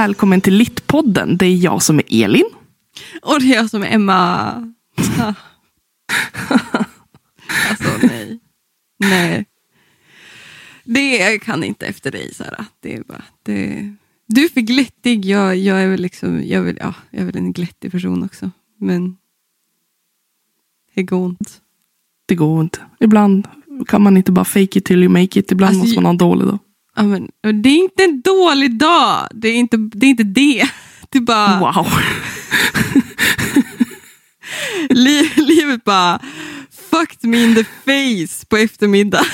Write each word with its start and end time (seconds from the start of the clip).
välkommen 0.00 0.40
till 0.40 0.54
Littpodden. 0.54 1.36
Det 1.36 1.46
är 1.46 1.56
jag 1.56 1.82
som 1.82 1.98
är 1.98 2.24
Elin. 2.24 2.50
Och 3.22 3.40
det 3.40 3.52
är 3.52 3.56
jag 3.56 3.70
som 3.70 3.82
är 3.82 3.86
Emma. 3.86 4.14
alltså 7.68 7.90
nej. 8.02 8.40
Nej. 8.98 9.46
Det 10.84 11.38
kan 11.38 11.64
inte 11.64 11.86
efter 11.86 12.10
dig 12.10 12.34
Sara. 12.34 12.66
Det 12.80 12.96
är 12.96 13.02
bara, 13.02 13.22
det... 13.42 13.94
Du 14.26 14.44
är 14.44 14.48
för 14.48 14.60
glättig. 14.60 15.24
Jag, 15.24 15.56
jag 15.56 15.82
är 15.82 15.88
väl 15.88 16.00
liksom, 16.00 16.42
jag, 16.46 16.62
vill, 16.62 16.78
ja, 16.80 16.94
jag 17.10 17.20
är 17.20 17.26
väl 17.26 17.36
en 17.36 17.52
glättig 17.52 17.92
person 17.92 18.24
också. 18.24 18.50
Men 18.78 19.16
det 20.94 21.02
går 21.02 21.26
inte. 21.26 21.50
Det 22.26 22.34
går 22.34 22.60
inte. 22.60 22.78
Ibland 23.00 23.48
kan 23.86 24.02
man 24.02 24.16
inte 24.16 24.32
bara 24.32 24.44
fake 24.44 24.78
it 24.78 24.84
till 24.84 25.02
you 25.02 25.08
make 25.08 25.40
it. 25.40 25.52
Ibland 25.52 25.68
Alltså, 25.68 25.84
måste 25.84 25.96
man 25.96 26.04
ha 26.04 26.10
en 26.10 26.18
dålig 26.18 26.46
dag. 26.46 26.58
Ja, 27.00 27.06
men, 27.06 27.62
det 27.62 27.68
är 27.68 27.76
inte 27.76 28.04
en 28.04 28.20
dålig 28.20 28.78
dag. 28.78 29.28
Det 29.34 29.48
är 29.48 29.54
inte 29.54 29.76
det. 29.76 30.06
Är 30.06 30.10
inte 30.10 30.22
det. 30.22 30.70
det 31.08 31.20
bara, 31.20 31.58
Wow. 31.60 31.86
li, 34.90 35.30
livet 35.36 35.84
bara 35.84 36.20
fucked 36.90 37.30
me 37.30 37.44
in 37.44 37.54
the 37.54 37.64
face 37.64 38.46
på 38.46 38.56
eftermiddag. 38.56 39.24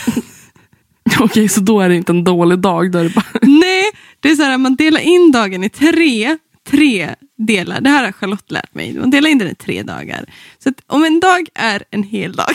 Okej, 1.21 1.49
så 1.49 1.61
då 1.61 1.81
är 1.81 1.89
det 1.89 1.95
inte 1.95 2.13
en 2.13 2.25
dålig 2.25 2.59
dag. 2.59 2.93
Då 2.93 2.99
är 2.99 3.09
bara... 3.09 3.25
Nej, 3.43 3.85
det 4.21 4.31
är 4.31 4.37
så 4.37 4.43
här, 4.43 4.59
man 4.59 4.77
delar 4.77 5.01
in 5.01 5.33
dagen 5.33 5.65
i 5.65 5.69
tre, 5.69 6.39
tre 6.69 7.15
delar. 7.39 7.81
Det 7.81 7.91
här 7.91 8.05
har 8.05 8.13
Charlotte 8.13 8.51
lärt 8.51 8.75
mig. 8.75 8.95
Man 8.95 9.11
delar 9.11 9.31
in 9.31 9.39
den 9.39 9.49
i 9.49 9.55
tre 9.55 9.83
dagar. 9.83 10.25
Så 10.59 10.73
om 10.87 11.05
en 11.05 11.21
dag 11.21 11.49
är 11.55 11.85
en 11.91 12.03
hel 12.03 12.33
dag. 12.33 12.55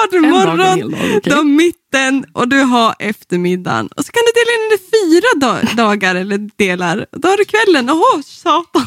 Har 0.00 0.10
du 0.10 0.20
morgon, 0.20 1.20
du 1.22 1.34
har 1.34 1.44
mitten 1.44 2.24
och 2.32 2.48
du 2.48 2.60
har 2.60 2.94
eftermiddagen. 2.98 3.86
Och 3.96 4.04
så 4.04 4.12
kan 4.12 4.22
du 4.26 4.32
dela 4.40 4.52
in 4.56 4.68
den 4.70 4.78
i 4.78 4.80
fyra 4.90 5.28
da- 5.36 5.74
dagar 5.84 6.14
eller 6.14 6.50
delar. 6.56 7.06
Då 7.12 7.28
har 7.28 7.36
du 7.36 7.44
kvällen. 7.44 7.90
Åh, 7.90 8.20
satan. 8.24 8.86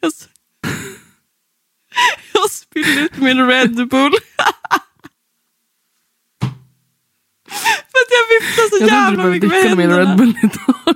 Jag, 0.00 0.12
jag 2.34 2.50
spillde 2.50 3.00
ut 3.00 3.16
min 3.16 3.46
Red 3.46 3.74
Bull. 3.88 4.12
För 7.90 7.98
att 7.98 8.10
jag 8.10 8.40
viftar 8.40 8.78
så 8.78 8.84
Jag 8.84 8.88
jävla 8.90 9.24
mycket 9.24 9.48
med 9.50 9.62
händerna. 9.62 9.98
Red 9.98 10.16
Bull 10.16 10.34
idag. 10.42 10.94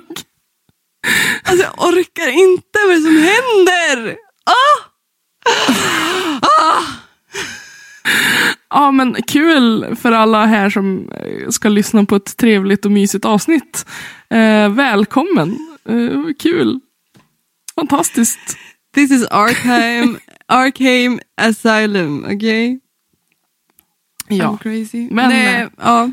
Alltså 1.43 1.63
jag 1.65 1.87
orkar 1.87 2.27
inte. 2.27 2.79
Vad 2.83 2.91
är 2.91 2.95
det 2.95 3.01
som 3.01 3.17
händer? 3.17 4.17
Ah! 4.45 4.79
Ja, 8.73 8.91
men 8.91 9.15
kul 9.27 9.95
för 9.95 10.11
alla 10.11 10.45
här 10.45 10.69
som 10.69 11.09
eh, 11.11 11.49
ska 11.49 11.69
lyssna 11.69 12.05
på 12.05 12.15
ett 12.15 12.37
trevligt 12.37 12.85
och 12.85 12.91
mysigt 12.91 13.25
avsnitt. 13.25 13.85
Eh, 14.29 14.69
välkommen. 14.69 15.57
Eh, 15.85 16.33
kul. 16.39 16.79
Fantastiskt. 17.75 18.57
This 18.95 19.11
is 19.11 19.25
Arkham, 19.27 20.17
Arkham 20.47 21.19
Asylum, 21.41 22.25
okej? 22.25 22.79
Ja. 24.27 24.45
I'm 24.45 24.57
crazy. 24.57 25.07
Men- 25.11 25.29
Nej, 25.29 25.67
ja. 25.77 26.09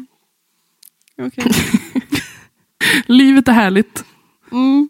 Okej. 1.22 1.44
Livet 3.06 3.48
är 3.48 3.52
härligt. 3.52 4.04
Mm. 4.52 4.88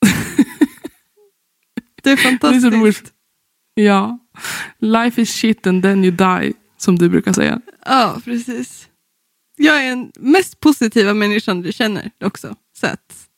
Det 0.00 0.10
är 0.10 0.14
Det 2.02 2.10
är 2.10 2.16
fantastiskt. 2.16 3.12
Ja. 3.74 4.18
Life 4.78 5.22
is 5.22 5.30
shit 5.34 5.66
and 5.66 5.82
then 5.82 6.04
you 6.04 6.10
die. 6.16 6.52
Som 6.84 6.98
du 6.98 7.08
brukar 7.08 7.32
säga. 7.32 7.60
Ja, 7.86 8.20
precis. 8.24 8.88
Jag 9.56 9.84
är 9.84 9.90
den 9.90 10.12
mest 10.16 10.60
positiva 10.60 11.14
människan 11.14 11.62
du 11.62 11.72
känner 11.72 12.10
också. 12.24 12.54
Så 12.80 12.86
att 12.86 13.28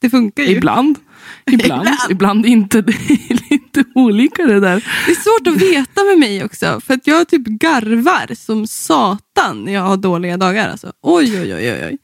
det 0.00 0.10
funkar 0.10 0.42
ju. 0.42 0.50
Ibland. 0.50 0.98
Ibland. 1.46 1.82
Ibland. 1.82 2.10
Ibland 2.10 2.46
inte. 2.46 2.82
Det 2.82 2.92
är 2.92 3.50
lite 3.50 3.84
olika 3.94 4.46
det 4.46 4.60
där. 4.60 4.84
Det 5.06 5.12
är 5.12 5.14
svårt 5.14 5.54
att 5.54 5.62
veta 5.62 6.04
med 6.04 6.18
mig 6.18 6.44
också. 6.44 6.80
För 6.80 6.94
att 6.94 7.06
jag 7.06 7.28
typ 7.28 7.46
garvar 7.46 8.34
som 8.34 8.66
satan 8.66 9.64
när 9.64 9.72
jag 9.72 9.82
har 9.82 9.96
dåliga 9.96 10.36
dagar. 10.36 10.68
Alltså. 10.68 10.92
Oj, 11.02 11.40
oj, 11.40 11.54
oj, 11.54 11.72
oj. 11.72 11.86
oj. 11.86 11.98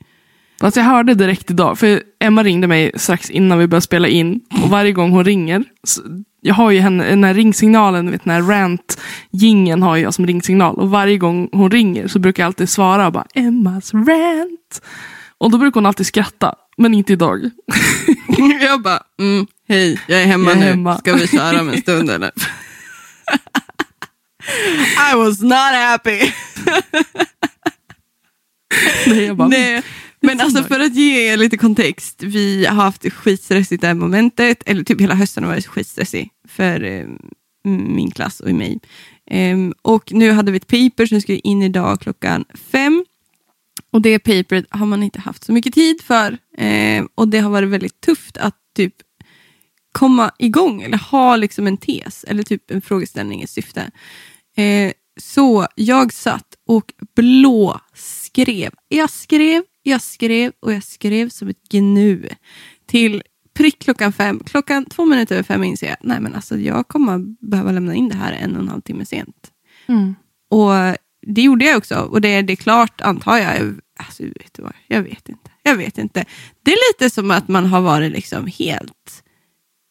Fast 0.61 0.77
jag 0.77 0.85
hörde 0.85 1.15
direkt 1.15 1.51
idag, 1.51 1.79
för 1.79 2.03
Emma 2.21 2.43
ringde 2.43 2.67
mig 2.67 2.93
strax 2.95 3.31
innan 3.31 3.59
vi 3.59 3.67
började 3.67 3.85
spela 3.85 4.09
in. 4.09 4.41
Och 4.62 4.71
varje 4.71 4.93
gång 4.93 5.11
hon 5.11 5.25
ringer, 5.25 5.65
jag 6.47 6.55
har 6.55 6.71
ju 6.71 6.81
henne, 6.81 7.09
den 7.09 7.25
här 7.25 7.34
ringsignalen, 7.34 8.11
vet, 8.11 8.25
den 8.25 8.33
här 8.34 8.43
rant 8.43 9.01
gingen 9.31 9.83
har 9.83 9.97
jag 9.97 10.15
som 10.15 10.27
ringsignal. 10.27 10.77
Och 10.77 10.91
varje 10.91 11.19
gång 11.19 11.49
hon 11.53 11.71
ringer 11.71 12.09
så 12.09 12.19
brukar 12.19 12.43
jag 12.43 12.47
alltid 12.47 12.69
svara 12.69 13.11
bara 13.11 13.27
Emmas 13.34 13.95
rant. 13.95 14.83
Och 15.39 15.51
då 15.51 15.59
brukar 15.59 15.75
hon 15.75 15.87
alltid 15.87 16.06
skratta, 16.06 16.55
men 16.77 16.95
inte 16.95 17.12
idag. 17.12 17.51
Jag 18.61 18.83
bara, 18.83 19.01
mm, 19.19 19.47
hej, 19.69 20.01
jag 20.06 20.23
är 20.23 20.27
hemma 20.27 20.51
Jag 20.51 20.56
är 20.56 20.61
nu. 20.61 20.67
hemma. 20.67 20.99
Ska 20.99 21.15
vi 21.15 21.27
köra 21.29 21.61
om 21.61 21.69
en 21.69 21.81
stund 21.81 22.11
eller? 22.11 22.31
I 25.12 25.17
was 25.17 25.41
not 25.43 25.53
happy. 25.75 26.19
Nej, 29.06 29.25
jag 29.25 29.37
bara, 29.37 29.49
Nej. 29.49 29.83
Men 30.21 30.41
är 30.41 30.45
alltså 30.45 30.62
så 30.62 30.69
för 30.69 30.81
att 30.81 30.95
ge 30.95 31.33
er 31.33 31.37
lite 31.37 31.56
kontext. 31.56 32.23
Vi 32.23 32.67
har 32.67 32.75
haft 32.75 33.12
skitstressigt 33.12 33.81
det 33.81 33.87
här 33.87 33.95
momentet. 33.95 34.62
Eller 34.67 34.85
typ 34.85 35.01
hela 35.01 35.15
hösten 35.15 35.45
har 35.45 35.51
varit 35.51 35.67
skitstressig 35.67 36.31
för 36.56 36.84
eh, 36.84 37.06
min 37.67 38.11
klass 38.11 38.41
och 38.41 38.50
i 38.50 38.53
mig. 38.53 38.78
Ehm, 39.31 39.75
och 39.83 40.12
nu 40.12 40.33
hade 40.33 40.53
vi 40.53 40.56
ett 40.56 40.67
paper 40.67 41.06
som 41.06 41.21
skulle 41.21 41.39
in 41.39 41.62
idag 41.62 42.00
klockan 42.00 42.44
fem. 42.55 43.05
Och 43.91 44.03
det 44.03 44.19
paperet 44.19 44.67
har 44.71 44.87
man 44.87 45.03
inte 45.03 45.21
haft 45.21 45.44
så 45.44 45.53
mycket 45.53 45.75
tid 45.75 46.00
för. 46.00 46.39
Ehm, 46.59 47.09
och 47.15 47.28
det 47.28 47.39
har 47.39 47.50
varit 47.50 47.69
väldigt 47.69 48.00
tufft 48.00 48.37
att 48.37 48.56
typ 48.77 48.94
komma 49.93 50.31
igång 50.39 50.83
eller 50.83 50.99
ha 50.99 51.37
liksom 51.37 51.67
en 51.67 51.77
tes 51.77 52.25
eller 52.25 52.43
typ 52.43 52.71
en 52.71 52.83
frågeställning 52.83 53.43
i 53.43 53.47
syfte. 53.47 53.91
Ehm, 54.56 54.93
så 55.21 55.67
jag 55.75 56.12
satt 56.12 56.56
och 56.67 56.93
blåskrev. 57.17 58.71
Jag 58.88 59.11
skrev, 59.11 59.62
jag 59.83 60.03
skrev 60.03 60.53
och 60.61 60.73
jag 60.73 60.84
skrev 60.84 61.28
som 61.28 61.49
ett 61.49 61.69
gnu. 61.69 62.28
Till 62.87 63.23
prick 63.56 63.78
klockan 63.78 64.12
fem. 64.12 64.41
Klockan 64.47 64.84
två 64.84 65.05
minuter 65.05 65.34
över 65.34 65.43
fem 65.43 65.65
inser 65.65 65.87
jag 65.87 65.97
nej 66.00 66.21
men 66.21 66.34
alltså 66.34 66.59
jag 66.59 66.89
kommer 66.89 67.19
behöva 67.47 67.72
lämna 67.72 67.94
in 67.94 68.09
det 68.09 68.17
här 68.17 68.33
en 68.33 68.56
och 68.56 68.62
en 68.62 68.69
halv 68.69 68.81
timme 68.81 69.05
sent. 69.05 69.50
Mm. 69.87 70.15
Och 70.50 70.72
det 71.27 71.43
gjorde 71.43 71.65
jag 71.65 71.78
också. 71.78 71.94
Och 71.94 72.21
det, 72.21 72.43
det 72.43 72.53
är 72.53 72.56
klart, 72.56 73.00
antar 73.00 73.39
jag. 73.39 73.75
Alltså, 73.99 74.22
vet 74.22 74.55
du 74.55 74.62
vad? 74.62 74.72
Jag 74.87 75.03
vet 75.03 75.28
inte. 75.28 75.50
Jag 75.62 75.77
vet 75.77 75.99
inte. 75.99 76.25
Det 76.62 76.72
är 76.72 76.93
lite 76.93 77.15
som 77.15 77.31
att 77.31 77.49
man 77.49 77.67
har 77.67 77.81
varit 77.81 78.12
liksom 78.12 78.47
helt 78.47 79.25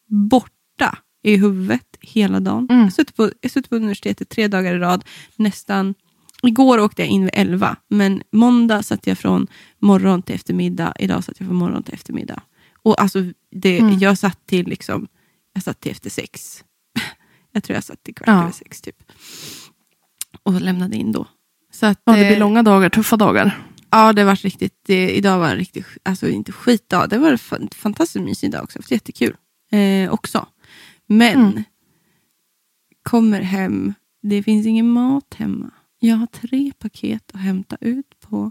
borta 0.08 0.98
i 1.22 1.36
huvudet 1.36 1.98
hela 2.00 2.40
dagen. 2.40 2.66
Mm. 2.70 2.82
Jag 2.82 2.92
suttit 2.92 3.16
på, 3.16 3.30
jag 3.40 3.50
suttit 3.50 3.70
på 3.70 3.76
universitetet 3.76 4.28
tre 4.28 4.48
dagar 4.48 4.74
i 4.74 4.78
rad. 4.78 5.04
Nästan. 5.36 5.94
Igår 6.42 6.78
åkte 6.78 7.02
jag 7.02 7.08
in 7.08 7.22
vid 7.22 7.30
elva. 7.32 7.76
Men 7.88 8.22
måndag 8.32 8.82
satt 8.82 9.06
jag 9.06 9.18
från 9.18 9.46
morgon 9.78 10.22
till 10.22 10.34
eftermiddag. 10.34 10.94
Idag 10.98 11.24
satt 11.24 11.40
jag 11.40 11.48
från 11.48 11.56
morgon 11.56 11.82
till 11.82 11.94
eftermiddag. 11.94 12.42
Och 12.86 13.00
alltså, 13.00 13.18
det, 13.50 13.78
Mm. 13.78 13.98
jag 13.98 14.18
satt 14.18 14.46
till 14.46 14.66
liksom, 14.68 15.08
jag 15.52 15.62
satt 15.62 15.80
till 15.80 15.92
efter 15.92 16.10
sex. 16.10 16.64
Jag 17.52 17.64
tror 17.64 17.74
jag 17.74 17.84
satt 17.84 18.02
till 18.02 18.14
kvart 18.14 18.28
Ja. 18.28 18.42
över 18.42 18.52
sex 18.52 18.80
typ. 18.80 19.02
Och 20.42 20.60
lämnade 20.60 20.96
in 20.96 21.12
då. 21.12 21.26
Så 21.72 21.86
att, 21.86 22.00
Ja, 22.04 22.12
det 22.12 22.18
blir 22.18 22.32
eh, 22.32 22.38
långa 22.38 22.62
dagar, 22.62 22.88
tuffa 22.90 23.16
dagar. 23.16 23.66
Ja, 23.90 24.12
det 24.12 24.24
var 24.24 24.36
riktigt. 24.36 24.80
Det, 24.86 25.10
idag 25.10 25.38
var 25.38 25.56
riktigt, 25.56 25.86
alltså 26.02 26.28
inte 26.28 26.52
skitdag. 26.52 27.06
Det 27.10 27.18
var 27.18 27.30
en 27.32 27.38
fan- 27.38 27.68
fantastiskt 27.74 28.24
mysig 28.24 28.50
dag 28.50 28.62
också. 28.64 28.78
Det 28.78 28.90
var 28.90 28.94
jättekul 28.94 29.36
eh, 29.72 30.10
också. 30.12 30.46
Men 31.06 31.40
Mm. 31.40 31.62
kommer 33.02 33.40
hem. 33.40 33.94
Det 34.22 34.42
finns 34.42 34.66
ingen 34.66 34.88
mat 34.88 35.34
hemma. 35.34 35.70
Jag 35.98 36.16
har 36.16 36.26
tre 36.26 36.72
paket 36.78 37.30
att 37.34 37.40
hämta 37.40 37.76
ut 37.80 38.20
på 38.20 38.50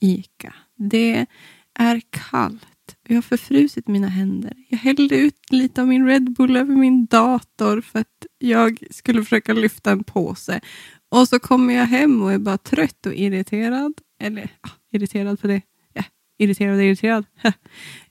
Ica. 0.00 0.54
Det 0.76 1.26
är 1.74 2.00
kallt. 2.10 2.66
Jag 3.08 3.14
har 3.14 3.22
förfrusit 3.22 3.88
mina 3.88 4.08
händer. 4.08 4.52
Jag 4.68 4.78
hällde 4.78 5.16
ut 5.16 5.52
lite 5.52 5.80
av 5.80 5.88
min 5.88 6.06
Red 6.06 6.32
Bull 6.32 6.56
över 6.56 6.74
min 6.74 7.06
dator 7.06 7.80
för 7.80 7.98
att 7.98 8.26
jag 8.38 8.82
skulle 8.90 9.22
försöka 9.22 9.52
lyfta 9.52 9.90
en 9.90 10.04
påse. 10.04 10.60
Och 11.08 11.28
så 11.28 11.38
kommer 11.38 11.74
jag 11.74 11.86
hem 11.86 12.22
och 12.22 12.32
är 12.32 12.38
bara 12.38 12.58
trött 12.58 13.06
och 13.06 13.14
irriterad. 13.14 13.92
Eller 14.20 14.50
ja, 14.62 14.70
irriterad 14.92 15.40
på 15.40 15.46
det. 15.46 15.62
Ja, 15.92 16.04
irriterad 16.38 16.76
och 16.76 16.84
irriterad. 16.84 17.24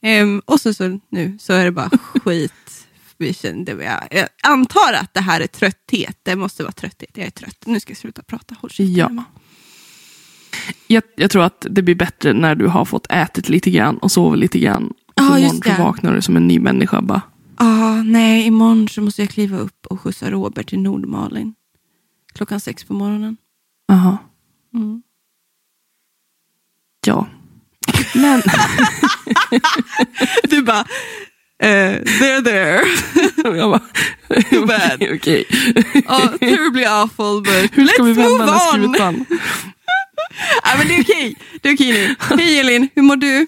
Ehm, 0.01 0.41
och 0.45 0.62
så, 0.62 0.74
så 0.74 1.00
nu 1.09 1.38
så 1.39 1.53
är 1.53 1.65
det 1.65 1.71
bara 1.71 1.89
skit. 1.89 2.88
Vi 3.18 3.33
kände, 3.33 3.71
jag, 3.71 4.07
jag 4.12 4.27
antar 4.44 4.94
att 4.94 5.13
det 5.13 5.21
här 5.21 5.41
är 5.41 5.47
trötthet. 5.47 6.19
Det 6.23 6.35
måste 6.35 6.63
vara 6.63 6.71
trötthet. 6.71 7.18
Jag 7.18 7.27
är 7.27 7.31
trött. 7.31 7.63
Nu 7.65 7.80
ska 7.80 7.91
jag 7.91 7.97
sluta 7.97 8.23
prata. 8.23 8.56
Håll 8.62 8.71
Ja. 8.77 9.09
Emma. 9.09 9.23
Jag, 10.88 11.04
jag 11.15 11.31
tror 11.31 11.44
att 11.44 11.65
det 11.69 11.81
blir 11.81 11.95
bättre 11.95 12.33
när 12.33 12.56
du 12.56 12.68
har 12.68 12.86
fått 12.86 13.07
ätit 13.09 13.50
lite 13.50 13.71
grann 13.71 13.98
och 13.98 14.12
sovit 14.12 14.39
lite 14.39 14.59
grann. 14.59 14.94
Och 15.15 15.24
så 15.24 15.38
just 15.38 15.54
imorgon 15.65 15.75
så 15.77 15.83
vaknar 15.83 16.15
du 16.15 16.21
som 16.21 16.38
en 16.38 16.48
ny 16.48 16.59
människa. 16.59 17.01
Bara. 17.01 17.21
Ah, 17.56 18.04
nej, 18.04 18.45
imorgon 18.48 18.88
så 18.89 19.01
måste 19.01 19.21
jag 19.21 19.30
kliva 19.30 19.57
upp 19.57 19.86
och 19.86 20.01
skjutsa 20.01 20.31
Robert 20.31 20.69
till 20.69 20.80
Nordmalin. 20.80 21.54
Klockan 22.33 22.59
sex 22.59 22.83
på 22.83 22.94
morgonen. 22.94 23.38
Aha. 23.92 24.18
Mm. 24.74 25.01
Ja. 27.06 27.27
Men 28.15 28.42
Du 30.50 30.62
bara, 30.62 30.80
eh, 31.59 32.04
there 32.04 32.42
there. 32.44 32.81
jag 33.57 33.69
bara, 33.71 33.81
bad. 34.68 34.92
okej, 34.95 35.15
okej. 35.15 35.45
Oh, 36.07 36.38
terribly 36.38 36.86
awful 36.86 37.42
but 37.42 37.71
Hur 37.77 37.88
ska 37.88 38.04
let's 38.04 38.06
vi 38.06 38.13
vända 38.13 38.45
move 38.45 38.51
on. 38.51 38.94
skutan? 38.94 39.25
Ja, 40.63 40.69
men 40.77 40.87
det 40.87 40.95
är 40.95 41.01
okej. 41.03 41.35
Det 41.61 41.69
är 41.69 41.73
okej 41.73 41.91
nu. 41.91 42.15
Hej 42.37 42.59
Elin, 42.59 42.89
hur 42.95 43.01
mår 43.03 43.15
du? 43.15 43.47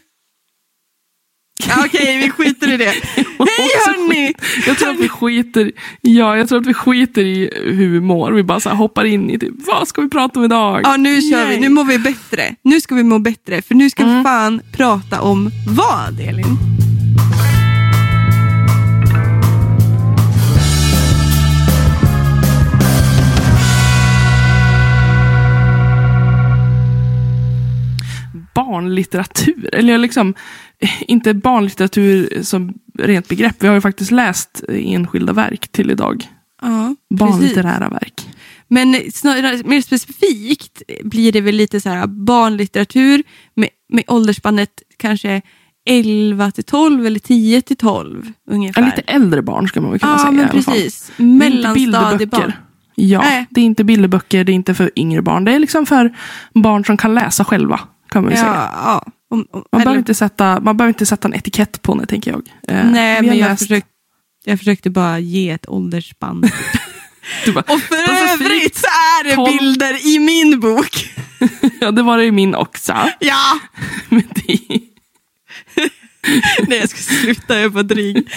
Ja, 1.68 1.83
Okej, 1.86 2.18
vi 2.18 2.30
skiter 2.30 2.71
i 2.74 2.77
det. 2.77 2.86
Hej 3.15 3.69
hörni! 3.86 4.33
Jag 4.68 4.77
tror 4.77 4.89
att 4.89 5.00
vi 5.00 5.09
skiter, 5.09 5.71
ja, 6.01 6.38
jag 6.38 6.50
tror 6.50 6.59
att 6.62 6.65
vi 6.68 6.74
skiter 6.74 7.21
i 7.21 7.51
hur 7.65 7.89
vi 7.91 8.00
mår. 8.00 8.31
Vi 8.31 8.44
bara 8.44 8.59
så 8.59 8.69
här 8.69 8.75
hoppar 8.75 9.06
in 9.06 9.30
i 9.30 9.39
typ, 9.39 9.53
vad 9.57 9.88
ska 9.88 10.01
vi 10.01 10.09
prata 10.09 10.39
om 10.39 10.45
idag? 10.45 10.81
Ja, 10.83 10.97
nu 10.97 11.21
kör 11.21 11.45
vi. 11.45 11.59
Nu 11.59 11.69
mår 11.69 11.83
vi 11.83 12.00
bättre. 12.00 12.56
Nu 12.63 12.81
ska 12.81 12.95
vi 12.95 13.03
må 13.03 13.19
bättre. 13.19 13.62
För 13.62 13.75
nu 13.75 13.89
ska 13.89 14.03
vi 14.03 14.12
Mm. 14.12 14.24
fan 14.24 14.62
prata 14.77 15.21
om 15.21 15.51
vad, 15.68 16.19
Elin? 16.19 16.45
Barnlitteratur. 28.66 29.70
Eller 29.74 29.98
liksom, 29.98 30.34
eh, 30.80 30.90
inte 31.02 31.34
barnlitteratur 31.34 32.44
som 32.44 32.74
rent 33.00 33.28
begrepp. 33.28 33.56
Vi 33.64 33.68
har 33.68 33.76
ju 33.76 33.82
faktiskt 33.82 34.12
läst 34.12 34.64
enskilda 34.70 35.34
verk 35.34 35.68
till 35.68 35.92
idag. 35.92 36.28
Ja, 36.62 36.96
Barnlitterära 37.10 37.90
verk. 37.90 38.28
Men 38.68 39.12
snarare, 39.14 39.62
mer 39.66 39.82
specifikt 39.82 40.82
blir 41.04 41.32
det 41.32 41.42
väl 41.42 41.56
lite 41.56 41.82
så 41.82 41.90
här 41.90 42.08
barnlitteratur 42.08 43.24
med, 43.56 43.70
med 43.90 44.04
åldersspannet 44.08 44.70
kanske 44.98 45.42
11 45.86 46.52
till 46.52 46.64
12 46.64 47.06
eller 47.06 47.20
10 47.20 47.62
till 47.62 47.78
12 47.78 48.32
ungefär. 48.50 48.82
Ja, 48.82 48.86
lite 48.86 49.02
äldre 49.02 49.42
barn 49.42 49.68
ska 49.68 49.82
man 49.82 49.92
väl 49.92 50.00
kunna 50.00 50.12
ja, 50.12 50.20
säga. 50.20 50.32
men 50.32 50.50
precis. 50.50 51.12
Mellanstadiebarn. 51.18 52.54
Ja, 52.96 53.22
Nej. 53.22 53.46
det 53.50 53.62
är 53.62 53.66
inte 53.66 53.84
bilderböcker, 53.84 54.44
det 54.44 54.52
är 54.52 54.54
inte 54.54 54.74
för 54.74 54.92
yngre 54.96 55.22
barn. 55.22 55.46
Det 55.46 55.52
är 55.52 55.60
liksom 55.60 55.86
för 55.86 56.16
barn 56.54 56.86
som 56.86 56.98
kan 56.98 57.16
läsa 57.16 57.46
själva. 57.46 57.80
Kan 58.10 58.24
man 58.24 58.32
ju 58.32 58.38
säga. 58.38 58.54
Ja, 58.54 58.72
ja. 59.06 59.12
Om, 59.32 59.48
om, 59.52 59.64
Man, 59.72 59.82
behöver 59.82 59.98
inte 60.00 60.14
sätta, 60.14 60.60
man 60.60 60.78
behöver 60.78 60.90
inte 60.90 61.06
sätta 61.06 61.28
en 61.28 61.34
etikett 61.34 61.82
på 61.82 61.96
det, 61.96 62.06
tänker 62.06 62.32
jag. 62.32 62.42
Eh, 62.68 62.86
Nej, 62.92 63.22
men 63.22 63.38
jag, 63.38 63.50
läst- 63.50 63.62
försökt, 63.64 63.88
jag 64.46 64.60
försökte 64.60 64.90
bara 64.90 65.20
ge 65.20 65.50
ett 65.50 65.70
åldersspann. 65.70 66.42
Bara, 67.54 67.60
Och 67.74 67.82
för 67.82 67.96
Specifikt 67.96 68.42
övrigt 68.42 68.76
så 68.78 68.86
är 68.88 69.24
det 69.24 69.36
12. 69.36 69.52
bilder 69.58 70.08
i 70.16 70.20
min 70.20 70.60
bok. 70.60 71.10
ja, 71.82 71.92
det 71.92 72.02
var 72.04 72.18
det 72.18 72.26
i 72.26 72.32
min 72.32 72.56
också. 72.56 72.94
Ja! 73.20 73.60
Men 74.10 74.24
det, 74.36 74.60
Nej, 76.68 76.80
jag 76.80 76.90
ska 76.90 76.98
sluta, 77.00 77.60
jag 77.60 77.72
bara 77.72 77.84
dryg. 77.84 78.30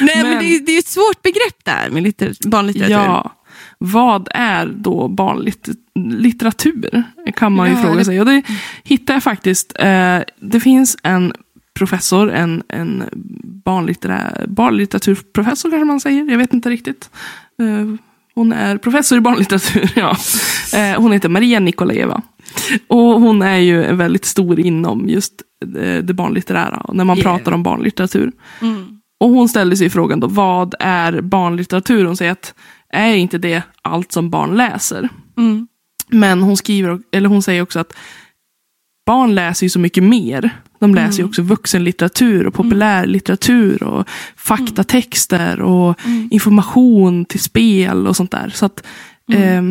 Nej, 0.00 0.16
men, 0.16 0.28
Men- 0.30 0.38
det, 0.38 0.54
är, 0.54 0.60
det 0.60 0.72
är 0.72 0.78
ett 0.78 0.86
svårt 0.86 1.22
begrepp 1.22 1.64
där 1.64 1.90
med 1.90 2.02
litter, 2.02 2.48
barnlitteratur. 2.48 2.92
ja, 2.94 3.35
vad 3.78 4.28
är 4.30 4.66
då 4.66 5.08
barnlitteratur? 5.08 7.02
Kan 7.36 7.52
man 7.52 7.68
ju 7.70 7.74
Ja, 7.76 7.82
fråga 7.82 8.04
sig. 8.04 8.20
Och 8.20 8.26
det 8.26 8.42
hittar 8.84 9.14
jag 9.14 9.22
faktiskt. 9.22 9.72
Eh, 9.78 10.18
det 10.40 10.60
finns 10.60 10.96
en 11.02 11.32
professor, 11.78 12.32
en, 12.32 12.62
en 12.68 13.04
barnlitterär, 13.64 14.44
barnlitteraturprofessor 14.48 15.70
kanske 15.70 15.84
man 15.84 16.00
säger. 16.00 16.30
Jag 16.30 16.38
vet 16.38 16.54
inte 16.54 16.70
riktigt. 16.70 17.10
Eh, 17.62 17.94
hon 18.34 18.52
är 18.52 18.76
professor 18.78 19.18
i 19.18 19.20
barnlitteratur. 19.20 19.90
Ja. 19.96 20.16
Eh, 20.78 21.00
hon 21.00 21.12
heter 21.12 21.28
Maria 21.28 21.60
Nikolajeva. 21.60 22.22
Och 22.88 23.20
hon 23.20 23.42
är 23.42 23.56
ju 23.58 23.92
väldigt 23.94 24.24
stor 24.24 24.60
inom 24.60 25.08
just 25.08 25.32
eh, 25.78 26.02
det 26.04 26.14
barnlitterära. 26.14 26.86
När 26.92 27.04
man 27.04 27.16
Yeah. 27.18 27.36
pratar 27.36 27.52
om 27.52 27.62
barnlitteratur. 27.62 28.32
Mm. 28.62 28.86
Och 29.20 29.30
hon 29.30 29.48
ställde 29.48 29.76
sig 29.76 29.90
frågan 29.90 30.20
då, 30.20 30.26
vad 30.26 30.74
är 30.80 31.20
barnlitteratur? 31.20 32.04
Hon 32.04 32.16
säger 32.16 32.32
att 32.32 32.54
är 32.96 33.14
inte 33.14 33.38
det 33.38 33.62
allt 33.82 34.12
som 34.12 34.30
barn 34.30 34.56
läser? 34.56 35.08
Mm. 35.36 35.68
Men 36.08 36.42
hon, 36.42 36.56
skriver, 36.56 36.98
eller 37.12 37.28
hon 37.28 37.42
säger 37.42 37.62
också 37.62 37.78
att 37.78 37.92
barn 39.06 39.34
läser 39.34 39.66
ju 39.66 39.70
så 39.70 39.78
mycket 39.78 40.02
mer. 40.02 40.50
De 40.78 40.94
läser 40.94 41.18
ju 41.18 41.24
också 41.24 41.42
vuxenlitteratur 41.42 42.46
och 42.46 42.54
populärlitteratur 42.54 43.82
och 43.82 44.08
faktatexter 44.36 45.60
och 45.60 46.00
information 46.30 47.24
till 47.24 47.40
spel 47.40 48.06
och 48.06 48.16
sånt 48.16 48.30
där. 48.30 48.52
Så 48.54 48.66
att 48.66 48.86
eh, 49.32 49.62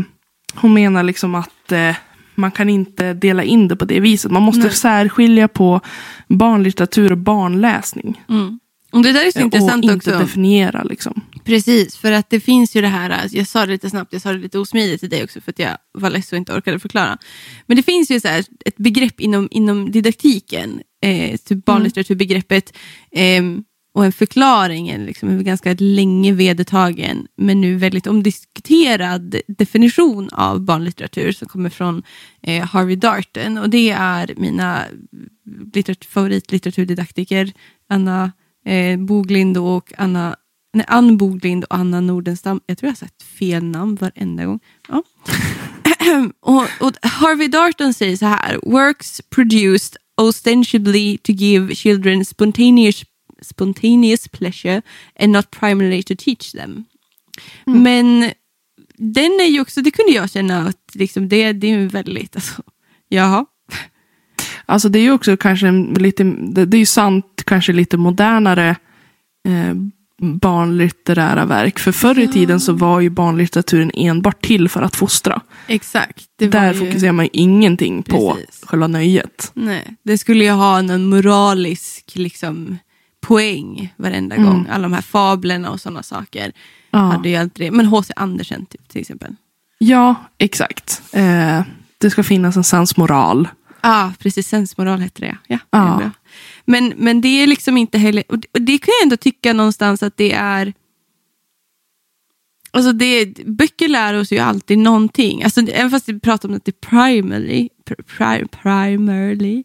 hon 0.53 0.73
menar 0.73 1.03
liksom 1.03 1.35
att 1.35 1.71
eh, 1.71 1.95
man 2.35 2.51
kan 2.51 2.69
inte 2.69 3.13
dela 3.13 3.43
in 3.43 3.67
det 3.67 3.75
på 3.75 3.85
det 3.85 3.99
viset. 3.99 4.31
Man 4.31 4.43
måste 4.43 4.61
Nej. 4.61 4.71
särskilja 4.71 5.47
på 5.47 5.81
barnlitteratur 6.27 7.11
och 7.11 7.17
barnläsning. 7.17 8.23
Mm. 8.29 8.59
Och 8.91 9.03
det 9.03 9.11
där 9.11 9.27
är 9.27 9.31
så 9.31 9.39
intressant 9.39 9.85
och 9.85 9.91
inte 9.91 10.09
också. 10.09 10.19
definiera 10.19 10.83
liksom. 10.83 11.21
Precis, 11.45 11.97
för 11.97 12.11
att 12.11 12.29
det 12.29 12.39
finns 12.39 12.75
ju 12.75 12.81
det 12.81 12.87
här, 12.87 13.27
jag 13.31 13.47
sa 13.47 13.65
det 13.65 13.71
lite 13.71 13.89
snabbt, 13.89 14.13
jag 14.13 14.21
sa 14.21 14.31
det 14.31 14.39
lite 14.39 14.59
osmidigt 14.59 14.99
till 14.99 15.09
dig 15.09 15.23
också 15.23 15.41
för 15.41 15.51
att 15.51 15.59
jag 15.59 15.77
var 15.93 16.11
och 16.31 16.33
inte 16.33 16.53
orkade 16.53 16.79
förklara. 16.79 17.17
Men 17.65 17.77
det 17.77 17.83
finns 17.83 18.11
ju 18.11 18.19
så 18.19 18.27
här, 18.27 18.45
ett 18.65 18.77
begrepp 18.77 19.19
inom, 19.19 19.47
inom 19.51 19.91
didaktiken, 19.91 20.81
eh, 21.01 21.37
typ 21.37 21.65
barnlitteraturbegreppet, 21.65 22.73
ehm, 23.11 23.63
och 23.93 24.05
en 24.05 24.11
förklaring, 24.11 24.89
en 24.89 25.05
liksom, 25.05 25.43
ganska 25.43 25.75
länge 25.79 26.31
vedertagen, 26.33 27.27
men 27.37 27.61
nu 27.61 27.75
väldigt 27.75 28.07
omdiskuterad 28.07 29.35
definition 29.47 30.29
av 30.31 30.61
barnlitteratur 30.61 31.31
som 31.31 31.47
kommer 31.47 31.69
från 31.69 32.03
eh, 32.41 32.65
Harvey 32.65 32.95
Darton. 32.95 33.57
Och 33.57 33.69
det 33.69 33.89
är 33.89 34.33
mina 34.37 34.83
litterat- 35.73 36.05
favoritlitteraturdidaktiker, 36.05 37.53
Anna 37.89 38.31
eh, 38.65 38.99
Boglind 38.99 39.57
och 39.57 39.93
Anna 39.97 40.35
Nej, 40.75 40.85
Ann 40.89 41.17
Boglind 41.17 41.63
och 41.63 41.75
Anna 41.75 42.01
Nordenstam. 42.01 42.61
Jag 42.65 42.77
tror 42.77 42.87
jag 42.87 42.91
har 42.91 42.95
sagt 42.95 43.23
fel 43.23 43.63
namn 43.63 43.95
varenda 43.95 44.45
gång. 44.45 44.59
Ja. 44.87 45.03
och, 46.39 46.63
och 46.79 46.93
Harvey 47.01 47.47
Darton 47.47 47.93
säger 47.93 48.17
så 48.17 48.25
här. 48.25 48.59
Works 48.63 49.21
produced 49.29 49.97
ostensibly 50.17 51.17
to 51.17 51.31
give 51.31 51.75
children 51.75 52.25
spontaneous, 52.25 53.03
spontaneous 53.41 54.27
pleasure 54.27 54.81
and 55.19 55.31
not 55.31 55.51
primarily 55.51 56.03
to 56.03 56.15
teach 56.17 56.51
them. 56.51 56.85
Men 57.65 58.31
den 58.97 59.31
är 59.31 59.49
ju 59.49 59.61
också, 59.61 59.81
det 59.81 59.91
kunde 59.91 60.11
jag 60.11 60.29
känna 60.29 60.67
att 60.67 60.91
liksom 60.93 61.29
det, 61.29 61.53
det 61.53 61.71
är 61.71 61.89
väldigt, 61.89 62.35
alltså, 62.35 62.63
jaha. 63.09 63.45
Alltså 64.65 64.89
det 64.89 64.99
är 64.99 65.03
ju 65.03 65.11
också 65.11 65.37
kanske 65.37 65.67
en 65.67 65.83
lite, 65.83 66.23
det 66.23 66.77
är 66.77 66.79
ju 66.79 66.85
sant, 66.85 67.43
kanske 67.45 67.73
lite 67.73 67.97
modernare 67.97 68.75
eh, 69.47 69.75
barnlitterära 70.21 71.45
verk. 71.45 71.79
För 71.79 71.91
förr 71.91 72.19
i 72.19 72.27
tiden 72.27 72.59
så 72.59 72.73
var 72.73 72.99
ju 72.99 73.09
barnlitteraturen 73.09 73.91
enbart 73.93 74.41
till 74.45 74.69
för 74.69 74.81
att 74.81 74.95
fostra. 74.95 75.41
Exakt. 75.67 76.25
Där 76.39 76.73
ju- 76.73 76.79
fokuserar 76.79 77.11
man 77.11 77.25
ju 77.25 77.29
ingenting 77.33 78.03
på 78.03 78.33
Precis. 78.35 78.61
själva 78.63 78.87
nöjet. 78.87 79.51
Nej, 79.53 79.95
det 80.03 80.17
skulle 80.17 80.43
ju 80.43 80.51
ha 80.51 80.79
en 80.79 81.05
moralisk 81.09 82.11
liksom, 82.15 82.77
poäng 83.21 83.93
varenda 83.97 84.35
Mm. 84.35 84.47
gång. 84.49 84.67
Alla 84.71 84.83
de 84.83 84.93
här 84.93 85.01
fablerna 85.01 85.69
och 85.71 85.81
sådana 85.81 86.03
saker. 86.03 86.51
Ja, 86.91 86.99
Hade 86.99 87.29
ju 87.29 87.35
alltid. 87.35 87.73
Men 87.73 87.85
H.C. 87.85 88.13
Andersen 88.15 88.65
typ, 88.65 88.89
till 88.89 89.01
exempel. 89.01 89.35
ja 89.77 90.15
exakt. 90.37 91.01
Eh, 91.11 91.61
det 91.97 92.09
ska 92.09 92.23
finnas 92.23 92.57
en 92.57 92.63
sensmoral. 92.63 93.47
Ja, 93.81 94.13
precis. 94.19 94.47
Sensmoral 94.47 94.99
hette 94.99 95.21
det. 95.21 95.37
Ja, 95.47 95.57
Ja. 95.69 95.79
det 95.79 95.85
är 95.93 95.97
bra. 95.97 96.11
Men, 96.65 96.93
men 96.97 97.21
det 97.21 97.27
är 97.27 97.47
liksom 97.47 97.77
inte 97.77 97.97
heller... 97.97 98.23
Och 98.29 98.39
det, 98.39 98.47
och 98.53 98.61
det 98.61 98.77
kan 98.77 98.91
jag 98.99 99.03
ändå 99.03 99.17
tycka 99.17 99.53
någonstans 99.53 100.03
att 100.03 100.17
det 100.17 100.31
är... 100.33 100.73
Alltså 102.71 102.91
det, 102.91 103.45
böcker 103.45 103.87
lär 103.87 104.13
oss 104.13 104.31
ju 104.31 104.37
alltid 104.37 104.77
någonting. 104.77 105.43
Alltså, 105.43 105.61
även 105.61 105.91
fast 105.91 106.09
vi 106.09 106.19
pratar 106.19 106.49
om 106.49 106.55
att 106.55 106.65
det 106.65 106.71
är 106.71 106.89
primarily, 106.89 107.69
pr, 107.85 107.93
pri, 107.93 108.47
primarily. 108.61 109.63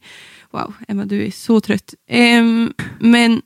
Wow, 0.50 0.75
Emma 0.88 1.04
du 1.04 1.26
är 1.26 1.30
så 1.30 1.61
trött. 1.61 1.95
Ehm, 2.09 2.73
men 3.00 3.42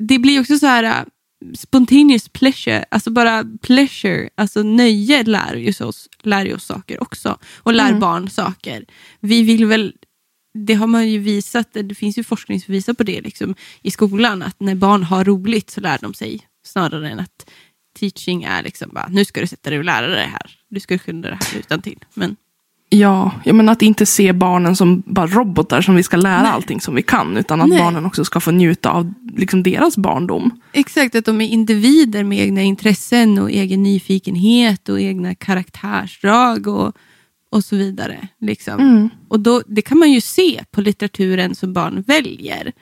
det 0.00 0.18
blir 0.18 0.40
också 0.40 0.58
så 0.58 0.66
här 0.66 0.84
uh, 0.84 1.08
spontaneous 1.54 2.28
pleasure, 2.28 2.84
alltså 2.90 3.10
bara 3.10 3.44
pleasure, 3.62 4.28
alltså 4.34 4.62
nöje 4.62 5.22
lär 5.22 5.54
ju 5.54 5.84
oss, 5.84 6.08
lär 6.22 6.54
oss 6.54 6.64
saker 6.64 7.02
också. 7.02 7.38
Och 7.58 7.74
lär 7.74 7.88
Mm. 7.88 8.00
barn 8.00 8.30
saker. 8.30 8.84
Vi 9.20 9.42
vill 9.42 9.66
väl, 9.66 9.94
det 10.54 10.74
har 10.74 10.86
man 10.86 11.08
ju 11.08 11.18
visat, 11.18 11.68
det 11.72 11.94
finns 11.94 12.18
ju 12.18 12.24
forskning 12.24 12.60
som 12.60 12.72
visar 12.72 12.92
på 12.92 13.02
det 13.02 13.20
liksom, 13.20 13.54
i 13.82 13.90
skolan, 13.90 14.42
att 14.42 14.60
när 14.60 14.74
barn 14.74 15.02
har 15.02 15.24
roligt 15.24 15.70
så 15.70 15.80
lär 15.80 15.98
de 16.00 16.14
sig 16.14 16.40
snarare 16.64 17.10
än 17.10 17.20
att 17.20 17.50
teaching 17.98 18.42
är 18.42 18.62
liksom 18.62 18.90
bara, 18.94 19.08
nu 19.08 19.24
ska 19.24 19.40
du 19.40 19.46
sätta 19.46 19.70
dig 19.70 19.78
och 19.78 19.84
lära 19.84 20.06
dig 20.06 20.16
det 20.16 20.32
här. 20.32 20.58
Du 20.68 20.80
ska 20.80 20.98
kunna 20.98 21.28
det 21.28 21.38
här 21.42 21.58
utan 21.58 21.82
till. 21.82 22.04
Men 22.14 22.36
Ja, 22.92 23.32
jag 23.44 23.54
menar 23.54 23.72
att 23.72 23.82
inte 23.82 24.06
se 24.06 24.32
barnen 24.32 24.76
som 24.76 25.02
bara 25.06 25.26
robotar 25.26 25.80
som 25.80 25.94
vi 25.96 26.02
ska 26.02 26.16
lära 26.16 26.42
Nej. 26.42 26.50
allting 26.50 26.80
som 26.80 26.94
vi 26.94 27.02
kan. 27.02 27.36
Utan 27.36 27.60
att 27.60 27.68
Nej. 27.68 27.78
barnen 27.78 28.06
också 28.06 28.24
ska 28.24 28.40
få 28.40 28.50
njuta 28.50 28.90
av 28.90 29.14
liksom, 29.36 29.62
deras 29.62 29.96
barndom. 29.96 30.60
Exakt, 30.72 31.14
att 31.14 31.24
de 31.24 31.40
är 31.40 31.48
individer 31.48 32.24
med 32.24 32.38
egna 32.38 32.62
intressen 32.62 33.38
och 33.38 33.50
egen 33.50 33.82
nyfikenhet 33.82 34.88
och 34.88 35.00
egna 35.00 35.34
karaktärsdrag 35.34 36.66
och, 36.66 36.96
och 37.50 37.64
så 37.64 37.76
vidare. 37.76 38.28
Liksom. 38.40 38.80
Mm. 38.80 39.08
Och 39.28 39.40
då, 39.40 39.62
det 39.66 39.82
kan 39.82 39.98
man 39.98 40.12
ju 40.12 40.20
se 40.20 40.64
på 40.70 40.80
litteraturen 40.80 41.54
som 41.54 41.72
barn 41.72 42.02
väljer. 42.06 42.72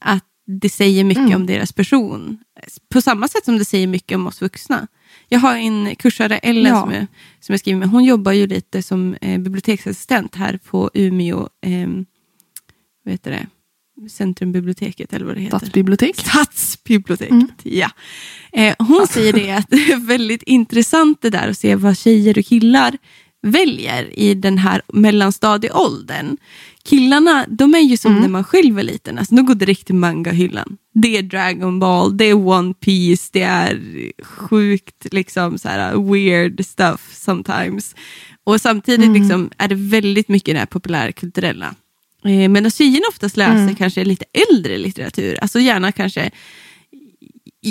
Att 0.00 0.24
det 0.60 0.68
säger 0.68 1.04
mycket 1.04 1.22
Mm. 1.24 1.34
om 1.40 1.46
deras 1.46 1.72
person. 1.72 2.38
På 2.92 3.00
samma 3.00 3.28
sätt 3.28 3.44
som 3.44 3.58
det 3.58 3.64
säger 3.64 3.86
mycket 3.86 4.16
om 4.16 4.26
oss 4.26 4.42
vuxna. 4.42 4.86
Jag 5.28 5.38
har 5.38 5.56
en 5.56 5.94
kursare, 5.96 6.38
Ellen, 6.38 6.72
Ja. 6.72 6.80
som, 6.82 6.92
jag, 6.92 7.06
som 7.40 7.52
jag 7.52 7.60
skriver 7.60 7.78
med. 7.78 7.88
Hon 7.88 8.04
jobbar 8.04 8.32
ju 8.32 8.46
lite 8.46 8.82
som 8.82 9.14
eh, 9.20 9.38
biblioteksassistent 9.40 10.34
här 10.34 10.58
på 10.64 10.90
Umeå 10.94 11.48
eh, 11.66 11.88
vad 13.04 13.12
heter 13.12 13.30
det? 13.30 13.46
Centrumbiblioteket 14.08 15.12
eller 15.12 15.26
vad 15.26 15.34
det 15.36 15.40
heter. 15.40 15.58
Stadsbibliotek. 15.58 16.16
Stadsbiblioteket, 16.16 17.30
Mm. 17.32 17.48
ja. 17.62 17.90
Eh, 18.52 18.74
hon 18.78 19.06
säger 19.06 19.32
det 19.32 19.50
att 19.50 19.66
det 19.70 19.76
är 19.92 20.06
väldigt 20.06 20.42
intressant 20.42 21.18
det 21.22 21.30
där 21.30 21.48
att 21.48 21.58
se 21.58 21.74
vad 21.74 21.98
tjejer 21.98 22.38
och 22.38 22.44
killar 22.44 22.98
väljer 23.42 24.18
i 24.18 24.34
den 24.34 24.58
här 24.58 24.82
mellanstadieåldern. 24.92 26.36
Killarna, 26.84 27.46
de 27.48 27.74
är 27.74 27.78
ju 27.78 27.96
som 27.96 28.10
Mm. 28.10 28.22
när 28.22 28.28
man 28.28 28.44
själv 28.44 28.74
var 28.74 28.82
liten, 28.82 29.18
alltså, 29.18 29.34
de 29.34 29.46
går 29.46 29.54
direkt 29.54 29.86
till 29.86 29.94
mangahyllan. 29.94 30.76
Det 30.94 31.16
är 31.16 31.22
Dragon 31.22 31.78
Ball, 31.78 32.16
det 32.16 32.24
är 32.24 32.34
One 32.34 32.74
Piece, 32.74 33.30
det 33.32 33.42
är 33.42 33.80
sjukt 34.22 35.06
liksom 35.12 35.58
så 35.58 35.68
här 35.68 36.12
weird 36.12 36.64
stuff 36.66 37.10
sometimes. 37.14 37.94
Och 38.44 38.60
samtidigt 38.60 39.06
Mm. 39.06 39.22
liksom, 39.22 39.50
är 39.58 39.68
det 39.68 39.74
väldigt 39.74 40.28
mycket 40.28 40.54
det 40.54 40.58
här 40.58 40.66
populärkulturella. 40.66 41.74
Eh, 42.24 42.48
Medan 42.48 42.70
tjejerna 42.70 43.04
oftast 43.08 43.36
läser 43.36 43.62
Mm. 43.62 43.76
kanske 43.76 44.04
lite 44.04 44.24
äldre 44.50 44.78
litteratur, 44.78 45.38
alltså 45.42 45.60
gärna 45.60 45.92
kanske 45.92 46.30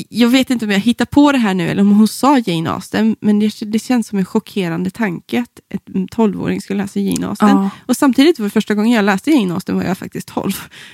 jag 0.09 0.29
vet 0.29 0.49
inte 0.49 0.65
om 0.65 0.71
jag 0.71 0.79
hittar 0.79 1.05
på 1.05 1.31
det 1.31 1.37
här 1.37 1.53
nu 1.53 1.69
eller 1.69 1.81
om 1.81 1.91
hon 1.91 2.07
sa 2.07 2.39
Jane 2.39 2.69
Austen, 2.69 3.15
men 3.21 3.39
det, 3.39 3.53
det 3.61 3.79
känns 3.79 4.07
som 4.07 4.19
en 4.19 4.25
chockerande 4.25 4.89
tanke 4.89 5.41
att 5.41 5.95
en 5.95 6.07
12-åring 6.07 6.61
skulle 6.61 6.83
läsa 6.83 6.99
Jane 6.99 7.27
Austen. 7.27 7.49
Ja. 7.49 7.69
Och 7.85 7.97
samtidigt 7.97 8.39
var 8.39 8.49
första 8.49 8.75
gången 8.75 8.91
jag 8.91 9.05
läste 9.05 9.31
Jane 9.31 9.53
Austen 9.53 9.75
var 9.75 9.83
jag 9.83 9.97
faktiskt 9.97 10.27
12. 10.27 10.51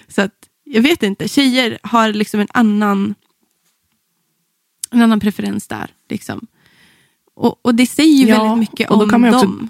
Så 0.08 0.22
att, 0.22 0.32
jag 0.64 0.82
vet 0.82 1.04
inte, 1.04 1.28
tjejer 1.28 1.78
har 1.84 2.14
liksom 2.14 2.40
en 2.40 2.48
annan, 2.54 3.16
en 4.92 5.02
annan 5.02 5.20
preferens 5.20 5.68
där. 5.68 5.92
Liksom. 6.10 6.48
Och, 7.36 7.66
och 7.66 7.76
det 7.76 7.86
säger 7.86 8.18
ju 8.18 8.28
Ja, 8.28 8.44
väldigt 8.44 8.60
mycket 8.70 8.90
om 8.92 9.08
man 9.22 9.26
också- 9.34 9.46
dem. 9.46 9.70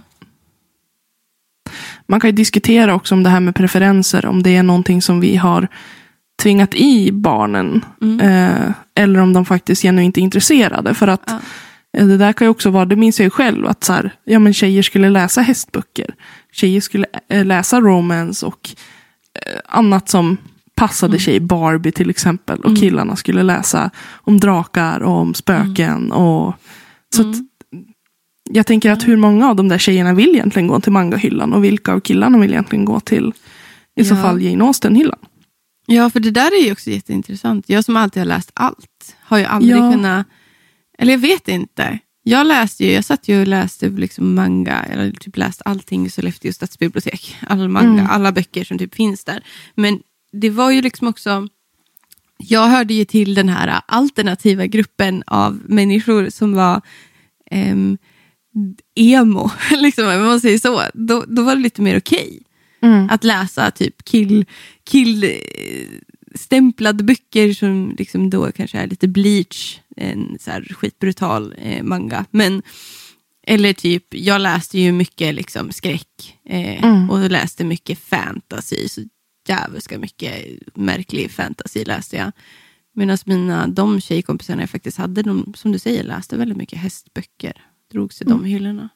Man 2.08 2.20
kan 2.20 2.27
ju 2.27 2.36
diskutera 2.36 2.96
också 2.96 3.15
om 3.15 3.24
det 3.24 3.29
här 3.29 3.39
med 3.39 3.55
preferenser, 3.55 4.25
om 4.25 4.43
det 4.43 4.55
är 4.55 4.63
någonting 4.63 5.01
som 5.01 5.20
vi 5.20 5.36
har 5.36 5.67
tvingat 6.43 6.75
i 6.75 7.12
barnen. 7.12 7.85
Mm. 8.01 8.19
Eh, 8.19 8.71
eller 8.95 9.19
om 9.19 9.33
de 9.33 9.45
faktiskt 9.45 9.81
genuint 9.81 10.17
är 10.17 10.21
intresserade. 10.21 10.93
För 10.93 11.07
att 11.07 11.21
Ja. 11.27 11.39
eh, 12.00 12.07
det 12.07 12.17
där 12.17 12.33
kan 12.33 12.45
ju 12.45 12.50
också 12.50 12.69
vara, 12.69 12.85
det 12.85 12.95
minns 12.95 13.19
jag 13.19 13.23
ju 13.25 13.29
själv, 13.29 13.65
att 13.67 13.83
så 13.83 13.93
här, 13.93 14.12
ja, 14.23 14.39
men 14.39 14.53
tjejer 14.53 14.81
skulle 14.83 15.09
läsa 15.09 15.41
hästböcker. 15.41 16.15
Tjejer 16.51 16.81
skulle 16.81 17.05
eh, 17.29 17.45
läsa 17.45 17.81
romance 17.81 18.45
och 18.45 18.69
eh, 19.45 19.59
annat 19.67 20.09
som 20.09 20.38
passade 20.75 21.12
Mm. 21.12 21.19
tjejer. 21.19 21.39
Barbie 21.39 21.91
till 21.91 22.09
exempel. 22.09 22.59
Och 22.59 22.65
Mm. 22.69 22.79
killarna 22.81 23.15
skulle 23.15 23.43
läsa 23.43 23.89
om 24.13 24.39
drakar 24.39 25.00
och 25.00 25.17
om 25.17 25.33
spöken. 25.33 26.12
Och, 26.12 26.53
så 27.15 27.21
att, 27.21 27.35
Mm. 27.35 27.47
jag 28.50 28.65
tänker 28.65 28.91
att 28.91 29.07
hur 29.07 29.17
många 29.17 29.50
av 29.50 29.55
de 29.55 29.67
där 29.69 29.77
tjejerna 29.77 30.13
vill 30.13 30.29
egentligen 30.29 30.67
gå 30.67 30.79
till 30.79 30.91
mangahyllan 30.91 31.53
och 31.53 31.63
vilka 31.63 31.93
av 31.93 32.00
killarna 32.00 32.38
vill 32.39 32.51
egentligen 32.51 32.85
gå 32.85 33.00
till 33.00 33.33
i 33.95 34.05
så 34.05 34.13
Ja. 34.15 34.21
fall 34.21 34.41
Jane 34.41 34.63
Austen-hyllan. 34.63 35.19
Ja, 35.85 36.09
för 36.09 36.19
det 36.19 36.31
där 36.31 36.61
är 36.61 36.65
ju 36.65 36.71
också 36.71 36.89
jätteintressant. 36.89 37.69
Jag 37.69 37.85
som 37.85 37.97
alltid 37.97 38.21
har 38.21 38.25
läst 38.27 38.51
allt 38.53 39.15
har 39.19 39.37
ju 39.37 39.45
aldrig 39.45 39.77
Ja. 39.77 39.91
kunnat... 39.91 40.27
Eller 40.97 41.11
jag 41.13 41.19
vet 41.19 41.47
inte. 41.47 41.99
Jag 42.23 42.47
läste 42.47 42.85
ju, 42.85 42.91
jag 42.91 43.05
satt 43.05 43.27
ju 43.27 43.41
och 43.41 43.47
läste 43.47 43.89
liksom 43.89 44.35
manga, 44.35 44.83
eller 44.83 45.11
typ 45.11 45.37
läst 45.37 45.61
allting 45.65 46.05
i 46.05 46.09
Sollefteå 46.09 46.53
stadsbibliotek. 46.53 47.35
All 47.47 47.69
manga, 47.69 47.89
Mm. 48.01 48.07
alla 48.11 48.31
böcker 48.31 48.63
som 48.63 48.77
typ 48.77 48.95
finns 48.95 49.23
där. 49.23 49.43
Men 49.75 49.99
det 50.31 50.49
var 50.49 50.71
ju 50.71 50.81
liksom 50.81 51.07
också... 51.07 51.47
Jag 52.37 52.67
hörde 52.67 52.93
ju 52.93 53.05
till 53.05 53.33
den 53.33 53.49
här 53.49 53.81
alternativa 53.87 54.65
gruppen 54.65 55.23
av 55.27 55.59
människor 55.65 56.29
som 56.29 56.53
var 56.53 56.81
ehm, 57.51 57.97
emo, 58.95 59.51
liksom, 59.71 60.07
om 60.07 60.25
man 60.25 60.39
säger 60.41 60.57
så. 60.59 60.83
Då, 60.93 61.23
då 61.27 61.41
var 61.43 61.55
det 61.55 61.61
lite 61.61 61.81
mer 61.81 61.97
okej 61.97 62.39
Mm. 62.83 63.09
att 63.09 63.23
läsa 63.23 63.71
typ 63.71 64.03
kill, 64.05 64.45
kill 64.83 65.33
stämplade 66.35 67.03
böcker 67.03 67.53
som 67.53 67.95
liksom 67.97 68.29
då 68.29 68.51
kanske 68.51 68.77
är 68.77 68.87
lite 68.87 69.07
bleach, 69.07 69.79
en 69.97 70.37
så 70.39 70.51
här 70.51 70.61
skitbrutal 70.63 71.53
eh, 71.57 71.83
manga. 71.83 72.25
Men, 72.31 72.61
eller 73.47 73.73
typ, 73.73 74.03
jag 74.09 74.41
läste 74.41 74.79
ju 74.79 74.91
mycket 74.91 75.35
liksom 75.35 75.71
skräck 75.71 76.37
eh, 76.49 76.83
Mm. 76.83 77.09
och 77.09 77.31
läste 77.31 77.63
mycket 77.63 77.99
fantasy. 77.99 78.87
Så 78.89 79.01
jävligt 79.47 79.99
mycket 79.99 80.45
märklig 80.75 81.31
fantasy 81.31 81.83
läste 81.85 82.15
jag. 82.15 82.31
Medan 82.95 83.17
mina, 83.25 83.67
de 83.67 84.01
tjejkompisarna 84.01 84.61
jag 84.61 84.69
faktiskt 84.69 84.97
hade, 84.97 85.21
de, 85.21 85.53
som 85.57 85.71
du 85.71 85.79
säger, 85.79 86.03
läste 86.03 86.37
väldigt 86.37 86.57
mycket 86.57 86.79
hästböcker. 86.79 87.53
Drog 87.91 88.13
sig 88.13 88.27
Mm. 88.27 88.37
de 88.37 88.45
hyllorna. 88.45 88.89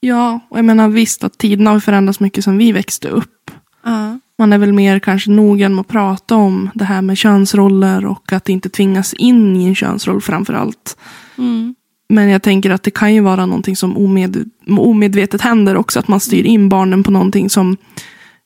Ja, 0.00 0.40
och 0.48 0.58
jag 0.58 0.64
menar 0.64 0.88
visst 0.88 1.24
att 1.24 1.38
tiderna 1.38 1.70
har 1.70 1.80
förändrats 1.80 2.20
mycket 2.20 2.44
som 2.44 2.58
vi 2.58 2.72
växte 2.72 3.08
upp. 3.08 3.50
Ja. 3.84 4.18
Man 4.38 4.52
är 4.52 4.58
väl 4.58 4.72
mer 4.72 4.98
kanske 4.98 5.30
noggrann 5.30 5.74
med 5.74 5.80
att 5.80 5.88
prata 5.88 6.36
om 6.36 6.70
det 6.74 6.84
här 6.84 7.02
med 7.02 7.18
könsroller 7.18 8.06
och 8.06 8.32
att 8.32 8.48
inte 8.48 8.68
tvingas 8.68 9.12
in 9.12 9.56
i 9.56 9.64
en 9.64 9.74
könsroll 9.74 10.20
framför 10.20 10.54
allt. 10.54 10.96
Mm. 11.38 11.74
Men 12.08 12.28
jag 12.28 12.42
tänker 12.42 12.70
att 12.70 12.82
det 12.82 12.90
kan 12.90 13.14
ju 13.14 13.20
vara 13.20 13.46
någonting 13.46 13.76
som 13.76 13.96
omed, 13.96 14.50
omedvetet 14.78 15.40
händer 15.40 15.76
också. 15.76 15.98
Att 15.98 16.08
man 16.08 16.20
styr 16.20 16.44
in 16.44 16.68
barnen 16.68 17.02
på 17.02 17.10
någonting 17.10 17.50
som 17.50 17.76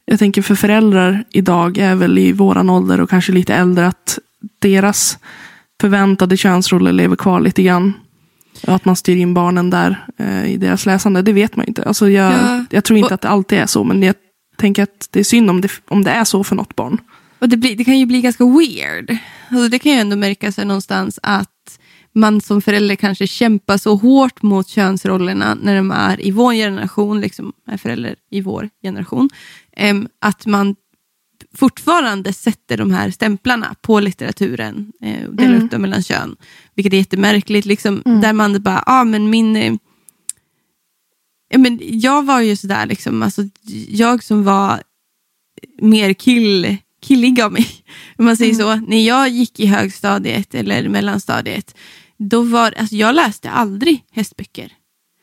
jag 0.05 0.19
tänker 0.19 0.43
för 0.43 0.55
föräldrar 0.55 1.25
idag 1.31 1.79
är 1.79 1.95
väl 1.95 2.19
i 2.19 2.33
våran 2.33 2.71
ålder 2.71 3.01
och 3.01 3.11
kanske 3.11 3.33
lite 3.33 3.55
äldre 3.55 3.87
att 3.87 4.19
deras 4.59 5.19
förväntade 5.81 6.37
könsroller 6.37 6.93
lever 6.93 7.17
kvar 7.17 7.41
lite 7.41 7.63
grann. 7.63 7.95
Att 8.67 8.85
man 8.85 8.97
styr 8.97 9.17
in 9.17 9.35
barnen 9.35 9.71
där 9.71 10.07
eh, 10.19 10.53
i 10.53 10.57
deras 10.57 10.87
läsande, 10.87 11.23
det 11.23 11.33
vet 11.33 11.57
man 11.57 11.67
inte. 11.67 11.83
Alltså 11.83 12.11
jag, 12.11 12.33
Ja. 12.33 12.65
jag 12.71 12.85
tror 12.85 12.97
inte 12.99 13.07
Och- 13.07 13.13
att 13.13 13.21
det 13.21 13.29
alltid 13.29 13.59
är 13.59 13.67
så, 13.67 13.85
men 13.85 14.03
jag 14.03 14.15
tänker 14.57 14.83
att 14.83 15.09
det 15.11 15.21
är 15.21 15.25
synd 15.25 15.51
om 15.51 15.61
det, 15.61 15.69
om 15.89 16.05
det 16.05 16.11
är 16.11 16.25
så 16.25 16.45
för 16.45 16.57
något 16.57 16.77
barn. 16.77 16.99
Och 17.39 17.49
det, 17.49 17.57
blir, 17.57 17.77
det 17.77 17.85
kan 17.85 17.99
ju 17.99 18.07
bli 18.07 18.21
ganska 18.21 18.45
weird. 18.45 19.17
Alltså 19.51 19.69
det 19.69 19.79
kan 19.79 19.93
ju 19.93 19.99
ändå 19.99 20.17
märka 20.17 20.53
sig 20.53 20.65
någonstans 20.65 21.19
att 21.23 21.49
man 22.15 22.41
som 22.41 22.63
förälder 22.63 22.95
kanske 22.97 23.27
kämpar 23.27 23.77
så 23.79 23.95
hårt 23.97 24.43
mot 24.43 24.69
könsrollerna 24.69 25.55
när 25.63 25.77
de 25.77 25.91
är 25.91 26.27
i 26.27 26.31
vår 26.31 26.53
generation, 26.53 27.21
liksom 27.21 27.53
är 27.71 27.77
förälder 27.77 28.15
i 28.31 28.41
vår 28.41 28.69
generation, 28.83 29.31
att 30.21 30.47
man 30.47 30.75
fortfarande 31.55 32.33
sätter 32.33 32.77
de 32.77 32.91
här 32.91 33.11
stämplarna 33.11 33.75
på 33.83 34.01
litteraturen 34.01 34.93
eh, 35.03 35.27
och 35.29 35.35
delar 35.35 35.51
Mm. 35.53 35.65
upp 35.65 35.71
dem 35.71 35.83
mellan 35.83 36.03
kön. 36.03 36.37
Vilket 36.75 36.93
är 36.93 36.97
jättemärkligt, 36.97 37.67
liksom, 37.67 38.03
Mm. 38.07 38.21
där 38.21 38.33
man 38.33 38.63
bara, 38.63 38.83
ah, 38.87 39.05
men 39.05 39.31
min 39.31 39.57
eh, 39.57 39.75
men 41.57 41.79
jag 41.83 42.23
var 42.27 42.41
ju 42.41 42.57
sådär, 42.57 42.87
liksom, 42.87 43.23
alltså, 43.23 43.43
jag 43.89 44.23
som 44.25 44.45
var 44.45 44.83
mer 45.81 46.13
kill, 46.13 46.77
killig 47.03 47.41
av 47.41 47.53
mig, 47.53 47.67
om 48.19 48.25
man 48.25 48.37
säger 48.37 48.55
så. 48.55 48.77
När 48.77 49.07
jag 49.07 49.29
gick 49.29 49.61
i 49.61 49.67
högstadiet 49.67 50.55
eller 50.55 50.89
mellanstadiet, 50.89 51.77
då 52.17 52.43
var, 52.43 52.75
alltså, 52.79 52.95
jag 52.97 53.15
läste 53.15 53.51
aldrig 53.51 54.05
hästböcker. 54.11 54.73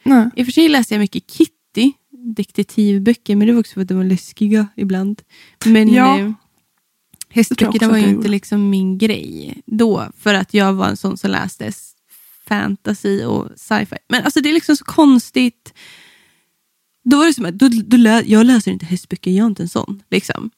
Nej. 0.03 0.29
I 0.36 0.41
och 0.41 0.45
för 0.45 0.51
sig 0.53 0.69
läste 0.69 0.93
jag 0.93 1.00
mycket 1.00 1.31
Kitty, 1.31 1.91
detektivböcker, 2.33 3.36
men 3.36 3.48
det 3.48 3.53
var 3.53 3.59
också 3.59 3.74
för 3.74 3.81
att 3.81 3.88
de 3.88 3.98
var 3.98 4.03
läskiga 4.03 4.67
ibland. 4.75 5.21
Men 5.65 5.89
Ja. 5.93 6.19
eh, 6.19 6.25
Det 6.25 6.25
tror 6.25 6.27
jag 6.27 7.36
hästböcker 7.36 7.67
också 7.67 7.79
det 7.79 7.88
var 7.88 7.98
ju 7.98 8.07
inte 8.07 8.27
liksom 8.27 8.69
min 8.69 8.98
grej 8.98 9.62
då, 9.65 10.07
för 10.17 10.33
att 10.33 10.53
jag 10.53 10.74
var 10.74 10.88
en 10.88 10.98
sån 10.98 11.17
som 11.17 11.31
läste 11.31 11.71
fantasy 12.48 13.24
och 13.24 13.48
sci-fi. 13.55 13.95
Men 14.09 14.24
alltså 14.24 14.41
det 14.41 14.50
är 14.50 14.53
liksom 14.53 14.75
så 14.77 14.86
konstigt. 14.86 15.74
Då 17.03 17.17
var 17.17 17.25
det 17.25 17.33
som 17.33 17.45
att 17.45 17.53
då, 17.59 17.69
då 17.86 17.98
lä, 17.98 18.24
jag 18.25 18.45
läser 18.45 18.71
inte 18.71 18.86
hästböcker, 18.86 19.31
jag 19.31 19.43
är 19.43 19.48
inte 19.48 19.63
en 19.63 19.69
sån. 19.69 20.01
Liksom. 20.12 20.50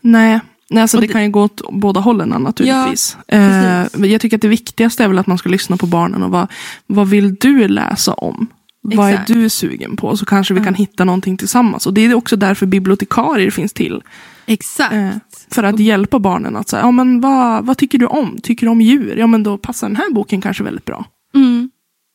Nej, 0.00 0.40
Nej 0.70 0.82
alltså 0.82 1.00
det, 1.00 1.06
det- 1.06 1.12
kan 1.12 1.22
ju 1.24 1.30
gå 1.30 1.42
åt 1.42 1.62
båda 1.72 2.00
hållen 2.00 2.28
naturligtvis. 2.28 3.16
Ja, 3.26 3.36
eh, 3.36 4.06
jag 4.06 4.20
tycker 4.20 4.36
att 4.36 4.42
det 4.42 4.48
viktigaste 4.48 5.04
är 5.04 5.08
väl 5.08 5.18
att 5.18 5.26
man 5.26 5.38
ska 5.38 5.48
lyssna 5.48 5.76
på 5.76 5.86
barnen 5.86 6.22
och 6.22 6.30
vad, 6.30 6.48
vad 6.86 7.08
vill 7.08 7.34
du 7.34 7.68
läsa 7.68 8.14
om? 8.14 8.46
Vad 8.82 9.08
är 9.08 9.12
Exakt. 9.12 9.28
du 9.28 9.48
sugen 9.48 9.96
på? 9.96 10.16
Så 10.16 10.26
kanske 10.26 10.54
vi 10.54 10.64
kan 10.64 10.74
hitta 10.74 11.04
någonting 11.04 11.36
tillsammans. 11.36 11.86
Och 11.86 11.94
det 11.94 12.00
är 12.00 12.14
också 12.14 12.36
därför 12.36 12.66
bibliotekarier 12.66 13.50
finns 13.50 13.72
till. 13.72 14.02
Exakt. 14.46 14.94
Eh, 14.94 15.10
för 15.50 15.62
att 15.62 15.78
hjälpa 15.78 16.18
barnen 16.18 16.56
att 16.56 16.68
säga, 16.68 16.82
ja 16.82 16.90
men 16.90 17.20
vad, 17.20 17.66
vad 17.66 17.78
tycker 17.78 17.98
du 17.98 18.06
om? 18.06 18.40
Tycker 18.42 18.66
du 18.66 18.70
om 18.70 18.80
djur? 18.80 19.16
Ja 19.16 19.26
men 19.26 19.42
då 19.42 19.58
passar 19.58 19.88
den 19.88 19.96
här 19.96 20.10
boken 20.10 20.40
kanske 20.40 20.64
väldigt 20.64 20.84
bra. 20.84 21.04
Mm. 21.34 21.70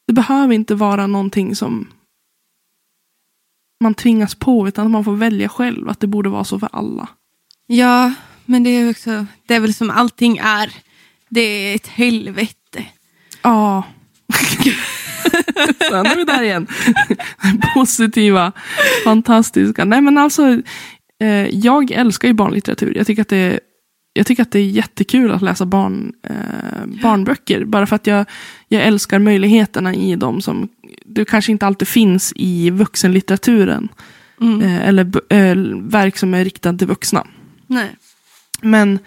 Det 0.08 0.14
behöver 0.14 0.54
inte 0.54 0.76
vara 0.76 1.08
någonting 1.08 1.56
som 1.56 1.88
man 3.84 3.94
tvingas 3.94 4.36
på, 4.36 4.68
utan 4.68 4.86
att 4.86 4.92
man 4.92 5.04
får 5.04 5.16
välja 5.16 5.50
själv. 5.50 5.90
Att 5.90 6.00
det 6.00 6.08
borde 6.08 6.30
vara 6.30 6.44
så 6.44 6.60
för 6.60 6.70
alla. 6.72 7.08
Ja, 7.68 8.14
men 8.46 8.64
det 8.64 8.70
är 8.70 8.90
också, 8.90 9.26
det 9.46 9.56
är 9.56 9.60
väl 9.60 9.74
som 9.74 9.90
allting 9.90 10.38
är. 10.38 10.74
Det 11.30 11.42
är 11.42 11.76
ett 11.76 11.88
helvete. 11.88 12.86
Ja, 13.42 13.84
Så 15.90 16.04
nu 16.04 16.10
är 16.10 16.16
vi 16.16 16.24
där 16.24 16.44
igen. 16.44 16.68
Positiva, 17.74 18.52
fantastiska. 19.04 19.86
Nej 19.86 20.02
men 20.02 20.18
alltså, 20.18 20.62
eh, 21.22 21.48
jag 21.50 21.92
älskar 21.92 22.28
ju 22.28 22.34
barnlitteratur. 22.34 22.98
Jag 22.98 23.08
tycker 23.08 23.22
att 23.22 23.30
det 23.30 23.38
är 23.38 23.60
jag 24.18 24.28
tycker 24.28 24.44
att 24.44 24.52
det 24.52 24.60
är 24.60 24.70
jättekul 24.70 25.32
att 25.32 25.42
läsa 25.42 25.66
barn, 25.66 26.14
eh, 26.24 26.86
barnböcker. 27.02 27.66
Bara 27.66 27.88
för 27.88 27.96
att 27.96 28.08
jag, 28.08 28.26
jag 28.68 28.84
älskar 28.84 29.20
möjligheterna 29.20 29.96
i 29.96 30.16
dem 30.16 30.42
som 30.42 30.70
det 31.06 31.26
kanske 31.26 31.52
inte 31.52 31.66
alltid 31.66 31.88
finns 31.88 32.34
i 32.36 32.70
vuxenlitteraturen. 32.70 33.90
Mm. 34.42 34.62
Eh, 34.62 34.88
eller 34.88 35.34
eh, 35.34 35.56
verk 35.82 36.18
som 36.18 36.34
är 36.34 36.44
riktade 36.44 36.78
till 36.78 36.88
vuxna. 36.88 37.28
Nej. 37.68 37.96
Men 38.62 39.00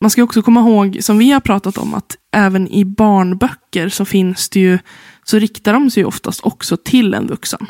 man 0.00 0.10
ska 0.10 0.22
också 0.22 0.42
komma 0.42 0.60
ihåg, 0.60 0.98
som 1.00 1.18
vi 1.18 1.30
har 1.30 1.40
pratat 1.40 1.78
om, 1.78 1.94
att 1.94 2.16
även 2.32 2.68
i 2.68 2.84
barnböcker 2.84 3.88
så 3.88 4.04
finns 4.04 4.48
det 4.48 4.60
ju, 4.60 4.78
så 5.24 5.38
riktar 5.38 5.72
de 5.72 5.90
sig 5.90 6.04
oftast 6.04 6.40
också 6.40 6.76
till 6.76 7.14
en 7.14 7.26
vuxen. 7.26 7.66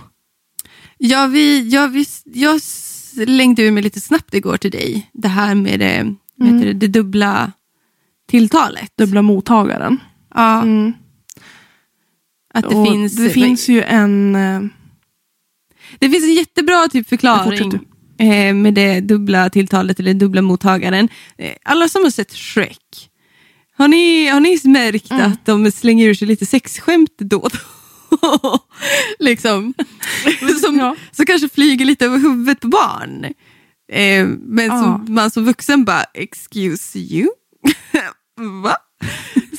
Ja, 0.99 1.27
vi, 1.27 1.69
ja, 1.69 1.87
vi, 1.87 2.07
jag 2.25 2.63
slängde 2.63 3.63
ur 3.63 3.71
mig 3.71 3.83
lite 3.83 4.01
snabbt 4.01 4.35
igår 4.35 4.57
till 4.57 4.71
dig. 4.71 5.11
Det 5.13 5.29
här 5.29 5.55
med 5.55 5.81
det, 5.81 6.15
heter 6.47 6.65
det, 6.67 6.73
det 6.73 6.87
dubbla 6.89 7.53
tilltalet. 8.29 8.93
Dubbla 8.97 9.23
mottagaren. 9.23 10.01
Ja, 10.35 10.63
Mm. 10.63 10.93
att 12.55 12.71
det 12.71 12.77
Och 12.77 12.87
finns... 12.87 13.17
det 13.17 13.31
finns 13.31 13.69
ju 13.69 13.83
en... 13.83 14.35
eh, 14.37 14.61
Det 15.99 16.11
finns 16.11 16.25
en 16.25 16.35
jättebra 16.35 16.89
typ 16.89 17.09
förklaring 17.09 17.73
eh, 18.19 18.55
med 18.55 18.75
det 18.75 19.01
dubbla 19.01 19.51
tilltalet 19.51 20.01
eller 20.01 20.15
dubbla 20.15 20.43
mottagaren. 20.43 21.09
Eh, 21.39 21.53
alla 21.65 21.89
som 21.89 22.03
har 22.03 22.11
sett 22.11 22.33
Shrek, 22.35 23.11
har 23.77 23.89
ni, 23.89 24.27
har 24.27 24.41
ni 24.41 24.59
märkt 24.65 25.11
Mm. 25.11 25.33
att 25.33 25.47
de 25.47 25.71
slänger 25.73 26.07
ur 26.09 26.15
sig 26.15 26.29
lite 26.29 26.47
sexskämt 26.47 27.19
då 27.19 27.39
och 27.39 27.51
då? 27.51 28.59
liksom. 29.19 29.75
som, 30.63 30.77
Ja. 30.79 30.97
som 31.13 31.27
kanske 31.27 31.49
flyger 31.49 31.85
lite 31.85 32.05
över 32.07 32.19
huvudet 32.19 32.61
på 32.61 32.69
barn. 32.69 33.25
Eh, 33.93 34.27
men 34.47 34.67
Ja. 34.67 34.83
som 34.83 35.15
man 35.15 35.31
som 35.31 35.45
vuxen 35.45 35.85
bara, 35.85 36.05
excuse 36.15 36.99
you? 36.99 37.29
Va? 38.63 38.77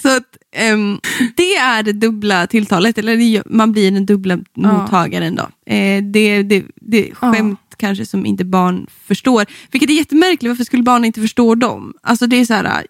Så 0.01 0.10
att, 0.10 0.38
ehm, 0.55 1.00
det 1.38 1.55
är 1.55 1.84
det 1.84 1.93
dubbla 1.93 2.48
tilltalet, 2.48 2.98
eller 2.98 3.43
man 3.53 3.72
blir 3.72 3.91
den 3.91 4.05
dubbla 4.05 4.38
mottagaren. 4.58 5.36
Då. 5.36 5.74
Eh, 5.74 6.03
det, 6.03 6.43
det, 6.43 6.65
det 6.75 7.10
är 7.10 7.15
skämt 7.15 7.60
kanske 7.77 8.05
som 8.05 8.25
inte 8.25 8.46
barn 8.46 8.88
förstår. 9.08 9.46
Vilket 9.72 9.89
är 9.89 9.93
jättemärkligt, 9.93 10.50
varför 10.50 10.63
skulle 10.63 10.84
barn 10.84 11.05
inte 11.05 11.22
förstå 11.22 11.55
dem? 11.55 11.93
Alltså 12.03 12.27
det 12.27 12.36
är 12.36 12.46
så 12.46 12.53
här... 12.53 12.88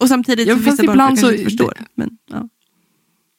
Och 0.00 0.08
samtidigt 0.08 0.48
Ja, 0.48 0.54
så 0.54 0.60
vissa 0.60 0.82
barn 0.86 0.98
kanske 0.98 1.26
så- 1.26 1.32
inte 1.32 1.44
förstår. 1.44 1.72
Men, 1.94 2.10
ja. 2.30 2.48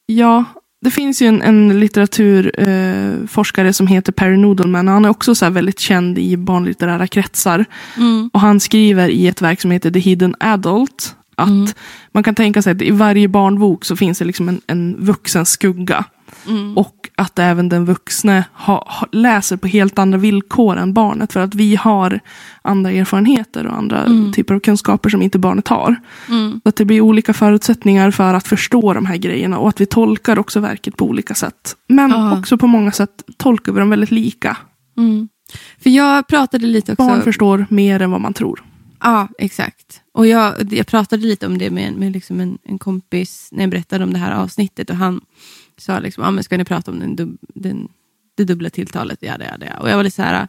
Ja, 0.06 0.44
det 0.80 0.90
finns 0.90 1.22
ju 1.22 1.26
en, 1.26 1.42
en 1.42 1.80
litteraturforskare 1.80 3.66
eh, 3.68 3.72
som 3.72 3.86
heter 3.86 4.12
Perry 4.12 4.36
Noodleman. 4.36 4.88
och 4.88 4.94
Han 4.94 5.04
är 5.04 5.08
också 5.08 5.34
så 5.34 5.50
väldigt 5.50 5.78
känd 5.80 6.18
i 6.18 6.36
barnlitterära 6.36 7.06
kretsar. 7.06 7.64
Mm. 7.96 8.30
Och 8.32 8.40
han 8.40 8.60
skriver 8.60 9.08
i 9.08 9.26
ett 9.26 9.42
verk 9.42 9.60
som 9.60 9.70
heter 9.70 9.90
The 9.90 9.98
Hidden 9.98 10.34
Adult. 10.40 11.14
Att 11.34 11.48
Mm. 11.48 11.66
man 12.12 12.22
kan 12.22 12.34
tänka 12.34 12.62
sig 12.62 12.72
att 12.72 12.82
i 12.82 12.90
varje 12.90 13.28
barnbok 13.28 13.84
så 13.84 13.96
finns 13.96 14.18
det 14.18 14.24
liksom 14.24 14.48
en, 14.48 14.60
en 14.66 14.96
vuxen 14.98 15.46
skugga. 15.46 16.04
Mm. 16.46 16.78
Och 16.78 16.94
att 17.16 17.38
även 17.38 17.68
den 17.68 17.84
vuxne 17.84 18.44
ha, 18.52 18.84
ha, 18.88 19.06
läser 19.12 19.56
på 19.56 19.66
helt 19.66 19.98
andra 19.98 20.18
villkor 20.18 20.76
än 20.76 20.94
barnet. 20.94 21.32
För 21.32 21.40
att 21.40 21.54
vi 21.54 21.76
har 21.76 22.20
andra 22.62 22.90
erfarenheter 22.90 23.66
och 23.66 23.76
andra 23.76 24.04
Mm. 24.04 24.32
typer 24.32 24.54
av 24.54 24.60
kunskaper 24.60 25.10
som 25.10 25.22
inte 25.22 25.38
barnet 25.38 25.68
har. 25.68 25.96
Mm. 26.28 26.60
Så 26.62 26.68
att 26.68 26.76
det 26.76 26.84
blir 26.84 27.00
olika 27.00 27.32
förutsättningar 27.34 28.10
för 28.10 28.34
att 28.34 28.48
förstå 28.48 28.92
de 28.94 29.06
här 29.06 29.16
grejerna. 29.16 29.58
Och 29.58 29.68
att 29.68 29.80
vi 29.80 29.86
tolkar 29.86 30.38
också 30.38 30.60
verket 30.60 30.96
på 30.96 31.04
olika 31.04 31.34
sätt. 31.34 31.76
Men 31.88 32.10
Ja. 32.10 32.38
också 32.38 32.58
på 32.58 32.66
många 32.66 32.92
sätt 32.92 33.22
tolkar 33.36 33.72
vi 33.72 33.80
dem 33.80 33.90
väldigt 33.90 34.10
lika. 34.10 34.56
Mm. 34.96 35.28
För 35.82 35.90
jag 35.90 36.26
pratade 36.26 36.66
lite 36.66 36.92
också... 36.92 37.06
Barn 37.06 37.22
förstår 37.22 37.66
mer 37.70 38.02
än 38.02 38.10
vad 38.10 38.20
man 38.20 38.32
tror. 38.34 38.64
Ja, 39.02 39.28
exakt. 39.38 40.00
Och 40.14 40.26
jag, 40.26 40.72
jag 40.72 40.86
pratade 40.86 41.22
lite 41.22 41.46
om 41.46 41.58
det 41.58 41.70
med, 41.70 41.92
med 41.92 42.12
liksom 42.12 42.40
en, 42.40 42.58
en 42.64 42.78
kompis 42.78 43.48
när 43.52 43.62
jag 43.62 43.70
berättade 43.70 44.04
om 44.04 44.12
det 44.12 44.18
här 44.18 44.32
avsnittet. 44.32 44.90
Och 44.90 44.96
han 44.96 45.20
sa 45.78 45.98
liksom, 45.98 46.24
ah, 46.24 46.30
men 46.30 46.44
ska 46.44 46.56
ni 46.56 46.64
prata 46.64 46.90
om 46.90 46.98
den, 47.00 47.16
dub, 47.16 47.38
den, 47.40 47.88
det 48.36 48.44
dubbla 48.44 48.70
tilltalet? 48.70 49.18
Ja, 49.22 49.38
det, 49.38 49.44
ja, 49.44 49.56
det. 49.56 49.76
Och 49.80 49.90
jag 49.90 49.96
var 49.96 50.04
lite 50.04 50.16
så 50.16 50.22
här 50.22 50.48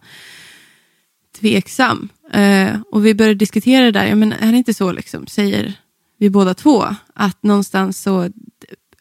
tveksam. 1.39 2.10
Eh, 2.32 2.80
och 2.92 3.06
vi 3.06 3.15
började 3.15 3.36
diskutera 3.36 3.86
det 3.86 3.92
där. 3.92 4.06
Ja, 4.06 4.15
men 4.15 4.34
är 4.34 4.52
det 4.52 4.58
inte 4.58 4.74
så, 4.74 4.92
liksom, 4.92 5.28
säger 5.28 5.74
vi 6.18 6.30
båda 6.30 6.54
två, 6.54 6.86
att 7.13 7.44
någonstans 7.44 8.02
så 8.02 8.30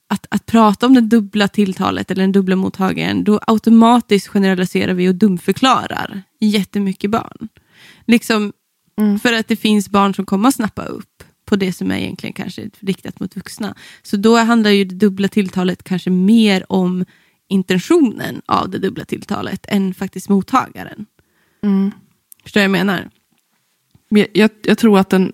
att, 0.09 0.27
att 0.31 0.47
prata 0.47 0.87
om 0.87 0.95
det 0.95 1.01
dubbla 1.01 1.49
tilltalet 1.49 2.11
eller 2.11 2.23
den 2.23 2.33
dubbla 2.33 2.57
mottagaren, 2.57 3.25
då 3.25 3.41
automatiskt 3.47 4.29
generaliserar 4.29 4.95
vi 4.95 5.09
och 5.09 5.15
dumförklarar 5.15 6.23
jättemycket 6.41 7.11
barn. 7.11 7.49
Liksom, 8.07 8.53
Mm. 8.99 9.19
för 9.19 9.33
att 9.33 9.49
det 9.49 9.57
finns 9.57 9.89
barn 9.89 10.15
som 10.15 10.27
kommer 10.27 10.49
att 10.49 10.55
snappa 10.55 10.85
upp 10.85 11.23
på 11.49 11.57
det 11.57 11.73
som 11.73 11.91
är 11.91 11.97
egentligen 11.97 12.33
kanske 12.33 12.71
riktat 12.81 13.21
mot 13.21 13.37
vuxna. 13.37 13.75
Så 14.03 14.17
då 14.17 14.37
handlar 14.37 14.71
ju 14.71 14.85
det 14.85 14.95
dubbla 14.95 15.29
tilltalet 15.29 15.83
kanske 15.83 16.11
mer 16.11 16.73
om 16.73 17.05
intentionen 17.49 18.43
av 18.47 18.71
det 18.71 18.79
dubbla 18.79 19.05
tilltalet 19.05 19.67
än 19.69 19.95
faktiskt 19.95 20.29
mottagaren. 20.29 21.07
Mm. 21.63 21.91
Förstår 22.43 22.61
du 22.61 22.69
vad 22.69 22.79
jag 22.79 22.87
menar? 22.87 23.11
Men 24.09 24.27
Jag, 24.33 24.51
jag, 24.63 24.79
tror 24.79 24.99
att 24.99 25.11
den, 25.11 25.33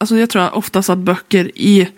alltså 0.00 0.16
jag 0.16 0.30
tror 0.30 0.54
oftast 0.54 0.90
att 0.90 0.98
böcker 0.98 1.50
i, 1.54 1.88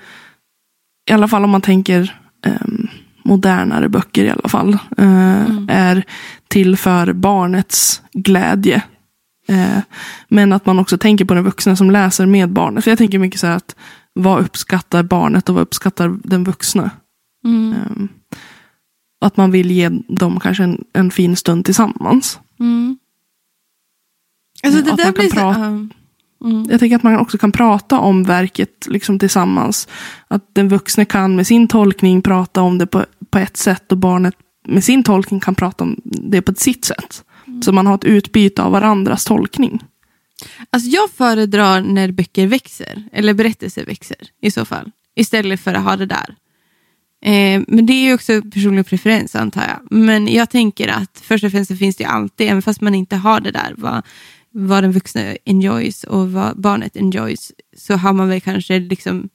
i 1.11 1.13
alla 1.13 1.29
fall 1.29 1.45
om 1.45 1.51
man 1.51 1.61
tänker 1.61 2.21
ehm, 2.47 2.89
modernare 3.23 3.89
böcker 3.89 4.25
i 4.25 4.31
alla 4.31 4.49
fall, 4.49 4.79
eh, 4.97 5.65
är 5.69 6.05
till 6.49 6.77
för 6.77 7.13
barnets 7.13 8.03
glädje. 8.13 8.83
Eh, 9.51 9.83
men 10.29 10.53
att 10.53 10.67
man 10.67 10.79
också 10.79 10.99
tänker 10.99 11.25
på 11.25 11.35
den 11.35 11.45
vuxna 11.45 11.77
som 11.77 11.91
läser 11.91 12.27
med 12.27 12.51
barnet. 12.51 12.85
För 12.85 12.91
jag 12.91 12.99
tänker 12.99 13.19
mycket 13.19 13.41
så 13.41 13.47
här 13.47 13.57
att 13.57 13.77
vad 14.13 14.41
uppskattar 14.41 15.03
barnet 15.03 15.49
och 15.49 15.55
vad 15.55 15.63
uppskattar 15.63 16.19
den 16.25 16.45
vuxna? 16.45 16.91
Ehm, 17.45 18.09
att 19.21 19.37
man 19.37 19.51
vill 19.51 19.71
ge 19.71 19.89
dem 20.09 20.41
kanske 20.41 20.65
en, 20.65 20.85
en 20.93 21.11
fin 21.11 21.37
stund 21.37 21.65
tillsammans. 21.65 22.41
Mm. 22.61 22.99
Alltså 24.63 24.79
Ja, 24.79 24.85
det 24.85 24.93
att 24.93 24.99
där 24.99 25.13
blir 25.13 25.31
prata-. 25.31 25.89
Mm. 26.45 26.67
Jag 26.71 26.81
tänker 26.81 26.97
att 26.97 27.03
man 27.03 27.19
också 27.19 27.39
kan 27.39 27.53
prata 27.53 27.99
om 27.99 28.25
verket 28.25 28.87
liksom 28.87 29.19
tillsammans. 29.19 29.89
Att 30.29 30.55
den 30.55 30.69
vuxne 30.69 31.05
kan 31.05 31.37
med 31.37 31.47
sin 31.47 31.69
tolkning 31.69 32.23
prata 32.23 32.63
om 32.63 32.79
det 32.79 32.87
på, 32.87 33.05
på 33.31 33.39
ett 33.39 33.57
sätt 33.57 33.93
och 33.93 33.99
barnet 33.99 34.35
med 34.69 34.85
sin 34.85 35.03
tolkning 35.03 35.41
kan 35.41 35.55
prata 35.55 35.85
om 35.85 35.97
det 36.05 36.43
på 36.43 36.53
ett 36.53 36.59
sitt 36.59 36.85
sätt. 36.85 37.25
Så 37.65 37.73
man 37.73 37.87
har 37.87 37.95
ett 37.95 38.05
utbyte 38.05 38.63
av 38.63 38.73
varandras 38.73 39.25
tolkning. 39.25 39.83
Alltså 40.71 40.91
jag 40.91 41.11
föredrar 41.11 41.81
när 41.81 42.13
böcker 42.13 42.47
växer, 42.47 43.05
eller 43.13 43.35
berättelser 43.35 43.85
växer 43.85 44.29
i 44.43 44.51
så 44.51 44.65
fall. 44.65 44.91
Istället 45.15 45.61
för 45.61 45.75
att 45.75 45.85
ha 45.85 45.97
det 45.97 46.07
där. 46.07 46.37
Eh, 47.25 47.63
men 47.69 47.87
det 47.87 47.93
är 47.93 48.05
ju 48.05 48.15
också 48.15 48.43
personlig 48.43 48.87
preferens 48.87 49.37
antar 49.37 49.63
jag. 49.69 49.99
Men 49.99 50.29
jag 50.29 50.51
tänker 50.51 50.89
att 50.89 51.21
först 51.23 51.45
och 51.45 51.51
främst 51.51 51.71
så 51.71 51.77
finns 51.77 51.97
det 51.97 52.05
ju 52.05 52.11
alltid, 52.11 52.49
även 52.49 52.63
fast 52.63 52.81
man 52.81 52.95
inte 52.95 53.17
har 53.17 53.41
det 53.41 53.51
där, 53.51 53.75
vad, 53.77 54.07
vad 54.51 54.85
den 54.85 54.93
vuxna 54.93 55.37
enjoys 55.45 56.05
och 56.05 56.33
vad 56.33 56.61
barnet 56.61 56.97
enjoys, 56.97 57.53
så 57.77 57.95
har 57.95 58.13
man 58.13 58.29
väl 58.29 58.41
kanske 58.41 58.79
liksom 58.79 59.29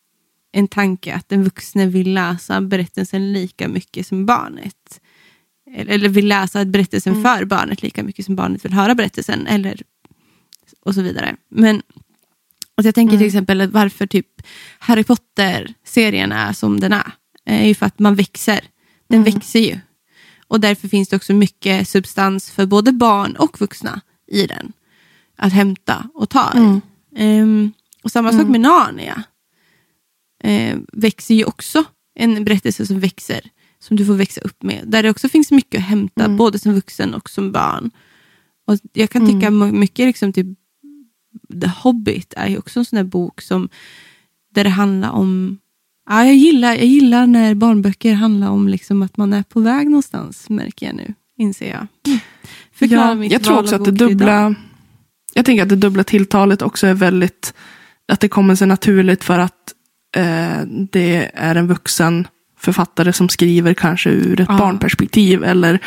en 0.51 0.67
tanke 0.67 1.13
att 1.13 1.29
den 1.29 1.43
vuxne 1.43 1.85
vill 1.85 2.13
läsa 2.13 2.61
berättelsen 2.61 3.33
lika 3.33 3.67
mycket 3.67 4.07
som 4.07 4.25
barnet. 4.25 5.01
Eller, 5.75 6.09
vill 6.09 6.27
läsa 6.27 6.65
berättelsen 6.65 7.23
för 7.23 7.45
barnet 7.45 7.81
lika 7.81 8.03
mycket 8.03 8.25
som 8.25 8.35
barnet 8.35 8.65
vill 8.65 8.73
höra 8.73 8.95
berättelsen. 8.95 9.47
Eller 9.47 9.81
och 10.81 10.95
så 10.95 11.01
vidare. 11.01 11.35
Men 11.49 11.75
alltså 11.75 12.87
jag 12.87 12.95
tänker 12.95 13.17
till 13.17 13.27
exempel 13.27 13.61
att 13.61 13.71
varför 13.71 14.07
typ 14.07 14.27
Harry 14.79 15.03
Potter-serien 15.03 16.31
är 16.31 16.53
som 16.53 16.79
den 16.79 16.93
är. 16.93 17.11
är 17.45 17.67
ju 17.67 17.75
för 17.75 17.85
att 17.85 17.99
man 17.99 18.15
växer. 18.15 18.59
Den 19.07 19.23
växer 19.23 19.59
ju. 19.59 19.79
Och 20.47 20.59
därför 20.59 20.87
finns 20.87 21.09
det 21.09 21.15
också 21.15 21.33
mycket 21.33 21.87
substans 21.87 22.51
för 22.51 22.65
både 22.65 22.91
barn 22.91 23.35
och 23.35 23.61
vuxna 23.61 24.01
i 24.27 24.47
den. 24.47 24.73
Att 25.37 25.53
hämta 25.53 26.09
och 26.13 26.29
ta 26.29 26.53
i. 26.55 26.81
Ehm, 27.15 27.73
och 28.03 28.11
samma 28.11 28.31
sak 28.31 28.47
med 28.47 28.61
Narnia. 28.61 29.23
Ehm, 30.43 30.85
växer 30.93 31.35
ju 31.35 31.45
också 31.45 31.83
en 32.15 32.45
berättelse 32.45 32.85
som 32.85 32.99
växer. 32.99 33.41
Som 33.87 33.97
du 33.97 34.05
får 34.05 34.13
växa 34.13 34.41
upp 34.41 34.63
med. 34.63 34.83
Där 34.87 35.03
det 35.03 35.09
också 35.09 35.29
finns 35.29 35.51
mycket 35.51 35.79
att 35.79 35.85
hämta, 35.85 36.29
både 36.29 36.59
som 36.59 36.73
vuxen 36.73 37.13
och 37.13 37.29
som 37.29 37.51
barn. 37.51 37.91
Och 38.67 38.79
jag 38.93 39.09
kan 39.09 39.27
tycka 39.27 39.51
mycket 39.51 40.07
liksom 40.07 40.33
typ 40.33 40.47
The 41.61 41.67
Hobbit 41.67 42.33
är 42.37 42.47
ju 42.47 42.57
också 42.57 42.79
en 42.79 42.85
sån 42.85 42.97
där 42.97 43.03
bok 43.03 43.41
som 43.41 43.69
där 44.53 44.63
det 44.63 44.69
handlar 44.69 45.09
om 45.09 45.57
ja, 46.09 46.25
jag, 46.25 46.35
gillar, 46.35 46.73
jag 46.73 46.85
gillar 46.85 47.27
när 47.27 47.55
barnböcker 47.55 48.13
handlar 48.13 48.49
om 48.49 48.67
liksom 48.67 49.01
att 49.01 49.17
man 49.17 49.33
är 49.33 49.43
på 49.43 49.59
väg 49.59 49.87
någonstans, 49.89 50.49
märker 50.49 50.85
jag 50.85 50.95
nu. 50.95 51.13
Inser 51.37 51.69
jag. 51.69 51.87
Förklara 52.73 53.07
Ja, 53.07 53.15
mitt 53.15 53.31
jag 53.31 53.43
tror 53.43 53.59
också 53.59 53.75
att 53.75 53.85
det 53.85 53.91
dubbla, 53.91 54.55
jag 55.33 55.45
tänker 55.45 55.63
att 55.63 55.69
det 55.69 55.75
dubbla 55.75 56.03
tilltalet 56.03 56.61
också 56.61 56.87
är 56.87 56.93
väldigt, 56.93 57.53
att 58.07 58.19
det 58.19 58.29
kommer 58.29 58.55
sig 58.55 58.67
naturligt 58.67 59.23
för 59.23 59.39
att 59.39 59.73
eh, 60.15 60.61
det 60.91 61.31
är 61.33 61.55
en 61.55 61.67
vuxen 61.67 62.27
författare 62.65 63.13
som 63.13 63.29
skriver 63.29 63.73
kanske 63.73 64.09
ur 64.09 64.41
ett 64.41 64.47
Ja. 64.49 64.57
barnperspektiv. 64.57 65.43
Eller, 65.43 65.79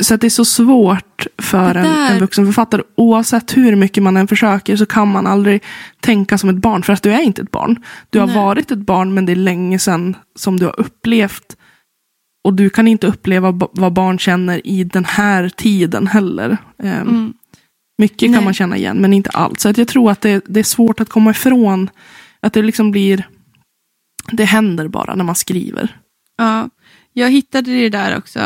så 0.00 0.14
att 0.14 0.20
det 0.20 0.26
är 0.26 0.30
så 0.30 0.44
svårt 0.44 1.26
för 1.38 1.74
Det 1.74 1.80
en, 1.80 1.86
där- 1.86 2.12
en 2.12 2.18
vuxen 2.18 2.46
författare. 2.46 2.82
Oavsett 2.96 3.56
hur 3.56 3.76
mycket 3.76 4.02
man 4.02 4.16
än 4.16 4.28
försöker 4.28 4.76
så 4.76 4.86
kan 4.86 5.08
man 5.08 5.26
aldrig 5.26 5.62
tänka 6.00 6.38
som 6.38 6.50
ett 6.50 6.56
barn. 6.56 6.82
För 6.82 6.92
att 6.92 7.02
du 7.02 7.12
är 7.12 7.20
inte 7.22 7.42
ett 7.42 7.50
barn. 7.50 7.82
Du 8.10 8.18
har 8.20 8.26
Nej. 8.26 8.36
varit 8.36 8.70
ett 8.70 8.78
barn 8.78 9.14
men 9.14 9.26
det 9.26 9.32
är 9.32 9.36
länge 9.36 9.78
sedan 9.78 10.16
som 10.36 10.58
du 10.58 10.64
har 10.66 10.80
upplevt. 10.80 11.56
Och 12.44 12.54
du 12.54 12.70
kan 12.70 12.88
inte 12.88 13.06
uppleva 13.06 13.50
vad 13.72 13.92
barn 13.92 14.18
känner 14.18 14.66
i 14.66 14.84
den 14.84 15.04
här 15.04 15.48
tiden 15.48 16.06
heller. 16.06 16.56
Ehm, 16.82 17.08
Mm. 17.08 17.32
mycket 17.98 18.30
Nej. 18.30 18.34
kan 18.38 18.44
man 18.44 18.54
känna 18.54 18.76
igen, 18.76 18.96
men 18.96 19.12
inte 19.12 19.30
allt. 19.30 19.60
Så 19.60 19.68
att 19.68 19.78
jag 19.78 19.88
tror 19.88 20.10
att 20.10 20.20
det, 20.20 20.44
det 20.46 20.60
är 20.60 20.64
svårt 20.64 21.00
att 21.00 21.08
komma 21.08 21.30
ifrån 21.30 21.90
att 22.40 22.52
det 22.52 22.62
liksom 22.62 22.90
blir... 22.90 23.28
Det 24.30 24.44
händer 24.44 24.88
bara 24.88 25.14
när 25.14 25.24
man 25.24 25.34
skriver. 25.34 25.98
Ja, 26.36 26.70
jag 27.12 27.30
hittade 27.30 27.70
det 27.70 27.88
där 27.88 28.16
också. 28.18 28.40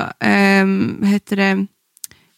Um, 0.62 1.02
heter 1.02 1.36
det? 1.36 1.66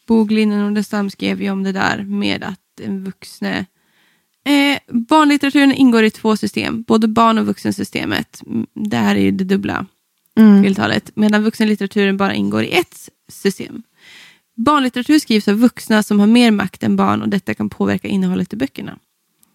Boglin 0.07 0.53
och 0.53 0.59
Nordenstam 0.59 1.11
skrev 1.11 1.43
ju 1.43 1.51
om 1.51 1.63
det 1.63 1.73
där 1.73 2.05
med 2.05 2.45
att 2.45 2.81
en 2.83 3.05
vuxne... 3.05 3.67
Eh, 4.45 4.79
barnlitteraturen 4.89 5.73
ingår 5.73 6.05
i 6.05 6.11
två 6.11 6.37
system, 6.37 6.83
både 6.83 7.09
barn 7.09 7.39
och 7.39 7.47
vuxensystemet. 7.47 8.43
Mm, 8.47 8.67
Det 8.75 8.97
här 8.97 9.17
är 9.17 9.21
ju 9.21 9.31
det 9.31 9.45
dubbla 9.45 9.87
tilltalet. 10.63 11.11
Medan 11.15 11.43
vuxenlitteraturen 11.43 12.17
bara 12.17 12.35
ingår 12.35 12.63
i 12.63 12.71
ett 12.73 13.09
system. 13.29 13.83
Barnlitteratur 14.57 15.19
skrivs 15.19 15.49
av 15.49 15.55
vuxna 15.55 16.03
som 16.03 16.21
har 16.21 16.27
mer 16.27 16.51
makt 16.51 16.83
än 16.83 16.97
barn 16.97 17.23
och 17.23 17.29
detta 17.29 17.55
kan 17.55 17.71
påverka 17.71 18.09
innehållet 18.09 18.53
i 18.53 18.57
böckerna. 18.57 18.99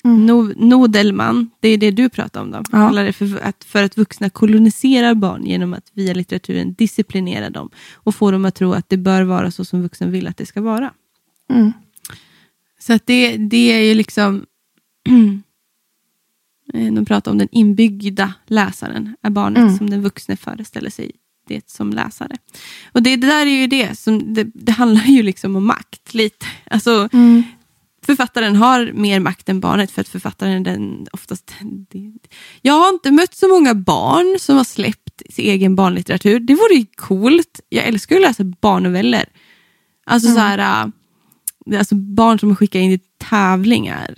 Mm. 0.05 0.25
No, 0.25 0.53
Nodelman, 0.57 1.49
det 1.59 1.69
är 1.69 1.77
det 1.77 1.91
du 1.91 2.09
pratar 2.09 2.41
om 2.41 2.51
då. 2.51 2.57
Ja. 2.57 2.63
Kallar 2.87 3.03
det 3.03 3.13
för 3.13 3.39
att, 3.43 3.63
för 3.63 3.83
att 3.83 3.97
vuxna 3.97 4.29
koloniserar 4.29 5.13
barn 5.15 5.45
genom 5.45 5.73
att 5.73 5.91
via 5.93 6.13
litteraturen 6.13 6.73
disciplinera 6.73 7.49
dem 7.49 7.69
och 7.93 8.15
få 8.15 8.31
dem 8.31 8.45
att 8.45 8.55
tro 8.55 8.73
att 8.73 8.89
det 8.89 8.97
bör 8.97 9.23
vara 9.23 9.51
så 9.51 9.65
som 9.65 9.81
vuxen 9.81 10.11
vill 10.11 10.27
att 10.27 10.37
det 10.37 10.45
ska 10.45 10.61
vara. 10.61 10.93
Mm. 11.49 11.73
Så 12.79 12.93
att 12.93 13.05
det, 13.05 13.37
det 13.37 13.71
är 13.71 13.79
ju 13.79 13.93
liksom... 13.93 14.45
Eh, 16.73 16.93
De 16.93 17.05
pratar 17.05 17.31
om 17.31 17.37
den 17.37 17.47
inbyggda 17.51 18.33
läsaren, 18.47 19.15
är 19.21 19.29
barnet 19.29 19.61
Mm. 19.61 19.77
som 19.77 19.89
den 19.89 20.01
vuxne 20.01 20.35
föreställer 20.37 20.89
sig 20.89 21.11
det 21.47 21.69
som 21.69 21.89
läsare. 21.93 22.35
Och 22.91 23.03
det, 23.03 23.15
det 23.15 23.27
där 23.27 23.45
är 23.45 23.61
ju 23.61 23.67
det 23.67 23.99
som, 23.99 24.33
det, 24.33 24.43
det 24.53 24.71
handlar 24.71 25.03
ju 25.05 25.23
liksom 25.23 25.55
om 25.55 25.65
makt 25.65 26.13
lite. 26.13 26.45
Alltså, 26.71 27.09
Mm. 27.13 27.43
Författaren 28.05 28.55
har 28.55 28.91
mer 28.93 29.19
makt 29.19 29.49
än 29.49 29.59
barnet 29.59 29.91
för 29.91 30.01
att 30.01 30.07
författaren 30.07 30.63
den 30.63 31.07
oftast... 31.13 31.53
Jag 32.61 32.73
har 32.73 32.89
inte 32.89 33.11
mött 33.11 33.35
så 33.35 33.47
många 33.47 33.73
barn 33.75 34.39
som 34.39 34.57
har 34.57 34.63
släppt 34.63 35.21
sin 35.29 35.45
egen 35.45 35.75
barnlitteratur. 35.75 36.39
Det 36.39 36.55
vore 36.55 36.73
ju 36.73 36.85
coolt. 36.95 37.59
Jag 37.69 37.85
älskar 37.85 38.15
att 38.15 38.21
läsa 38.21 38.43
barnnoveller. 38.43 39.25
Alltså 40.05 40.27
Mm. 40.29 40.35
så 40.35 40.41
här... 40.41 40.85
äh, 40.85 40.91
Alltså 41.79 41.95
barn 41.95 42.39
som 42.39 42.55
skickar 42.55 42.79
in 42.79 42.91
i 42.91 42.99
tävlingar. 43.17 44.15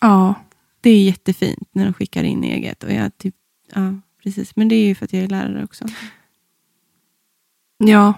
Ja. 0.00 0.34
Det 0.80 0.90
är 0.90 1.04
jättefint 1.04 1.68
när 1.72 1.84
de 1.84 1.94
skickar 1.94 2.24
in 2.24 2.44
eget. 2.44 2.84
Och 2.84 2.92
jag 2.92 3.18
typ, 3.18 3.34
ja, 3.74 3.94
precis. 4.22 4.56
Men 4.56 4.68
det 4.68 4.74
är 4.74 4.86
ju 4.86 4.94
för 4.94 5.04
att 5.04 5.12
jag 5.12 5.22
är 5.22 5.28
lärare 5.28 5.64
också. 5.64 5.84
Ja. 7.78 8.14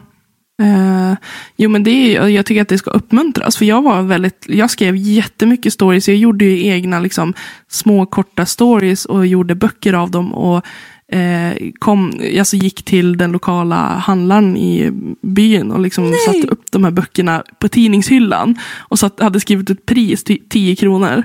Eh, 0.63 1.17
jo 1.57 1.71
men 1.71 1.85
det 1.85 1.91
är, 2.17 2.29
jag 2.29 2.47
tycker 2.47 2.63
att 2.63 2.69
det 2.69 2.79
ska 2.79 2.91
uppmuntras. 2.91 3.57
För 3.57 3.65
jag 3.65 3.83
var 3.83 4.03
väldigt, 4.03 4.47
jag 4.49 4.71
skrev 4.71 4.97
jättemycket 4.97 5.73
stories. 5.73 6.09
Jag 6.09 6.17
gjorde 6.17 6.45
ju 6.45 6.67
egna 6.67 7.01
liksom, 7.01 7.35
små 7.69 8.07
korta 8.07 8.47
stories 8.47 9.05
och 9.05 9.27
gjorde 9.27 9.55
böcker 9.55 9.93
av 9.93 10.11
dem. 10.11 10.35
Och 10.35 10.65
eh, 11.13 11.71
kom, 11.79 12.13
alltså 12.39 12.57
gick 12.57 12.85
till 12.85 13.17
den 13.17 13.33
lokala 13.33 13.77
handlaren 13.77 14.57
i 14.57 14.91
byn 15.21 15.71
och 15.71 15.81
liksom 15.81 16.11
Nej. 16.11 16.19
satte 16.27 16.47
upp 16.47 16.73
de 16.73 16.85
här 16.85 16.91
böckerna 16.91 17.45
på 17.59 17.69
tidningshyllan. 17.69 18.59
Och 18.79 18.99
satt, 18.99 19.21
hade 19.21 19.41
skrivit 19.41 19.71
ett 19.71 19.87
pris, 19.87 20.25
10 20.49 20.77
kronor. 20.77 21.23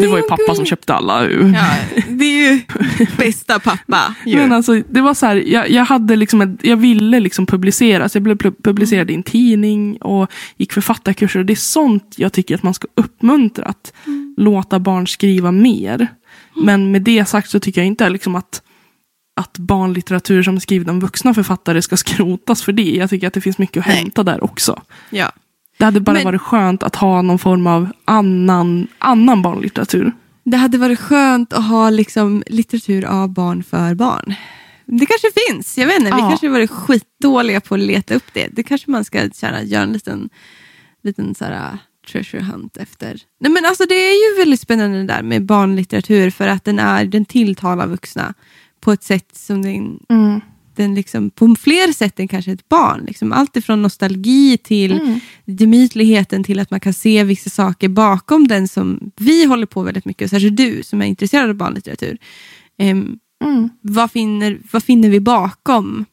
Det 0.00 0.06
var 0.06 0.16
ju 0.16 0.22
pappa 0.22 0.54
som 0.54 0.64
köpte 0.66 0.94
alla. 0.94 1.30
Ja, 1.30 1.76
det 2.08 2.24
är 2.24 2.52
ju 2.52 2.60
bästa 3.16 3.58
pappa. 3.58 4.14
Men 4.24 4.52
alltså, 4.52 4.82
det 4.88 5.00
var 5.00 5.14
så 5.14 5.26
här, 5.26 5.36
jag, 5.36 5.70
jag, 5.70 5.84
hade 5.84 6.16
liksom 6.16 6.40
ett, 6.40 6.58
jag 6.62 6.76
ville 6.76 7.20
liksom 7.20 7.46
publicera, 7.46 8.08
så 8.08 8.16
jag 8.16 8.22
blev 8.22 8.36
pu- 8.36 8.62
publicerad 8.62 9.10
i 9.10 9.14
en 9.14 9.22
tidning 9.22 9.96
och 9.96 10.30
gick 10.56 10.72
författarkurser. 10.72 11.40
Och 11.40 11.46
det 11.46 11.52
är 11.52 11.56
sånt 11.56 12.14
jag 12.16 12.32
tycker 12.32 12.54
att 12.54 12.62
man 12.62 12.74
ska 12.74 12.88
uppmuntra, 12.94 13.64
att 13.64 13.92
låta 14.36 14.78
barn 14.78 15.06
skriva 15.06 15.52
mer. 15.52 16.08
Men 16.56 16.92
med 16.92 17.02
det 17.02 17.24
sagt 17.28 17.50
så 17.50 17.60
tycker 17.60 17.80
jag 17.80 17.86
inte 17.86 18.08
liksom 18.08 18.34
att, 18.34 18.62
att 19.36 19.58
barnlitteratur 19.58 20.42
som 20.42 20.56
är 20.56 20.60
skriven 20.60 20.88
av 20.94 21.00
vuxna 21.00 21.34
författare 21.34 21.82
ska 21.82 21.96
skrotas 21.96 22.62
för 22.62 22.72
det. 22.72 22.82
Jag 22.96 23.10
tycker 23.10 23.26
att 23.26 23.34
det 23.34 23.40
finns 23.40 23.58
mycket 23.58 23.80
att 23.80 23.86
Nej. 23.86 23.96
hämta 23.96 24.22
där 24.22 24.44
också. 24.44 24.82
Ja. 25.10 25.32
Det 25.78 25.84
hade 25.84 26.00
bara 26.00 26.12
Men- 26.12 26.24
varit 26.24 26.40
skönt 26.42 26.82
att 26.82 26.96
ha 26.96 27.22
någon 27.22 27.38
form 27.38 27.66
av 27.66 27.88
annan, 28.04 28.86
annan 28.98 29.42
barnlitteratur. 29.42 30.12
Det 30.44 30.56
hade 30.56 30.78
varit 30.78 31.00
skönt 31.00 31.52
att 31.52 31.64
ha 31.68 31.90
liksom 31.90 32.42
litteratur 32.46 33.04
av 33.04 33.28
barn 33.32 33.62
för 33.64 33.94
barn. 33.94 34.34
Det 34.86 35.06
kanske 35.06 35.28
finns, 35.48 35.78
jag 35.78 35.86
vet 35.86 35.96
inte. 35.98 36.10
Vi 36.14 36.20
Ja. 36.20 36.28
kanske 36.28 36.46
har 36.46 36.52
varit 36.52 36.70
skitdåliga 36.70 37.60
på 37.60 37.74
att 37.74 37.80
leta 37.80 38.14
upp 38.14 38.24
det. 38.32 38.48
Det 38.52 38.62
kanske 38.62 38.90
man 38.90 39.04
ska 39.04 39.30
köra, 39.30 39.62
göra 39.62 39.82
en 39.82 39.92
liten, 39.92 40.28
liten 41.02 41.34
så 41.34 41.44
här, 41.44 41.52
uh, 41.72 41.78
treasure 42.12 42.42
hunt 42.42 42.76
efter. 42.76 43.16
Nej, 43.40 43.52
men 43.52 43.64
alltså, 43.64 43.84
det 43.88 43.94
är 43.94 44.32
ju 44.32 44.38
väldigt 44.38 44.60
spännande 44.60 44.98
det 44.98 45.04
där 45.06 45.22
med 45.22 45.44
barnlitteratur 45.44 46.30
för 46.30 46.48
att 46.48 46.64
den, 46.64 46.78
är, 46.78 47.04
den 47.04 47.24
tilltalar 47.24 47.86
vuxna 47.86 48.34
på 48.84 48.92
ett 48.92 49.02
sätt 49.04 49.28
som 49.32 49.62
den, 49.62 49.98
den 50.76 50.94
liksom, 50.94 51.30
på 51.30 51.56
fler 51.58 51.92
sätt 51.92 52.20
än 52.20 52.28
kanske 52.28 52.52
ett 52.52 52.68
barn. 52.68 53.04
Liksom, 53.06 53.32
allt 53.32 53.56
ifrån 53.56 53.82
nostalgi 53.82 54.58
till 54.58 54.92
Mm. 54.92 55.20
gemytligheten 55.44 56.44
till 56.44 56.58
att 56.60 56.70
man 56.70 56.80
kan 56.80 56.92
se 56.94 57.24
vissa 57.24 57.50
saker 57.50 57.88
bakom 57.88 58.48
den 58.48 58.68
som 58.68 59.10
vi 59.16 59.44
håller 59.44 59.66
på 59.66 59.82
väldigt 59.82 60.04
mycket, 60.04 60.24
och 60.26 60.30
särskilt 60.30 60.56
du 60.56 60.82
som 60.82 61.02
är 61.02 61.06
intresserad 61.06 61.48
av 61.50 61.54
barnlitteratur. 61.56 62.18
Ehm, 62.78 63.18
Mm. 63.44 63.68
vad, 63.80 64.10
finner, 64.10 64.58
vad 64.72 64.82
finner 64.84 65.08
vi 65.08 65.20
bakom? 65.20 66.04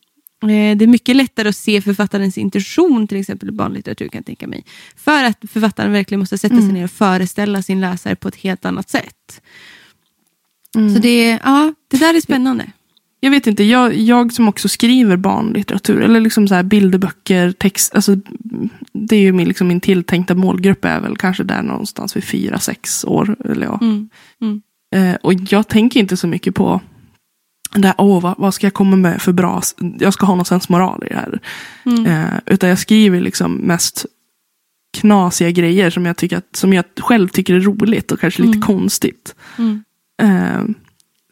Eh, 0.43 0.77
det 0.77 0.85
är 0.85 0.87
mycket 0.87 1.15
lättare 1.15 1.49
att 1.49 1.55
se 1.55 1.81
författarens 1.81 2.37
intention 2.37 3.07
till 3.07 3.17
exempel 3.19 3.49
i 3.49 3.51
barnlitteratur 3.51 4.07
kan 4.07 4.19
jag 4.19 4.25
tänka 4.25 4.47
mig. 4.47 4.65
För 4.95 5.23
att 5.23 5.37
författaren 5.51 5.91
verkligen 5.91 6.19
måste 6.19 6.37
sätta 6.37 6.55
sig 6.55 6.63
Mm. 6.63 6.73
ner 6.75 6.83
och 6.83 6.91
föreställa 6.91 7.61
sin 7.61 7.81
läsare 7.81 8.15
på 8.15 8.27
ett 8.27 8.35
helt 8.35 8.65
annat 8.65 8.89
sätt. 8.89 9.41
Mm. 10.77 10.95
Så 10.95 11.01
det, 11.01 11.39
ja, 11.43 11.73
det 11.87 11.97
där 11.97 12.13
är 12.13 12.21
spännande. 12.21 12.65
Jag 13.19 13.31
vet 13.31 13.47
inte, 13.47 13.63
jag, 13.63 13.95
jag 13.95 14.33
som 14.33 14.47
också 14.47 14.69
skriver 14.69 15.17
barnlitteratur, 15.17 16.01
eller 16.01 16.19
liksom 16.19 16.47
så 16.47 16.55
här 16.55 16.63
bilderböcker, 16.63 17.51
text, 17.51 17.95
alltså, 17.95 18.15
det 18.93 19.15
är 19.15 19.19
ju 19.19 19.31
min, 19.31 19.47
liksom 19.47 19.67
min 19.67 19.81
tilltänkta 19.81 20.35
målgrupp 20.35 20.85
är 20.85 20.99
väl 20.99 21.17
kanske 21.17 21.43
där 21.43 21.61
någonstans 21.61 22.15
vid 22.15 22.23
fyra, 22.23 22.59
sex 22.59 23.05
år. 23.05 23.35
Eller 23.45 23.65
ja. 23.65 23.79
Mm. 23.81 24.09
Mm. 24.41 24.61
eh, 24.95 25.15
och 25.23 25.33
jag 25.33 25.67
tänker 25.67 25.99
inte 25.99 26.17
så 26.17 26.27
mycket 26.27 26.55
på 26.55 26.81
det 27.75 27.87
här, 27.87 27.95
åh, 27.97 28.21
vad, 28.21 28.35
vad 28.37 28.53
ska 28.53 28.65
jag 28.65 28.73
komma 28.73 28.95
med 28.95 29.21
för 29.21 29.31
bra, 29.31 29.61
jag 29.99 30.13
ska 30.13 30.25
ha 30.25 30.35
någon 30.35 30.45
sensmoral 30.45 31.03
i 31.05 31.09
det 31.09 31.15
här. 31.15 31.39
Mm. 31.85 32.05
Eh, 32.05 32.39
utan 32.45 32.69
jag 32.69 32.79
skriver 32.79 33.21
liksom 33.21 33.53
mest 33.53 34.05
knasiga 34.97 35.51
grejer 35.51 35.89
som 35.89 36.05
jag, 36.05 36.17
tycker 36.17 36.37
att, 36.37 36.55
som 36.55 36.73
jag 36.73 36.85
själv 36.99 37.27
tycker 37.27 37.53
är 37.53 37.59
roligt 37.59 38.11
och 38.11 38.19
kanske 38.19 38.41
lite 38.41 38.57
Mm. 38.57 38.61
konstigt. 38.67 39.35
Mm. 40.21 40.35
Eh, 40.69 40.75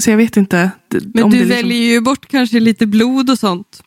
så 0.03 0.09
jag 0.09 0.17
vet 0.17 0.37
inte. 0.37 0.71
Men 1.13 1.23
om 1.23 1.31
du 1.31 1.37
liksom- 1.37 1.55
väljer 1.55 1.91
ju 1.93 2.01
bort 2.01 2.25
kanske 2.27 2.59
lite 2.59 2.85
blod 2.87 3.29
och 3.29 3.39
sånt. 3.39 3.83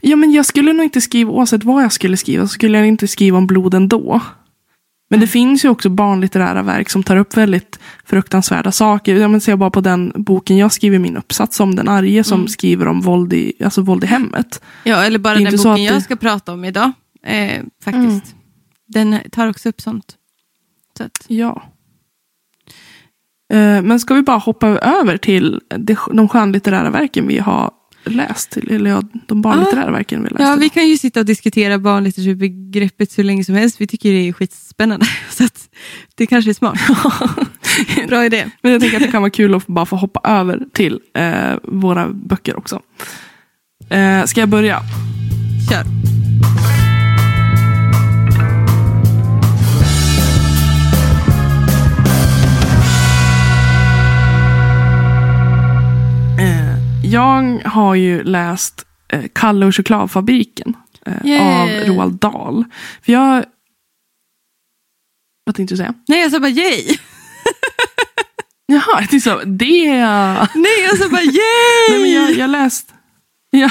Ja, 0.00 0.16
men 0.16 0.32
jag 0.32 0.46
skulle 0.46 0.72
nog 0.72 0.84
inte 0.84 1.00
skriva, 1.00 1.30
oavsett 1.30 1.64
vad 1.64 1.82
jag 1.82 1.92
skulle 1.92 2.16
skriva, 2.16 2.42
så 2.42 2.48
skulle 2.48 2.78
jag 2.78 2.86
inte 2.86 3.08
skriva 3.08 3.38
om 3.38 3.46
blod 3.46 3.74
ändå. 3.74 4.20
Men 5.10 5.20
det 5.20 5.26
finns 5.26 5.64
ju 5.64 5.68
också 5.68 5.88
barnlitterära 5.88 6.62
verk 6.62 6.90
som 6.90 7.02
tar 7.02 7.16
upp 7.16 7.36
väldigt 7.36 7.78
fruktansvärda 8.06 8.72
saker. 8.72 9.14
Jag 9.16 9.42
ser 9.42 9.56
bara 9.56 9.70
på 9.70 9.80
den 9.80 10.12
boken 10.16 10.56
jag 10.56 10.72
skriver 10.72 10.98
min 10.98 11.16
uppsats 11.16 11.60
om, 11.60 11.74
Den 11.74 11.88
arge 11.88 12.24
som 12.24 12.38
Mm. 12.40 12.48
skriver 12.48 12.88
om 12.88 13.00
våld 13.00 13.32
i, 13.32 13.52
alltså 13.64 13.80
våld 13.82 14.04
i 14.04 14.06
hemmet. 14.06 14.62
Ja, 14.84 15.04
eller 15.04 15.18
bara 15.18 15.34
den 15.34 15.56
boken 15.56 15.74
det- 15.74 15.80
jag 15.82 16.02
ska 16.02 16.16
prata 16.16 16.52
om 16.52 16.64
idag. 16.64 16.92
Eh, 17.26 17.62
faktiskt. 17.84 18.34
Den 18.86 19.18
tar 19.32 19.48
också 19.50 19.68
upp 19.68 19.80
sånt. 19.80 20.14
Så 20.98 21.04
att, 21.04 21.24
Ja. 21.28 21.62
Eh, 23.52 23.82
Men 23.82 24.00
ska 24.00 24.14
vi 24.14 24.22
bara 24.22 24.38
hoppa 24.38 24.68
över 24.68 25.16
till 25.16 25.60
de 26.12 26.28
skönlitterära 26.28 26.90
verken 26.90 27.26
vi 27.26 27.38
har 27.38 27.70
läst? 28.06 28.56
Eller 28.56 28.90
ja, 28.90 29.02
de 29.26 29.42
barnlitterära 29.42 29.90
verken 29.90 30.22
vi 30.22 30.28
läste. 30.28 30.42
ja, 30.42 30.56
vi 30.60 30.68
kan 30.68 30.88
ju 30.88 30.96
sitta 30.96 31.20
och 31.20 31.26
diskutera 31.26 31.78
barnlitteraturbegreppet 31.78 33.18
hur 33.18 33.24
länge 33.24 33.44
som 33.44 33.54
helst. 33.54 33.80
Vi 33.80 33.86
tycker 33.86 34.12
det 34.12 34.28
är 34.28 34.32
skitspännande. 34.32 35.06
Så 35.30 35.44
det 36.14 36.26
kanske 36.26 36.50
är 36.50 36.54
smart. 36.54 36.78
Bra 38.08 38.24
idé. 38.24 38.50
Men 38.62 38.72
jag 38.72 38.80
tänker 38.80 38.96
att 38.96 39.02
det 39.02 39.10
kan 39.10 39.22
vara 39.22 39.30
kul 39.30 39.54
att 39.54 39.66
bara 39.66 39.86
få 39.86 39.96
hoppa 39.96 40.20
över 40.24 40.60
till 40.72 41.00
eh, 41.14 41.52
våra 41.62 42.08
böcker 42.08 42.58
också. 42.58 42.80
Eh, 43.88 44.24
ska 44.24 44.40
jag 44.40 44.48
börja? 44.48 44.80
Kör. 45.70 45.84
Jag 57.10 57.60
har 57.64 57.94
ju 57.94 58.24
läst 58.24 58.86
eh, 59.08 59.24
Kalle 59.32 59.66
och 59.66 59.76
chokladfabriken 59.76 60.76
eh, 61.06 61.62
av 61.62 61.68
Roald 61.68 62.14
Dahl. 62.14 62.64
För 63.02 63.12
jag... 63.12 63.44
Vad 65.44 65.54
tänkte 65.54 65.74
du 65.74 65.76
säga? 65.76 65.94
Nej, 66.08 66.20
jag 66.20 66.30
sa 66.30 66.40
bara 66.40 66.48
yay. 66.50 66.84
Jaha, 68.66 69.00
jag 69.00 69.10
tänkte 69.10 69.30
så, 69.30 69.40
det... 69.44 69.88
Nej, 70.54 70.84
jag 70.84 70.98
sa 70.98 71.08
bara 71.08 71.22
yay. 71.22 71.90
Nej, 71.90 72.00
men 72.00 72.12
jag, 72.12 72.32
jag 72.32 72.50
läst... 72.50 72.94
Ja. 73.50 73.70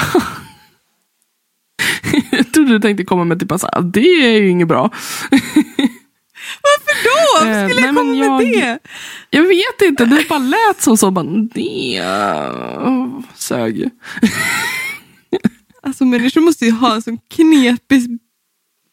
jag 2.30 2.52
trodde 2.52 2.70
du 2.70 2.80
tänkte 2.80 3.04
komma 3.04 3.24
med 3.24 3.40
typ 3.40 3.52
att 3.52 3.92
det 3.92 4.00
är 4.00 4.40
ju 4.40 4.48
inget 4.48 4.68
bra. 4.68 4.90
Då? 7.04 7.44
Varför 7.46 7.62
Eh, 7.62 7.68
skulle 7.68 7.86
jag 7.86 7.94
nej, 7.94 8.02
komma 8.02 8.10
men 8.26 8.40
med 8.40 8.54
jag- 8.54 8.62
det? 8.62 8.78
Jag 9.30 9.42
vet 9.42 9.82
inte, 9.88 10.04
det 10.04 10.28
bara 10.28 10.38
lät 10.38 10.82
som 10.82 10.96
så. 10.96 11.10
Bara, 11.10 11.24
det 11.54 12.00
oh, 12.78 13.20
sög 13.34 13.76
ju. 13.78 13.90
Alltså 15.82 16.04
människor 16.04 16.40
måste 16.40 16.64
ju 16.64 16.70
ha 16.72 16.94
en 16.94 17.02
sån 17.02 17.18
knepig 17.34 18.18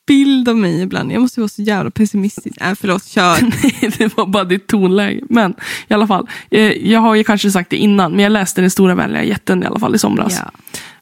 bild 0.08 0.50
av 0.50 0.58
mig 0.58 0.82
ibland. 0.82 1.12
Jag 1.12 1.22
måste 1.22 1.40
vara 1.40 1.48
så 1.50 1.62
jävla 1.62 1.92
pessimistisk. 1.92 2.62
Äh, 2.62 2.74
förlåt, 2.80 3.06
kör. 3.06 3.38
Nej, 3.42 3.92
det 3.98 4.18
var 4.18 4.26
bara 4.26 4.44
ditt 4.44 4.68
tonläge. 4.68 5.22
Men 5.30 5.54
i 5.88 5.94
alla 5.94 6.08
fall, 6.08 6.28
eh, 6.52 6.62
jag 6.92 7.00
har 7.00 7.16
ju 7.16 7.24
kanske 7.24 7.52
sagt 7.52 7.70
det 7.70 7.78
innan, 7.78 8.12
men 8.12 8.20
jag 8.20 8.32
läste 8.32 8.62
Den 8.62 8.72
stora 8.72 8.96
vänliga 8.96 9.24
jätten 9.24 9.64
i 9.64 9.66
alla 9.66 9.80
fall 9.80 9.96
i 9.96 10.00
somras. 10.00 10.40
Ja. 10.44 10.52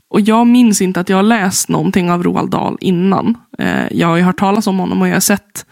Och 0.10 0.22
jag 0.22 0.48
minns 0.48 0.82
inte 0.82 1.00
att 1.00 1.10
jag 1.10 1.17
har 1.17 1.24
läst 1.24 1.69
någonting 1.69 2.12
av 2.12 2.24
Roald 2.24 2.50
Dahl 2.52 2.78
innan. 2.82 3.38
Eh, 3.60 3.84
jag 3.91 4.08
har 4.08 4.15
ju 4.17 4.24
hört 4.24 4.39
talas 4.39 4.67
om 4.67 4.80
honom 4.80 5.02
och 5.02 5.08
jag 5.08 5.13
har 5.15 5.19
sett 5.19 5.65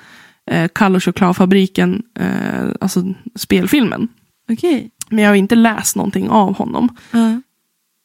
eh, 0.47 0.69
Kalle 0.75 0.95
och 0.95 1.03
chokladfabriken, 1.03 2.03
eh, 2.19 2.69
alltså 2.81 3.03
spelfilmen. 3.36 4.07
Okej. 4.51 4.89
Men 5.10 5.23
jag 5.23 5.31
har 5.31 5.36
inte 5.36 5.55
läst 5.55 5.95
någonting 5.95 6.29
av 6.29 6.55
honom. 6.57 6.95
Ja. 7.12 7.41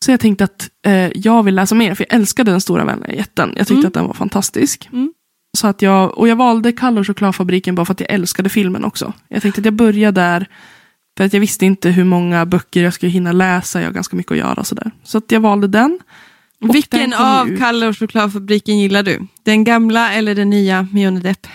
Så 0.04 0.10
jag 0.10 0.20
tänkte 0.20 0.44
att 0.44 0.70
eh, 0.86 1.10
jag 1.14 1.42
vill 1.42 1.54
läsa 1.54 1.74
mer, 1.74 1.94
för 1.94 2.06
jag 2.08 2.16
älskade 2.16 2.50
Den 2.50 2.60
stora 2.60 2.84
vänliga 2.84 3.14
jätten. 3.14 3.48
Jag 3.56 3.66
tyckte 3.66 3.74
Mm. 3.74 3.86
att 3.86 3.94
den 3.94 4.06
var 4.06 4.14
fantastisk. 4.14 4.88
Mm. 4.92 5.12
Så 5.58 5.66
att 5.66 5.82
jag, 5.82 6.18
och 6.18 6.28
jag 6.28 6.36
valde 6.36 6.72
Kalle 6.72 7.00
och 7.00 7.06
chokladfabriken 7.06 7.74
bara 7.74 7.86
för 7.86 7.92
att 7.92 8.00
jag 8.00 8.10
älskade 8.10 8.48
filmen 8.48 8.84
också. 8.84 9.12
Jag 9.28 9.42
tänkte 9.42 9.60
att 9.60 9.64
jag 9.64 9.74
börjar 9.74 10.12
där, 10.12 10.46
för 11.16 11.24
att 11.24 11.32
jag 11.32 11.40
visste 11.40 11.66
inte 11.66 11.90
hur 11.90 12.04
många 12.04 12.46
böcker 12.46 12.82
jag 12.84 12.94
skulle 12.94 13.12
hinna 13.12 13.32
läsa. 13.32 13.80
Jag 13.80 13.88
har 13.88 13.92
ganska 13.94 14.16
mycket 14.16 14.32
att 14.32 14.38
göra. 14.38 14.64
Sådär. 14.64 14.90
Så 15.04 15.18
att 15.18 15.32
jag 15.32 15.40
valde 15.40 15.68
den. 15.68 15.98
Vilken 16.60 17.12
av 17.12 17.48
ut- 17.48 17.58
Kalle 17.58 17.86
och 17.88 17.98
chokladfabriken 17.98 18.78
gillar 18.78 19.02
du? 19.02 19.26
Den 19.42 19.64
gamla 19.64 20.12
eller 20.12 20.34
den 20.34 20.50
nya 20.50 20.86
med 20.92 21.04
Johnny 21.04 21.20
Depp? 21.20 21.46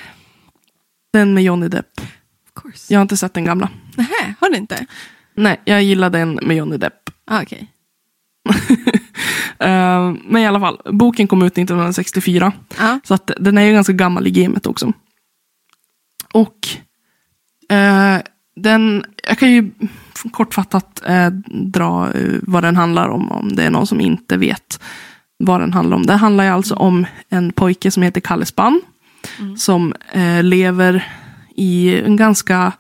Den 1.18 1.34
med 1.34 1.44
Johnny 1.44 1.68
Depp. 1.68 2.00
Of 2.00 2.62
course. 2.62 2.94
Jag 2.94 3.00
har 3.00 3.02
inte 3.02 3.18
sett 3.18 3.34
den 3.34 3.46
gamla. 3.46 3.70
Nähä, 3.96 4.34
har 4.40 4.50
du 4.50 4.58
inte? 4.58 4.86
Nej, 5.36 5.62
jag 5.66 5.84
gillar 5.84 6.10
den 6.10 6.40
med 6.44 6.58
Johnny 6.58 6.78
Depp. 6.78 7.10
Ah, 7.26 7.42
Okej. 7.42 7.72
Eh, 9.60 10.14
men 10.24 10.42
i 10.42 10.48
alla 10.48 10.60
fall, 10.60 10.82
boken 10.86 11.28
kom 11.28 11.42
ut 11.42 11.58
1964. 11.58 12.54
Ja. 12.78 13.00
Så 13.04 13.14
att 13.14 13.32
den 13.40 13.58
är 13.58 13.62
ju 13.62 13.74
ganska 13.74 13.94
gammal 13.94 14.28
i 14.28 14.32
gamet 14.32 14.66
också. 14.66 14.94
Och 16.34 16.68
eh, 17.76 18.18
den, 18.56 19.06
jag 19.28 19.40
kan 19.40 19.52
ju 19.52 19.72
kortfattat 20.32 21.02
eh, 21.06 21.30
dra 21.50 22.14
eh, 22.14 22.40
vad 22.42 22.64
den 22.64 22.76
handlar 22.76 23.10
om, 23.10 23.32
om 23.32 23.56
det 23.56 23.64
är 23.64 23.70
någon 23.70 23.88
som 23.88 24.02
inte 24.02 24.38
vet 24.38 24.80
vad 25.38 25.60
den 25.62 25.74
handlar 25.74 25.98
om. 25.98 26.06
Det 26.06 26.16
handlar 26.16 26.44
ju 26.44 26.50
alltså 26.50 26.76
om 26.76 27.06
en 27.30 27.54
pojke 27.54 27.92
som 27.92 28.04
heter 28.04 28.22
Kalle 28.22 28.46
Spann. 28.46 28.82
Som 29.58 29.94
eh, 30.12 30.44
lever 30.44 31.06
i 31.56 32.02
en 32.02 32.16
ganska 32.16 32.72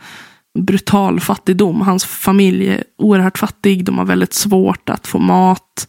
brutal 0.59 1.19
fattigdom. 1.19 1.81
Hans 1.81 2.05
familj 2.05 2.67
är 2.67 2.83
oerhört 2.97 3.37
fattig. 3.37 3.85
De 3.85 3.97
har 3.97 4.05
väldigt 4.05 4.33
svårt 4.33 4.89
att 4.89 5.07
få 5.07 5.19
mat 5.19 5.87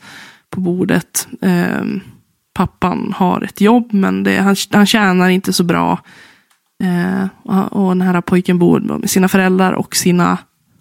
på 0.51 0.61
bordet. 0.61 1.29
Eh, 1.42 1.85
pappan 2.55 3.14
har 3.16 3.42
ett 3.42 3.61
jobb, 3.61 3.92
men 3.92 4.23
det, 4.23 4.37
han, 4.37 4.57
han 4.73 4.87
tjänar 4.87 5.29
inte 5.29 5.53
så 5.53 5.64
bra. 5.64 6.01
Eh, 6.85 7.27
och, 7.71 7.88
den 7.88 8.01
här 8.01 8.21
pojken 8.21 8.59
bor 8.59 8.81
med 8.81 9.11
sina 9.11 9.29
föräldrar 9.29 9.73
och 9.73 9.97
sina 9.97 10.38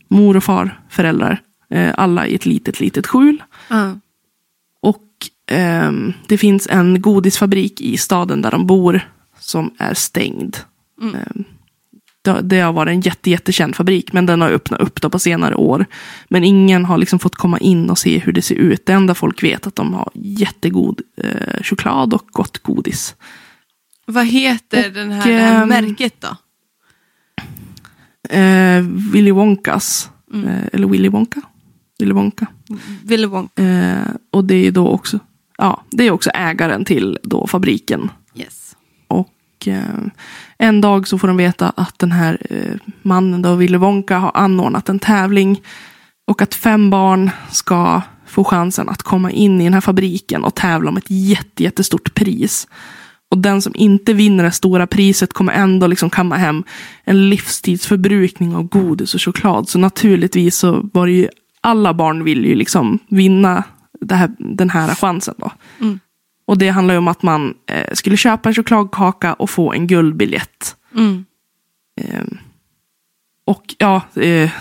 mor 0.10 0.38
och 0.38 0.44
farföräldrar. 0.44 1.42
Eh, 1.70 1.94
alla 1.98 2.28
i 2.28 2.36
ett 2.36 2.46
litet, 2.46 2.80
litet 2.80 3.08
skjul. 3.08 3.44
Ja. 3.70 4.00
Och 4.82 5.04
ehm, 5.52 6.14
det 6.28 6.38
finns 6.38 6.68
en 6.68 7.02
godisfabrik 7.02 7.82
i 7.82 7.98
staden 7.98 8.42
där 8.42 8.52
de 8.52 8.68
bor 8.68 9.02
som 9.48 9.74
är 9.78 9.94
stängd. 9.94 10.58
Mm. 11.02 11.16
Ehm, 11.16 11.44
det, 12.22 12.42
det 12.42 12.60
har 12.60 12.74
varit 12.74 12.92
en 12.92 13.02
jätte, 13.02 13.30
jättekänd 13.30 13.76
fabrik, 13.76 14.14
men 14.14 14.26
den 14.26 14.42
har 14.42 14.50
öppnat 14.50 14.82
upp 14.82 15.02
då 15.02 15.10
på 15.10 15.20
senare 15.20 15.56
år. 15.56 15.86
Men 16.30 16.44
ingen 16.44 16.86
har 16.86 16.98
liksom 16.98 17.20
fått 17.20 17.36
komma 17.36 17.58
in 17.60 17.90
och 17.90 17.98
se 17.98 18.18
hur 18.20 18.32
det 18.32 18.42
ser 18.42 18.56
ut. 18.56 18.86
Det 18.86 18.94
enda 18.94 19.16
folk 19.16 19.44
vet 19.44 19.64
är 19.66 19.68
att 19.68 19.76
de 19.76 19.94
har 19.94 20.10
jättegod 20.14 21.02
eh, 21.18 21.64
choklad 21.64 22.14
och 22.14 22.28
gott 22.32 22.58
godis. 22.58 23.16
Vad 24.06 24.26
heter 24.28 24.88
Och, 24.88 24.94
den 24.94 25.12
här, 25.12 25.32
det 25.32 25.40
här 25.40 25.64
ehm, 25.64 25.70
märket 25.70 26.14
då? 26.20 26.36
Eh, 28.30 28.82
Willy 29.14 29.32
Wonkas, 29.32 30.10
Mm. 30.34 30.48
eh, 30.48 30.64
eller 30.74 30.88
Willy 30.88 31.10
Wonka. 31.10 31.42
Willy 32.00 32.14
Wonka. 32.14 32.48
Willy 33.04 33.26
Wonka. 33.26 33.64
Eh, 33.64 34.08
och 34.32 34.44
det 34.46 34.68
är 34.68 34.72
då 34.72 34.88
också, 34.88 35.20
ja, 35.58 35.84
det 35.92 36.04
är 36.08 36.12
också 36.12 36.30
ägaren 36.34 36.86
till 36.86 37.18
då 37.24 37.48
fabriken. 37.48 38.10
Och 39.68 39.74
eh, 39.74 40.12
en 40.58 40.82
dag 40.82 41.08
så 41.08 41.18
får 41.18 41.28
de 41.28 41.38
veta 41.38 41.74
att 41.76 42.00
den 42.00 42.12
här 42.12 42.38
eh, 42.50 42.76
mannen 43.02 43.42
då, 43.42 43.56
Willy 43.56 43.78
Wonka, 43.78 44.18
har 44.18 44.32
anordnat 44.34 44.90
en 44.90 45.00
tävling. 45.00 45.62
Och 46.28 46.42
att 46.42 46.56
fem 46.56 46.90
barn 46.90 47.30
ska 47.52 48.02
få 48.26 48.44
chansen 48.44 48.90
att 48.90 49.04
komma 49.04 49.32
in 49.32 49.62
i 49.62 49.64
den 49.64 49.74
här 49.74 49.82
fabriken 49.82 50.44
och 50.44 50.56
tävla 50.56 50.90
om 50.90 50.98
ett 50.98 51.12
jätte, 51.12 51.64
jättestort 51.64 52.14
pris. 52.14 52.68
Och 53.32 53.38
den 53.38 53.62
som 53.62 53.76
inte 53.76 54.14
vinner 54.14 54.44
det 54.44 54.52
stora 54.52 54.88
priset 54.88 55.34
kommer 55.34 55.54
ändå 55.54 55.88
liksom 55.88 56.10
kamma 56.10 56.36
hem 56.36 56.64
en 57.04 57.30
livstidsförbrukning 57.30 58.56
av 58.56 58.64
godis 58.64 59.16
och 59.16 59.22
choklad. 59.22 59.70
Så 59.70 59.80
naturligtvis 59.80 60.58
så 60.58 60.90
var 60.94 61.06
det 61.06 61.14
ju, 61.14 61.30
alla 61.62 61.94
barn 61.94 62.24
vill 62.24 62.46
ju 62.46 62.56
liksom 62.56 63.00
vinna 63.10 63.64
det 64.02 64.16
här, 64.16 64.32
den 64.40 64.70
här 64.70 64.96
chansen 64.96 65.36
då. 65.38 65.52
Mm. 65.80 66.00
Och 66.48 66.58
det 66.58 66.70
handlar 66.70 66.98
om 66.98 67.08
att 67.08 67.24
man 67.24 67.54
eh, 67.66 67.94
skulle 67.94 68.18
köpa 68.18 68.50
en 68.50 68.56
chokladkaka 68.56 69.34
och 69.34 69.50
få 69.50 69.74
en 69.74 69.88
guldbiljett. 69.88 70.76
Mm. 70.96 71.26
Eh, 72.02 72.24
och 73.46 73.76
ja, 73.78 74.02
eh, 74.16 74.52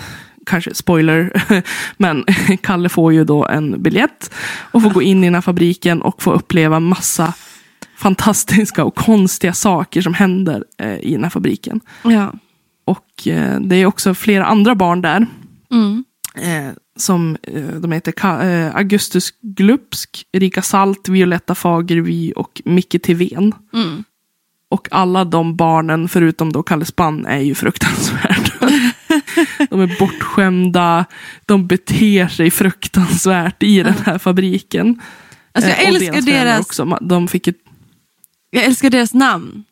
kanske 0.46 0.74
spoiler, 0.74 1.42
men 1.96 2.24
Kalle 2.62 2.88
får 2.88 3.12
ju 3.12 3.24
då 3.24 3.46
en 3.46 3.82
biljett 3.82 4.30
och 4.46 4.82
får 4.82 4.90
gå 4.90 5.02
in 5.02 5.24
i 5.24 5.26
den 5.26 5.34
här 5.34 5.40
fabriken 5.40 6.02
och 6.02 6.22
få 6.22 6.32
uppleva 6.32 6.80
massa 6.80 7.34
fantastiska 7.96 8.84
och 8.84 8.94
konstiga 8.94 9.52
saker 9.52 10.02
som 10.02 10.14
händer 10.14 10.64
eh, 10.78 10.98
i 10.98 11.12
den 11.12 11.22
här 11.22 11.30
fabriken. 11.30 11.80
Ja. 12.02 12.32
Och 12.84 13.28
eh, 13.28 13.60
det 13.60 13.76
är 13.76 13.86
också 13.86 14.14
flera 14.14 14.44
andra 14.44 14.74
barn 14.74 15.02
där. 15.02 15.26
Mm. 15.70 16.04
Som 16.96 17.36
eh, 17.42 17.66
de 17.66 17.92
heter 17.92 18.42
eh, 18.44 18.76
Augustus 18.76 19.30
Glupsk, 19.40 20.26
Erika 20.32 20.62
Salt, 20.62 21.08
Violetta 21.08 21.54
Fagervy 21.54 22.32
och 22.32 22.62
Micke 22.64 23.02
Tivén. 23.02 23.54
Mm. 23.72 24.04
Och 24.68 24.88
alla 24.90 25.24
de 25.24 25.56
barnen, 25.56 26.08
förutom 26.08 26.52
då 26.52 26.62
Kalle 26.62 26.84
Spann, 26.84 27.26
är 27.26 27.38
ju 27.38 27.54
fruktansvärda. 27.54 28.52
de 29.70 29.80
är 29.80 29.98
bortskämda, 29.98 31.04
de 31.46 31.66
beter 31.66 32.28
sig 32.28 32.50
fruktansvärt 32.50 33.62
i 33.62 33.82
den 33.82 33.94
här 34.04 34.18
fabriken. 34.18 35.00
Alltså 35.52 35.70
jag 35.70 35.82
Eh, 35.82 35.88
och 35.88 35.94
älskar 35.94 36.12
föräldrar 36.12 36.44
deras, 36.44 36.60
Också. 36.60 36.98
De 37.00 37.28
fick 37.28 37.46
ett, 37.46 37.56
jag 38.50 38.64
älskar 38.64 38.90
deras 38.90 39.14
namn. 39.14 39.64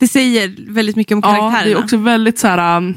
Det 0.00 0.08
säger 0.08 0.54
väldigt 0.72 0.96
mycket 0.96 1.14
om 1.14 1.20
ja, 1.24 1.28
karaktärerna. 1.28 1.64
det 1.64 1.72
är 1.72 1.84
också 1.84 1.96
väldigt 1.96 2.38
så 2.38 2.48
här... 2.48 2.76
um, 2.76 2.96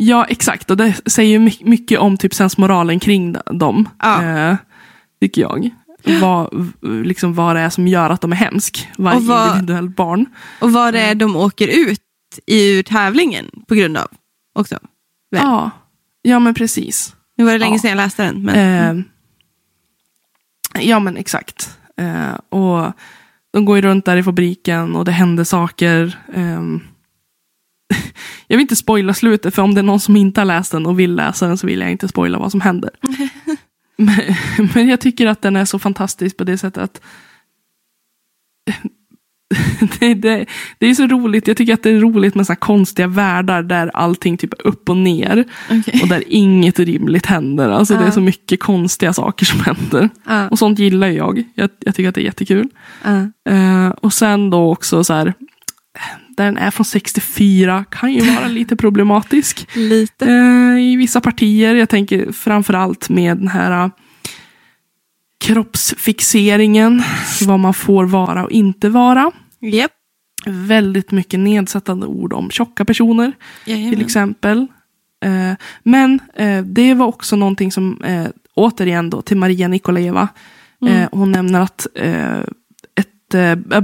Ja, 0.00 0.24
exakt. 0.24 0.70
Och 0.70 0.76
det 0.76 0.94
säger 1.10 1.38
my- 1.38 1.58
mycket 1.60 1.98
om 1.98 2.16
typ 2.16 2.34
sensmoralen 2.34 3.00
kring 3.00 3.36
dem. 3.52 3.88
Ja. 4.02 4.22
Eh, 4.22 4.56
tycker 5.20 5.40
jag. 5.42 5.70
Vad, 6.20 6.72
liksom 6.82 7.34
vad 7.34 7.56
det 7.56 7.60
är 7.60 7.70
som 7.70 7.88
gör 7.88 8.10
att 8.10 8.20
de 8.20 8.32
är 8.32 8.36
hemsk. 8.36 8.88
Varje 8.98 9.16
Och 9.18 9.24
vad- 9.24 9.54
individuell 9.54 9.88
barn. 9.90 10.26
Och 10.60 10.72
vad 10.72 10.94
det 10.94 11.00
är 11.00 11.14
de 11.14 11.36
åker 11.36 11.68
ut 11.68 12.00
i 12.46 12.82
tävlingen 12.82 13.46
på 13.68 13.74
grund 13.74 13.96
av. 13.96 14.08
Också. 14.54 14.78
Väl. 15.30 15.42
Ja. 15.42 15.70
ja, 16.22 16.38
men 16.38 16.54
precis. 16.54 17.14
Nu 17.36 17.44
var 17.44 17.52
det 17.52 17.58
länge 17.58 17.74
Ja. 17.74 17.78
sedan 17.78 17.90
jag 17.90 17.96
läste 17.96 18.22
den. 18.24 18.42
Men, 18.42 19.04
Eh, 20.74 20.82
ja 20.88 20.98
men 21.00 21.16
exakt. 21.16 21.78
Eh, 21.96 22.34
och 22.58 22.92
de 23.52 23.64
går 23.64 23.76
ju 23.76 23.82
runt 23.82 24.04
där 24.04 24.16
i 24.16 24.22
fabriken 24.22 24.94
och 24.96 25.04
det 25.04 25.12
händer 25.12 25.44
saker. 25.44 26.18
Jag 28.46 28.56
vill 28.56 28.64
inte 28.64 28.76
spoila 28.76 29.14
slutet 29.14 29.54
för 29.54 29.62
om 29.62 29.74
det 29.74 29.80
är 29.80 29.82
någon 29.82 30.00
som 30.00 30.16
inte 30.16 30.40
har 30.40 30.46
läst 30.46 30.72
den 30.72 30.86
och 30.86 31.00
vill 31.00 31.14
läsa 31.14 31.46
den 31.46 31.58
så 31.58 31.66
vill 31.66 31.80
jag 31.80 31.90
inte 31.90 32.08
spoila 32.08 32.38
vad 32.38 32.50
som 32.50 32.60
händer. 32.60 32.90
men, 33.96 34.34
men 34.74 34.88
jag 34.88 35.00
tycker 35.00 35.26
att 35.26 35.42
den 35.42 35.56
är 35.56 35.64
så 35.64 35.78
fantastisk 35.78 36.36
på 36.36 36.44
det 36.44 36.58
sättet 36.58 36.82
att 36.82 37.00
det, 40.00 40.14
det, 40.14 40.46
det 40.78 40.86
är 40.86 40.94
så 40.94 41.06
roligt. 41.06 41.48
Jag 41.48 41.56
tycker 41.56 41.74
att 41.74 41.82
det 41.82 41.90
är 41.90 42.00
roligt 42.00 42.34
med 42.34 42.46
såna 42.46 42.56
konstiga 42.56 43.08
världar 43.08 43.62
där 43.62 43.90
allting 43.94 44.36
typ 44.36 44.52
är 44.52 44.66
upp 44.66 44.88
och 44.88 44.96
ner. 44.96 45.44
Okej. 45.70 46.00
Och 46.02 46.08
där 46.08 46.24
inget 46.26 46.78
rimligt 46.78 47.26
händer. 47.26 47.68
Alltså 47.68 47.94
det 47.94 48.04
är 48.04 48.10
så 48.10 48.20
mycket 48.20 48.60
konstiga 48.60 49.12
saker 49.12 49.46
som 49.46 49.60
händer. 49.60 50.10
Ja, 50.26 50.48
Och 50.48 50.58
sånt 50.58 50.78
gillar 50.78 51.08
jag. 51.08 51.44
Jag, 51.54 51.70
jag 51.78 51.94
tycker 51.94 52.08
att 52.08 52.14
det 52.14 52.20
är 52.20 52.24
jättekul. 52.24 52.68
Eh, 53.48 53.88
och 53.88 54.12
sen 54.12 54.50
då 54.50 54.72
också 54.72 55.04
så 55.04 55.14
här. 55.14 55.34
Den 56.38 56.56
är 56.56 56.70
från 56.70 56.84
64, 56.84 57.84
kan 57.90 58.12
ju 58.12 58.34
vara 58.34 58.48
lite 58.48 58.76
problematisk. 58.76 59.68
Lite. 59.74 60.26
Eh, 60.26 60.78
I 60.78 60.96
vissa 60.96 61.20
partier, 61.20 61.74
jag 61.74 61.88
tänker 61.88 62.32
framförallt 62.32 63.08
med 63.08 63.36
den 63.36 63.48
här 63.48 63.84
eh, 63.84 63.90
kroppsfixeringen. 65.44 67.02
Vad 67.46 67.60
man 67.60 67.74
får 67.74 68.04
vara 68.04 68.44
och 68.44 68.50
inte 68.50 68.88
vara. 68.88 69.30
Japp. 69.60 69.92
Väldigt 70.46 71.10
mycket 71.10 71.40
nedsättande 71.40 72.06
ord 72.06 72.32
om 72.32 72.50
tjocka 72.50 72.84
personer 72.84 73.32
till 73.64 73.74
Jajamän. 73.74 74.00
exempel. 74.00 74.66
Eh, 75.24 75.52
men 75.82 76.20
eh, 76.34 76.62
det 76.64 76.94
var 76.94 77.06
också 77.06 77.36
någonting 77.36 77.72
som, 77.72 78.02
eh, 78.02 78.26
återigen 78.54 79.10
då 79.10 79.22
till 79.22 79.36
Maria 79.36 79.68
Nikolajeva, 79.68 80.28
eh, 80.88 81.08
hon 81.12 81.32
nämner 81.32 81.60
att 81.60 81.86
eh, 81.94 82.40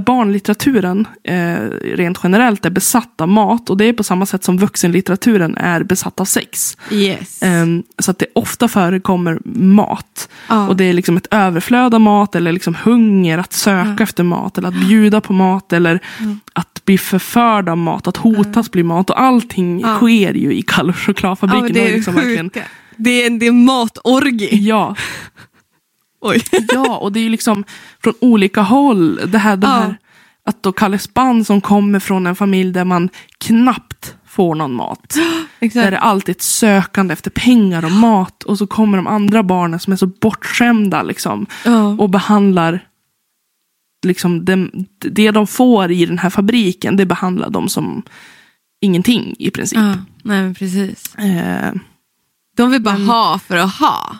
barnlitteraturen 0.05 1.07
eh, 1.23 1.55
rent 1.95 2.19
generellt 2.23 2.65
är 2.65 2.69
besatt 2.69 3.21
av 3.21 3.27
mat 3.29 3.69
och 3.69 3.77
det 3.77 3.85
är 3.85 3.93
på 3.93 4.03
samma 4.03 4.25
sätt 4.25 4.43
som 4.43 4.57
vuxenlitteraturen 4.57 5.57
är 5.57 5.83
besatt 5.83 6.19
av 6.19 6.25
sex. 6.25 6.77
Yes. 6.91 7.43
Ehm, 7.43 7.83
så 7.99 8.11
att 8.11 8.19
det 8.19 8.25
ofta 8.35 8.67
förekommer 8.67 9.39
mat. 9.59 10.29
Ja. 10.49 10.67
Och 10.67 10.75
det 10.75 10.83
är 10.83 10.93
liksom 10.93 11.17
ett 11.17 11.27
överflöd 11.31 11.93
av 11.93 12.01
mat 12.01 12.35
eller 12.35 12.51
liksom 12.51 12.75
hunger 12.83 13.37
att 13.37 13.53
söka 13.53 14.03
efter 14.03 14.23
mat 14.23 14.57
eller 14.57 14.67
att 14.67 14.79
bjuda 14.87 15.21
på 15.21 15.33
mat 15.33 15.73
eller 15.73 15.99
att 16.53 16.85
bli 16.85 16.97
förförd 16.97 17.69
av 17.69 17.77
mat, 17.77 18.07
att 18.07 18.17
hotas 18.17 18.71
bli 18.71 18.83
mat 18.83 19.09
och 19.09 19.21
allting 19.21 19.79
Ja. 19.79 19.95
sker 19.95 20.33
ju 20.33 20.53
i 20.53 20.63
ja, 20.77 20.93
chokladfabriken. 20.93 21.63
men 21.63 21.73
Det 21.73 21.89
är 21.89 21.93
liksom 21.93 22.15
verkligen, 22.15 22.51
Det 22.97 23.09
är 23.23 23.27
en 23.27 23.39
det 23.39 23.47
är 23.47 23.51
matorgie. 23.51 24.55
ja, 24.57 24.95
Oj. 26.25 26.43
ja, 26.73 26.97
och 26.97 27.11
det 27.11 27.19
är 27.19 27.23
ju 27.23 27.29
liksom 27.29 27.63
från 28.03 28.13
olika 28.21 28.61
håll. 28.61 29.19
Det 29.31 29.37
här, 29.37 29.57
de 29.57 29.67
Ja. 29.67 29.73
här, 29.73 29.97
att 30.45 30.63
då 30.63 30.71
Kalles 30.71 31.13
band 31.13 31.47
som 31.47 31.61
kommer 31.61 31.99
från 31.99 32.27
en 32.27 32.35
familj 32.35 32.71
där 32.71 32.85
man 32.85 33.09
knappt 33.37 34.15
får 34.25 34.55
någon 34.55 34.73
mat. 34.75 35.09
Där 35.59 35.67
Exakt. 35.67 35.91
det 35.91 35.99
alltid 35.99 36.29
är 36.35 36.37
ett 36.37 36.41
sökande 36.41 37.13
efter 37.13 37.31
pengar 37.31 37.85
och 37.85 37.91
mat. 37.91 38.43
Och 38.43 38.57
så 38.57 38.67
kommer 38.67 38.97
de 38.97 39.07
andra 39.07 39.43
barnen 39.43 39.79
som 39.79 39.93
är 39.93 39.97
så 39.97 40.07
bortskämda 40.07 41.03
liksom. 41.03 41.45
Ja. 41.65 41.87
Och 41.99 42.09
behandlar 42.09 42.87
liksom 44.05 44.45
det, 44.45 44.69
det 44.99 45.31
de 45.31 45.47
får 45.47 45.91
i 45.91 46.05
den 46.05 46.17
här 46.19 46.29
fabriken. 46.29 46.97
Det 46.97 47.05
behandlar 47.05 47.49
de 47.49 47.69
som 47.69 48.01
ingenting 48.81 49.35
i 49.39 49.51
princip. 49.51 49.79
ja. 49.79 49.93
Nej 50.23 50.41
men 50.43 50.55
precis. 50.55 51.15
Eh, 51.15 51.73
De 52.57 52.71
vill 52.71 52.81
bara 52.81 52.97
Men- 52.97 53.07
ha 53.07 53.39
för 53.39 53.57
att 53.57 53.75
ha. 53.75 54.17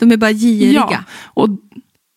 De 0.00 0.12
är 0.12 0.16
bara 0.16 0.32
giriga. 0.32 0.86
ja, 0.90 1.04
och, 1.24 1.48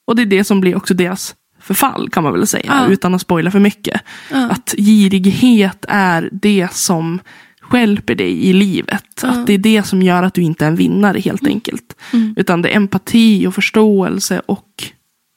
och 0.05 0.15
det 0.15 0.21
är 0.21 0.25
det 0.25 0.43
som 0.43 0.61
blir 0.61 0.75
också 0.75 0.93
deras 0.93 1.35
förfall 1.59 2.09
kan 2.09 2.23
man 2.23 2.33
väl 2.33 2.47
säga. 2.47 2.65
Ja. 2.87 2.87
Utan 2.87 3.15
att 3.15 3.21
spoila 3.21 3.51
för 3.51 3.59
mycket. 3.59 4.01
Ja. 4.31 4.49
Att 4.49 4.73
girighet 4.77 5.85
är 5.87 6.29
det 6.31 6.73
som 6.73 7.19
stjälper 7.61 8.15
dig 8.15 8.45
i 8.45 8.53
livet. 8.53 9.23
Att 9.23 9.47
det 9.47 9.53
är 9.53 9.57
det 9.57 9.83
som 9.83 10.01
gör 10.01 10.23
att 10.23 10.33
du 10.33 10.41
inte 10.41 10.65
är 10.65 10.69
en 10.69 10.75
vinnare 10.75 11.19
helt 11.19 11.47
enkelt. 11.47 11.95
Mm. 12.13 12.33
Utan 12.37 12.61
det 12.61 12.69
är 12.69 12.75
empati 12.75 13.47
och 13.47 13.55
förståelse 13.55 14.41
och 14.45 14.83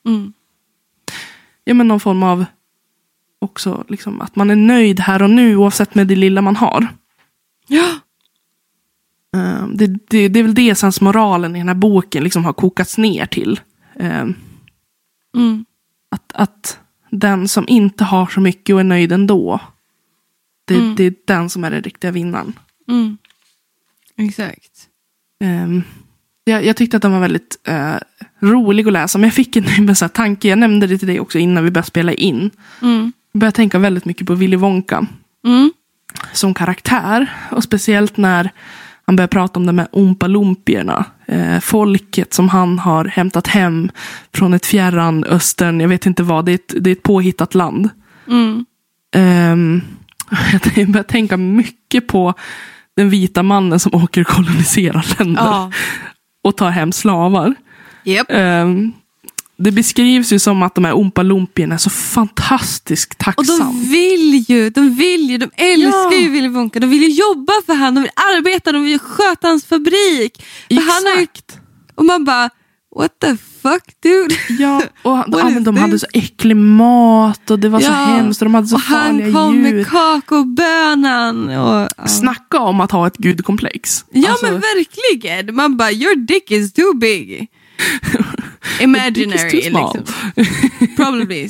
Mm. 0.07 0.33
ja, 1.65 1.75
men 1.75 1.89
någon 1.89 2.01
form 2.01 2.23
av 2.23 2.45
också 3.39 3.85
liksom, 3.89 4.21
att 4.21 4.37
man 4.37 4.51
är 4.51 4.57
nöjd 4.57 5.01
här 5.01 5.23
och 5.23 5.31
nu 5.31 5.57
oavsett 5.57 5.95
med 5.95 6.07
det 6.07 6.17
lilla 6.17 6.43
man 6.43 6.57
har. 6.57 6.89
Ja. 7.69 7.87
Eh, 9.37 9.67
det, 9.75 9.87
det, 9.87 10.29
det 10.29 10.39
är 10.39 10.43
väl 10.43 10.55
det 10.55 10.75
sensmoralen 10.75 11.57
i 11.57 11.59
den 11.59 11.69
här 11.69 11.75
boken 11.75 12.25
liksom 12.25 12.45
har 12.45 12.53
kokats 12.53 12.99
ner 12.99 13.27
till. 13.27 13.61
Eh, 13.97 14.25
Mm. 15.37 15.65
att, 16.11 16.33
att 16.35 16.79
den 17.11 17.49
som 17.49 17.65
inte 17.69 18.05
har 18.05 18.27
så 18.27 18.41
mycket 18.41 18.75
och 18.75 18.81
är 18.81 18.85
nöjd 18.85 19.13
ändå. 19.13 19.61
Det, 20.67 20.75
Mm. 20.75 20.95
det 20.97 21.05
är 21.05 21.15
den 21.27 21.51
som 21.51 21.65
är 21.65 21.71
den 21.71 21.83
riktiga 21.83 22.11
vinnaren. 22.11 22.53
Mm. 22.89 23.19
Exakt. 24.17 24.89
Um, 25.45 25.83
jag, 26.45 26.65
jag 26.65 26.77
tyckte 26.77 26.97
att 26.97 27.03
den 27.03 27.13
var 27.13 27.21
väldigt 27.21 27.59
eh, 27.65 27.95
rolig 28.41 28.87
att 28.87 28.93
läsa. 28.93 29.19
Men 29.19 29.27
jag 29.29 29.35
fick 29.35 29.57
en, 29.57 29.97
så 29.97 30.09
tanke, 30.09 30.49
jag 30.49 30.59
nämnde 30.59 30.87
det 30.87 30.99
till 30.99 31.09
dig 31.09 31.21
också 31.21 31.39
innan 31.39 31.65
vi 31.65 31.71
började 31.71 31.87
spela 31.89 32.13
in. 32.13 32.51
Mm. 32.83 33.13
Jag 33.33 33.41
började 33.41 33.57
tänka 33.57 33.79
väldigt 33.79 34.05
mycket 34.05 34.27
på 34.27 34.35
Willy 34.35 34.57
Wonka 34.57 35.07
Mm. 35.47 35.73
som 36.33 36.55
karaktär. 36.55 37.33
Och 37.51 37.65
speciellt 37.65 38.17
när 38.17 38.51
han 39.07 39.17
börjar 39.17 39.29
prata 39.29 39.61
om 39.61 39.67
de 39.67 39.79
här 39.79 39.89
Oompa 39.93 40.27
Lompierna. 40.27 41.05
Eh, 41.27 41.61
folket 41.61 42.35
som 42.35 42.49
han 42.49 42.79
har 42.79 43.05
hämtat 43.05 43.47
hem 43.47 43.91
från 44.35 44.55
ett 44.55 44.67
fjärran 44.67 45.25
östern, 45.25 45.81
jag 45.81 45.89
vet 45.89 46.07
inte 46.07 46.23
vad, 46.23 46.45
det 46.45 46.53
är 46.53 46.55
ett, 46.55 46.75
det 46.81 46.91
är 46.91 46.93
ett 46.93 47.03
påhittat 47.03 47.55
land. 47.55 47.89
Mm. 48.29 48.65
Um, 49.17 49.83
jag 50.77 50.89
börjar 50.91 51.05
tänka 51.05 51.37
mycket 51.37 52.07
på 52.07 52.35
den 52.97 53.11
vita 53.11 53.43
mannen 53.43 53.81
som 53.81 53.95
åker 53.95 54.21
och 54.21 54.27
koloniserar 54.27 55.07
länder 55.19 55.43
Ja. 55.43 55.71
och 56.45 56.57
tar 56.57 56.71
hem 56.71 56.93
slavar. 56.93 57.55
Japp. 58.05 58.27
Ehm, 58.31 58.93
det 59.59 59.71
beskrivs 59.73 60.33
ju 60.33 60.39
som 60.39 60.63
att 60.63 60.75
de 60.75 60.85
här 60.85 60.93
Oompa 60.93 61.23
Lompierna 61.23 61.75
är 61.75 61.79
så 61.79 61.91
fantastiskt 61.91 63.13
Och 63.13 63.19
tacksamma. 63.19 63.65
de 63.65 63.81
vill 63.91 64.45
ju, 64.49 64.71
de 64.71 64.95
vill 64.95 65.31
ju, 65.31 65.39
de 65.39 65.51
älskar 65.57 66.13
Ja. 66.13 66.19
ju 66.19 66.29
Willy 66.31 66.49
Wonka. 66.49 66.81
De 66.81 66.91
vill 66.91 67.03
ju 67.03 67.09
jobba 67.09 67.53
för 67.67 67.75
han, 67.75 67.95
de 67.95 68.01
vill 68.01 68.11
arbeta, 68.17 68.73
de 68.73 68.85
vill 68.85 68.99
sköta 68.99 69.49
hans 69.49 69.65
fabrik. 69.65 70.43
För 70.69 70.75
han 70.75 71.07
har 71.07 71.17
ju, 71.17 71.23
Exakt. 71.23 71.59
och 71.95 72.05
man 72.05 72.25
bara, 72.25 72.51
what 72.97 73.19
the 73.21 73.37
fuck 73.63 73.83
dude? 74.03 74.35
Ja, 74.59 74.83
och 75.03 75.25
men 75.45 75.65
de 75.65 75.75
this? 75.75 75.81
hade 75.83 75.99
så 75.99 76.07
äcklig 76.13 76.57
mat 76.57 77.51
och 77.51 77.59
det 77.59 77.69
var 77.69 77.81
så 77.81 77.87
Ja, 77.87 77.93
hemskt 77.93 78.43
och 78.43 78.47
de 78.47 78.55
hade 78.55 78.67
så 78.67 78.75
och 78.77 78.81
han 78.83 79.07
farliga 79.19 79.33
kom 79.33 79.55
djur. 79.55 79.75
med 79.75 79.87
kakaobönan. 79.89 81.49
Och, 81.49 81.89
ja. 81.97 82.07
Snacka 82.09 82.59
om 82.61 82.81
att 82.81 82.91
ha 82.91 83.07
ett 83.07 83.17
gudkomplex. 83.17 84.05
Ja 84.11 84.31
Alltså, 84.31 84.47
men 84.47 84.55
verkligen, 84.61 85.55
man 85.55 85.77
bara 85.77 85.93
your 85.93 86.17
dick 86.17 86.51
is 86.51 86.73
too 86.73 86.95
big. 86.95 87.49
Imaginary 88.81 89.53
liksom. 89.53 90.05
Probably 90.97 91.49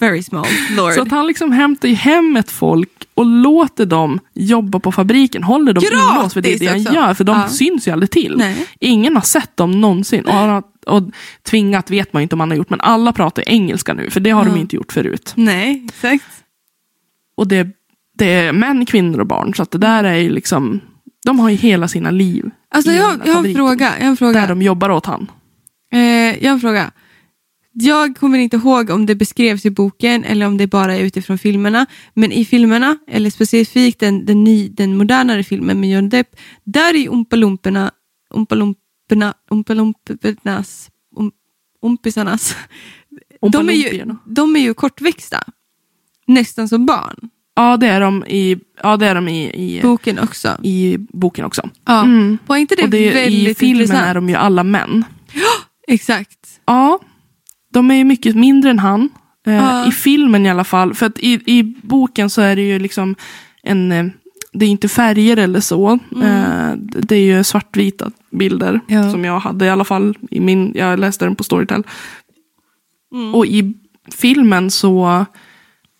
very 0.00 0.22
small, 0.22 0.46
lord. 0.76 0.92
Så 0.92 1.02
att 1.02 1.10
han 1.10 1.26
liksom 1.26 1.52
hämtar 1.52 1.88
hem 1.88 2.36
ett 2.36 2.50
folk 2.50 2.90
och 3.14 3.26
låter 3.26 3.86
dem 3.86 4.20
jobba 4.34 4.78
på 4.78 4.92
fabriken. 4.92 5.42
Håller 5.42 5.72
dem 5.72 5.82
Gratis 5.84 5.98
inlåst 6.16 6.34
för 6.34 6.40
det 6.40 6.54
är 6.54 6.58
det 6.58 6.66
han 6.66 6.82
gör. 6.82 7.14
För 7.14 7.24
de 7.24 7.36
Ja. 7.40 7.48
syns 7.48 7.88
ju 7.88 7.92
aldrig 7.92 8.10
till. 8.10 8.34
Nej. 8.36 8.66
Ingen 8.80 9.14
har 9.14 9.22
sett 9.22 9.56
dem 9.56 9.80
någonsin. 9.80 10.24
Och, 10.24 10.62
och 10.96 11.02
tvingat 11.42 11.90
vet 11.90 12.12
man 12.12 12.22
inte 12.22 12.34
om 12.36 12.40
han 12.40 12.50
har 12.50 12.56
gjort. 12.56 12.70
Men 12.70 12.80
alla 12.80 13.12
pratar 13.12 13.48
engelska 13.48 13.94
nu. 13.94 14.10
För 14.10 14.20
det 14.20 14.30
har 14.30 14.44
Ja. 14.46 14.50
de 14.52 14.60
inte 14.60 14.76
gjort 14.76 14.92
förut. 14.92 15.32
Nej, 15.36 15.82
exakt. 15.88 16.24
Och 17.36 17.48
det, 17.48 17.68
det 18.18 18.32
är 18.32 18.52
män, 18.52 18.86
kvinnor 18.86 19.20
och 19.20 19.26
barn. 19.26 19.54
Så 19.54 19.62
att 19.62 19.70
det 19.70 19.78
där 19.78 20.04
är 20.04 20.16
ju 20.16 20.28
liksom. 20.30 20.80
De 21.26 21.38
har 21.40 21.50
ju 21.50 21.56
hela 21.56 21.88
sina 21.88 22.10
liv. 22.10 22.50
Alltså 22.70 22.92
jag, 22.92 23.20
jag 23.24 23.34
har 23.34 23.44
en 23.46 23.54
fråga. 23.54 23.92
Jag 23.98 24.04
har 24.04 24.10
en 24.10 24.16
fråga. 24.16 24.40
Där 24.40 24.48
de 24.48 24.62
jobbar 24.62 24.90
åt 24.90 25.06
han. 25.06 25.30
Eh, 25.94 26.44
jag 26.44 26.50
har 26.50 26.54
en 26.54 26.60
fråga. 26.60 26.92
Jag 27.72 28.16
kommer 28.16 28.38
inte 28.38 28.56
ihåg 28.56 28.90
om 28.90 29.06
det 29.06 29.14
beskrevs 29.14 29.66
i 29.66 29.70
boken 29.70 30.24
eller 30.24 30.46
om 30.46 30.56
det 30.56 30.66
bara 30.66 30.96
är 30.96 31.00
utifrån 31.00 31.38
filmerna. 31.38 31.86
Men 32.14 32.32
i 32.32 32.44
filmerna, 32.44 32.98
eller 33.08 33.30
specifikt 33.30 34.00
den, 34.00 34.26
den, 34.26 34.44
ny, 34.44 34.68
den 34.68 34.96
modernare 34.96 35.44
filmen 35.44 35.80
med 35.80 35.90
Johnny 35.90 36.08
Depp, 36.08 36.36
där 36.64 36.94
är 36.94 37.08
Oompa 37.08 37.36
Loomporna, 37.36 37.90
Oompa 38.30 38.54
Loomporna, 38.54 39.34
Oompa 39.50 39.74
Loompornas, 39.74 40.90
um, 41.16 41.32
Ompisarnas, 41.80 42.56
de 43.52 43.68
är, 43.68 43.72
ju, 43.72 44.14
de 44.26 44.56
är 44.56 44.60
ju 44.60 44.74
kortväxta. 44.74 45.44
Nästan 46.26 46.68
som 46.68 46.86
barn. 46.86 47.30
Ja, 47.56 47.76
det 47.76 47.86
är 47.86 48.00
de 48.00 48.24
i, 48.24 48.58
ja, 48.82 48.96
det 48.96 49.06
är 49.06 49.14
de 49.14 49.28
i, 49.28 49.44
i, 49.44 49.82
Boken 49.82 50.18
också. 50.18 50.58
i 50.62 50.96
boken 50.98 51.44
också. 51.44 51.70
Ja. 51.84 52.04
Mm. 52.04 52.38
Var 52.46 52.56
inte 52.56 52.74
det, 52.74 52.82
och 52.82 52.90
det, 52.90 53.10
väldigt 53.10 53.56
I 53.56 53.60
filmen 53.60 53.80
intressant? 53.80 54.06
är 54.06 54.14
de 54.14 54.28
ju 54.28 54.34
alla 54.34 54.64
män. 54.64 55.04
Exakt. 55.88 56.60
Ja, 56.66 57.00
de 57.72 57.90
är 57.90 57.94
ju 57.94 58.04
mycket 58.04 58.36
mindre 58.36 58.70
än 58.70 58.78
han. 58.78 59.08
Ja. 59.44 59.88
I 59.88 59.90
filmen 59.92 60.46
i 60.46 60.50
alla 60.50 60.64
fall. 60.64 60.94
För 60.94 61.06
att 61.06 61.18
i, 61.18 61.32
i 61.46 61.62
boken 61.82 62.30
så 62.30 62.42
är 62.42 62.56
det 62.56 62.62
ju 62.62 62.78
liksom 62.78 63.14
en... 63.62 63.92
eh, 63.92 64.06
Det 64.52 64.64
är 64.66 64.70
inte 64.70 64.88
färger 64.88 65.36
eller 65.36 65.60
så. 65.60 65.92
Eh, 66.22 66.72
det 66.78 67.16
är 67.16 67.36
ju 67.36 67.44
svartvita 67.44 68.10
bilder. 68.30 68.80
Ja. 68.86 69.10
Som 69.10 69.24
jag 69.24 69.40
hade 69.40 69.64
i 69.64 69.70
alla 69.70 69.84
fall. 69.84 70.16
I 70.30 70.40
min, 70.40 70.72
jag 70.74 70.98
läste 70.98 71.24
den 71.24 71.36
på 71.36 71.44
Storytel. 71.44 71.82
Mm. 73.14 73.34
Och 73.34 73.46
i 73.46 73.74
filmen 74.14 74.70
så, 74.70 75.26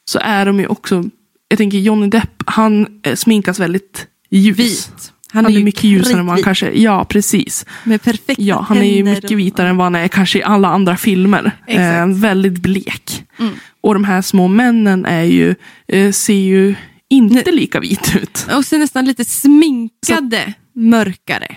så 0.04 0.18
är 0.22 0.46
de 0.46 0.60
ju 0.60 0.66
också... 0.66 1.04
Jag 1.48 1.58
tänker 1.58 1.78
Johnny 1.78 2.06
Depp, 2.08 2.42
han 2.46 2.86
sminkas 3.14 3.60
väldigt 3.60 4.06
ljus. 4.30 4.58
Vit. 4.58 5.12
Han, 5.34 5.46
är, 5.46 5.50
ju 5.50 5.64
mycket 5.64 5.84
ljusare 5.84 6.18
än 6.18 6.26
vad 6.26 6.34
han 6.36 6.42
kanske 6.42 6.70
Ja, 6.70 7.04
precis. 7.04 7.66
Med 7.84 8.02
perfekta 8.02 8.42
Ja, 8.42 8.64
han 8.68 8.78
är 8.78 8.96
ju 8.96 9.04
mycket 9.04 9.30
och- 9.30 9.38
vitare 9.38 9.68
än 9.68 9.76
vad 9.76 9.84
han 9.86 9.94
är 9.94 10.08
kanske 10.08 10.38
i 10.38 10.42
alla 10.42 10.68
andra 10.68 10.96
filmer. 10.96 11.50
Eh, 11.66 12.06
väldigt 12.06 12.58
blek. 12.58 13.24
Mm. 13.38 13.54
Och 13.80 13.94
de 13.94 14.04
här 14.04 14.22
små 14.22 14.48
männen 14.48 15.04
är 15.04 15.22
ju, 15.22 15.54
eh, 15.88 16.12
ser 16.12 16.34
ju 16.34 16.74
inte 17.08 17.52
lika 17.52 17.80
vit 17.80 18.16
ut. 18.16 18.46
Och 18.56 18.64
sen 18.64 18.80
nästan 18.80 19.04
lite 19.04 19.24
sminkade 19.24 20.54
mörkare. 20.74 21.56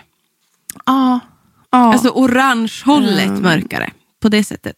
Ja. 0.85 1.19
ja. 1.71 1.93
Alltså 1.93 2.09
orange-hållet 2.09 3.27
Mm. 3.27 3.41
mörkare. 3.41 3.91
På 4.21 4.29
det 4.29 4.43
sättet. 4.43 4.75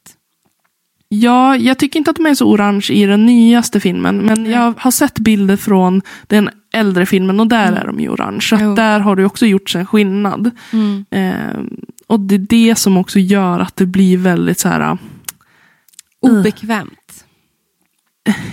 Ja, 1.10 1.56
jag 1.58 1.80
tycker 1.80 2.00
inte 2.00 2.12
att 2.12 2.18
de 2.18 2.26
är 2.26 2.34
så 2.36 2.46
orange 2.46 2.88
i 2.92 3.06
den 3.06 3.26
nyaste 3.26 3.80
filmen. 3.80 4.18
Men 4.18 4.46
jag 4.46 4.74
har 4.78 4.92
sett 4.92 5.20
bilder 5.20 5.58
från 5.58 6.02
den 6.28 6.50
äldre 6.74 7.06
filmen 7.06 7.40
och 7.40 7.48
där 7.48 7.72
är 7.74 7.86
de 7.88 8.00
ju 8.00 8.10
orange. 8.10 8.42
Så 8.42 8.58
Jo. 8.62 8.70
att 8.70 8.76
där 8.76 9.00
har 9.00 9.16
det 9.16 9.26
också 9.26 9.46
gjorts 9.46 9.76
en 9.76 9.86
skillnad. 9.86 10.52
Mm. 10.74 11.06
Eh, 11.12 11.64
och 12.08 12.20
det 12.20 12.36
är 12.36 12.40
det 12.40 12.76
som 12.78 12.98
också 12.98 13.20
gör 13.20 13.60
att 13.60 13.76
det 13.76 13.86
blir 13.86 14.18
väldigt 14.18 14.60
så 14.60 14.70
här. 14.70 14.98
Obekvämt. 16.20 17.26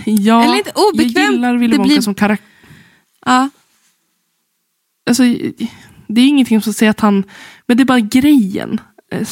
Ja, 0.05 0.43
Eller 0.43 0.57
inte 0.57 0.71
obekvämt, 0.75 1.15
jag 1.17 1.31
gillar 1.31 1.55
Willy 1.57 1.77
Wonka 1.77 1.87
blir- 1.87 2.01
som 2.01 2.15
karaktär. 2.15 2.47
Ja. 3.25 3.49
Alltså, 5.09 5.23
det 6.07 6.21
är 6.21 6.27
ingenting 6.27 6.61
som 6.61 6.73
säger 6.73 6.89
att 6.89 6.99
han... 6.99 7.23
Men 7.65 7.77
det 7.77 7.83
är 7.83 7.85
bara 7.85 7.99
grejen. 7.99 8.81
Eh, 9.11 9.27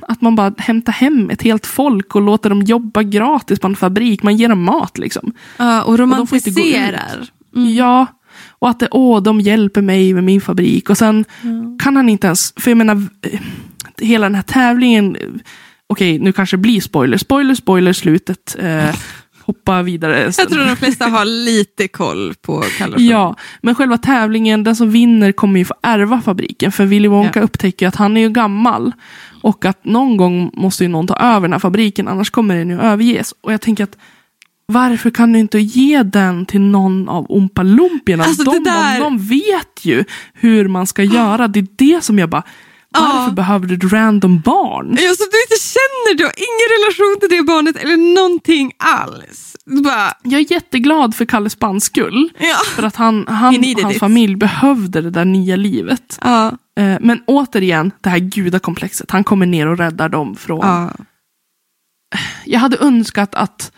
Att 0.00 0.20
man 0.20 0.34
bara 0.36 0.54
hämtar 0.58 0.92
hem 0.92 1.30
ett 1.30 1.42
helt 1.42 1.66
folk 1.66 2.14
och 2.14 2.22
låter 2.22 2.48
dem 2.50 2.62
jobba 2.62 3.02
gratis 3.02 3.58
på 3.58 3.66
en 3.66 3.76
fabrik. 3.76 4.22
Man 4.22 4.36
ger 4.36 4.48
dem 4.48 4.62
mat 4.64 4.98
liksom. 4.98 5.32
ja, 5.56 5.82
och 5.82 5.98
de 5.98 6.26
får 6.26 6.36
inte 6.36 6.50
gå 6.50 6.60
ut. 6.60 6.74
romantiserar. 6.74 7.28
Mm. 7.56 7.74
Ja, 7.74 8.06
och 8.62 8.68
att 8.70 8.80
det, 8.80 8.88
åh, 8.90 9.22
de 9.22 9.40
hjälper 9.40 9.82
mig 9.82 10.14
med 10.14 10.24
min 10.24 10.40
fabrik. 10.40 10.90
Och 10.90 10.98
sen 10.98 11.24
kan 11.82 11.96
han 11.96 12.08
inte 12.08 12.26
ens, 12.26 12.52
för 12.56 12.70
jag 12.70 12.78
menar, 12.78 12.94
eh, 13.22 13.40
hela 13.98 14.26
den 14.26 14.34
här 14.34 14.42
tävlingen, 14.42 15.16
eh, 15.16 15.22
okej, 15.86 16.18
nu 16.18 16.32
kanske 16.32 16.56
det 16.56 16.60
blir 16.60 16.80
spoiler, 16.80 17.16
spoiler, 17.16 17.54
spoiler, 17.54 17.92
slutet. 17.92 18.56
Eh, 18.58 18.94
hoppa 19.44 19.82
vidare. 19.82 20.32
Jag 20.38 20.48
tror 20.48 20.64
de 20.66 20.76
flesta 20.76 21.06
har 21.06 21.24
lite 21.24 21.88
koll 21.88 22.34
på 22.42 22.64
Kalle 22.78 22.96
Ja, 23.02 23.36
men 23.62 23.74
själva 23.74 23.98
tävlingen, 23.98 24.64
den 24.64 24.76
som 24.76 24.90
vinner 24.90 25.32
kommer 25.32 25.58
ju 25.58 25.64
få 25.64 25.74
ärva 25.82 26.20
fabriken. 26.20 26.72
För 26.72 26.84
Willy 26.84 27.08
Wonka 27.08 27.38
Ja. 27.40 27.44
upptäcker 27.44 27.88
att 27.88 27.96
han 27.96 28.16
är 28.16 28.20
ju 28.20 28.28
gammal. 28.30 28.92
Och 29.42 29.64
att 29.64 29.84
någon 29.84 30.16
gång 30.16 30.50
måste 30.54 30.84
ju 30.84 30.88
någon 30.88 31.06
ta 31.06 31.16
över 31.16 31.40
den 31.40 31.52
här 31.52 31.58
fabriken, 31.58 32.08
annars 32.08 32.30
kommer 32.30 32.54
den 32.56 32.70
ju 32.70 32.80
överges. 32.80 33.34
Och 33.40 33.52
jag 33.52 33.60
tänker 33.60 33.84
att 33.84 33.96
varför 34.66 35.10
kan 35.10 35.32
du 35.32 35.38
inte 35.38 35.58
ge 35.58 36.02
den 36.02 36.46
till 36.46 36.60
någon 36.60 37.08
av 37.08 37.26
Oompa 37.28 37.62
Lompierna? 37.62 38.24
Alltså, 38.24 38.44
de, 38.44 38.64
där- 38.64 39.00
de 39.00 39.18
vet 39.18 39.84
ju 39.84 40.04
hur 40.34 40.68
man 40.68 40.86
ska 40.86 41.02
göra. 41.02 41.48
Det 41.48 41.60
är 41.60 41.66
det 41.76 42.04
som 42.04 42.18
jag 42.18 42.28
bara, 42.30 42.42
varför 42.90 43.28
Ja. 43.28 43.30
behöver 43.30 43.66
du 43.66 43.74
ett 43.74 43.92
random 43.92 44.40
barn? 44.40 44.86
Ja, 45.00 45.14
så 45.14 45.24
du 45.30 45.42
inte 45.42 45.62
känner, 45.64 46.14
du 46.18 46.24
har 46.24 46.32
ingen 46.36 46.68
relation 46.78 47.20
till 47.20 47.36
det 47.38 47.42
barnet 47.42 47.76
eller 47.76 48.14
någonting 48.14 48.72
alls. 48.78 49.56
Bara, 49.84 50.12
Jag 50.22 50.40
är 50.40 50.52
jätteglad 50.52 51.14
för 51.14 51.24
Kalles 51.24 51.58
Bands 51.58 51.86
skull. 51.86 52.30
ja. 52.38 52.56
För 52.74 52.82
att 52.82 52.96
han, 52.96 53.26
han 53.28 53.54
needed 53.54 53.82
hans 53.84 53.94
it. 53.94 54.00
familj 54.00 54.36
behövde 54.36 55.00
det 55.00 55.10
där 55.10 55.24
nya 55.24 55.56
livet. 55.56 56.18
Ja, 56.22 56.52
Eh, 56.80 56.96
Men 57.00 57.22
återigen, 57.26 57.90
det 58.00 58.10
här 58.10 58.18
gudakomplexet. 58.18 59.10
Han 59.10 59.24
kommer 59.24 59.46
ner 59.46 59.66
och 59.66 59.78
räddar 59.78 60.08
dem 60.08 60.36
från... 60.36 60.58
ja. 60.60 60.90
Jag 62.44 62.60
hade 62.60 62.76
önskat 62.80 63.34
att 63.34 63.72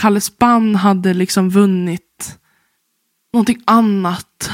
Kalle 0.00 0.20
Spann 0.20 0.74
hade 0.74 1.14
liksom 1.14 1.50
vunnit 1.50 2.38
någonting 3.32 3.62
annat. 3.64 4.50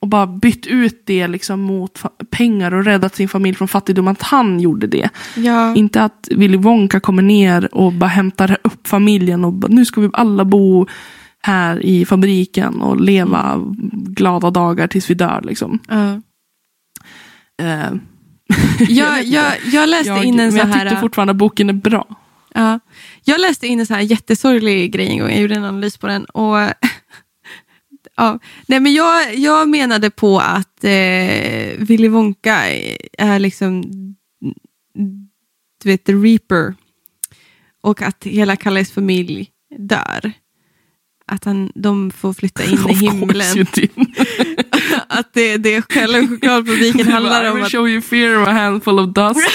Och 0.00 0.08
bara 0.08 0.26
bytt 0.26 0.66
ut 0.66 1.02
det 1.06 1.28
liksom 1.28 1.60
mot 1.60 2.02
pengar 2.30 2.74
och 2.74 2.84
räddat 2.84 3.14
sin 3.14 3.28
familj 3.28 3.56
från 3.56 3.68
fattigdom. 3.68 4.08
Att 4.08 4.22
han 4.22 4.60
gjorde 4.60 4.86
det. 4.86 5.08
ja. 5.36 5.74
Inte 5.74 6.02
att 6.02 6.28
Willy 6.30 6.56
Wonka 6.56 7.00
kommer 7.00 7.22
ner 7.22 7.74
och 7.74 7.92
bara 7.92 8.06
hämtar 8.06 8.58
upp 8.62 8.88
familjen. 8.88 9.44
Och 9.44 9.52
bara, 9.52 9.68
nu 9.68 9.84
ska 9.84 10.00
vi 10.00 10.10
alla 10.12 10.44
bo 10.44 10.86
här 11.42 11.82
i 11.82 12.04
fabriken 12.04 12.80
och 12.80 13.00
leva 13.00 13.60
glada 13.92 14.50
dagar 14.50 14.86
tills 14.86 15.10
vi 15.10 15.14
dör. 15.14 15.40
Liksom. 15.44 15.78
ja. 15.88 16.20
Eh, 17.64 17.92
Jag, 18.88 19.24
jag, 19.24 19.52
jag 19.72 19.88
läste 19.88 20.08
jag, 20.08 20.24
in 20.24 20.40
en 20.40 20.46
men 20.46 20.52
så 20.52 20.58
jag 20.58 20.66
här... 20.66 20.84
tyckte 20.84 21.00
fortfarande 21.00 21.30
att 21.30 21.36
boken 21.36 21.68
är 21.68 21.72
bra. 21.72 22.06
Ja. 22.54 22.80
Jag 23.24 23.40
läste 23.40 23.66
in 23.66 23.80
en 23.80 23.86
så 23.86 23.94
här 23.94 24.00
jättesorglig 24.00 24.92
grej 24.92 25.08
en 25.08 25.18
gång. 25.18 25.30
Jag 25.30 25.40
gjorde 25.40 25.54
en 25.54 25.64
analys 25.64 25.98
på 25.98 26.06
den. 26.06 26.24
Och, 26.24 26.56
ja. 28.16 28.38
Nej, 28.66 28.80
men 28.80 28.94
jag, 28.94 29.34
jag 29.34 29.68
menade 29.68 30.10
på 30.10 30.38
att 30.38 30.84
eh, 30.84 31.78
Willy 31.78 32.08
Wonka 32.08 32.64
är 33.18 33.38
liksom 33.38 33.84
du 35.84 35.90
vet, 35.90 36.04
the 36.04 36.12
reaper. 36.12 36.74
Och 37.80 38.02
att 38.02 38.24
hela 38.24 38.56
Kalles 38.56 38.92
familj 38.92 39.50
dör. 39.78 40.32
Att 41.32 41.44
han, 41.44 41.70
de 41.74 42.10
får 42.10 42.32
flytta 42.32 42.64
in 42.64 42.90
i 42.90 42.94
himlen. 42.94 43.66
Att 45.08 45.32
det, 45.32 45.56
det 45.56 45.82
själva 45.82 46.28
chokladfabriken 46.28 47.08
handlar 47.12 47.44
I 47.44 47.48
om 47.48 47.54
will 47.54 47.64
att 47.64 47.72
show 47.72 47.88
you 47.88 48.00
fear 48.00 48.42
of 48.42 48.48
a 48.48 48.52
handful 48.52 48.98
of 48.98 49.14
dust. 49.14 49.48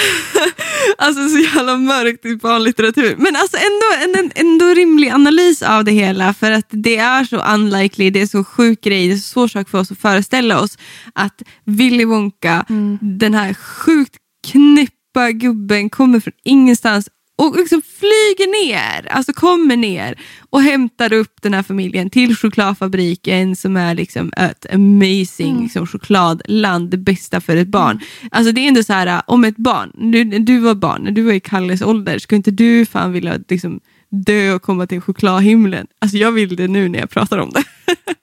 Alltså 0.98 1.30
så 1.30 1.40
jävla 1.40 1.78
mörkt 1.78 2.26
i 2.26 2.36
barnlitteratur. 2.36 3.16
Men 3.18 3.36
alltså 3.36 3.58
ändå 3.58 4.20
en, 4.20 4.32
ändå 4.36 4.66
rimlig 4.66 5.10
analys 5.10 5.62
av 5.62 5.84
det 5.84 5.92
hela. 5.92 6.34
För 6.34 6.52
att 6.52 6.66
det 6.70 6.98
är 6.98 7.24
så 7.24 7.38
unlikely, 7.38 8.10
det 8.10 8.22
är 8.22 8.26
så 8.28 8.44
sjuk 8.44 8.82
grej, 8.82 9.08
det 9.08 9.14
är 9.14 9.18
så 9.18 9.28
svår 9.28 9.48
sak 9.48 9.70
för 9.70 9.80
oss 9.80 9.92
att 9.92 10.00
föreställa 10.00 10.62
oss 10.62 10.78
att 11.14 11.42
Willy 11.66 12.06
Wonka, 12.06 12.66
den 13.02 13.34
här 13.34 13.54
sjukt 13.54 14.16
knäppa 14.48 15.32
gubben, 15.32 15.90
kommer 15.90 16.20
från 16.20 16.34
ingenstans 16.44 17.10
och 17.40 17.56
liksom 17.58 17.82
flyger 18.00 18.68
ner, 18.68 19.12
alltså 19.12 19.34
kommer 19.34 19.78
ner 19.78 20.20
och 20.50 20.62
hämtar 20.62 21.14
upp 21.14 21.42
den 21.42 21.54
här 21.54 21.64
familjen 21.64 22.10
till 22.10 22.36
chokladfabriken 22.36 23.56
som 23.56 23.78
är 23.78 23.96
liksom 23.96 24.34
ett 24.38 24.66
amazing 24.74 25.64
liksom, 25.64 25.88
chokladland, 25.88 26.90
det 26.90 26.98
bästa 26.98 27.42
för 27.42 27.58
ett 27.58 27.68
barn. 27.68 28.00
Alltså 28.32 28.52
det 28.52 28.62
är 28.62 28.68
ändå 28.68 28.84
så 28.84 28.94
här, 28.94 29.22
om 29.28 29.44
ett 29.44 29.58
barn, 29.58 29.92
när 29.96 30.40
du 30.40 30.60
var 30.60 30.76
barn, 30.76 31.02
när 31.04 31.12
du 31.12 31.22
var 31.22 31.34
i 31.34 31.40
Kalles 31.40 31.82
ålder, 31.82 32.20
skulle 32.20 32.38
inte 32.38 32.52
du 32.52 32.86
fan 32.86 33.12
vilja 33.12 33.40
liksom, 33.50 33.80
dö 34.10 34.54
och 34.54 34.62
komma 34.62 34.88
till 34.88 35.02
chokladhimlen? 35.02 35.88
Alltså 36.00 36.18
jag 36.18 36.32
vill 36.32 36.56
det 36.56 36.68
nu 36.68 36.90
när 36.90 37.00
jag 37.00 37.10
pratar 37.10 37.38
om 37.38 37.50
det. 37.50 37.64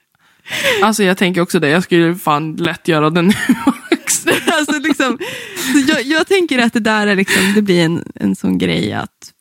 Alltså 0.82 1.02
jag 1.02 1.18
tänker 1.18 1.40
också 1.40 1.60
det, 1.60 1.68
jag 1.68 1.82
skulle 1.82 2.14
fan 2.14 2.56
lätt 2.56 2.88
göra 2.88 3.10
det 3.10 3.22
nu. 3.22 3.32
alltså 4.52 4.78
liksom, 4.78 5.18
jag, 5.88 6.02
jag 6.02 6.26
tänker 6.26 6.58
att 6.58 6.72
det 6.72 6.80
där 6.80 7.06
är 7.06 7.16
liksom, 7.16 7.52
det 7.54 7.62
blir 7.62 7.84
en, 7.84 8.04
en 8.14 8.36
sån 8.36 8.58
grej 8.58 8.92
att, 8.92 9.32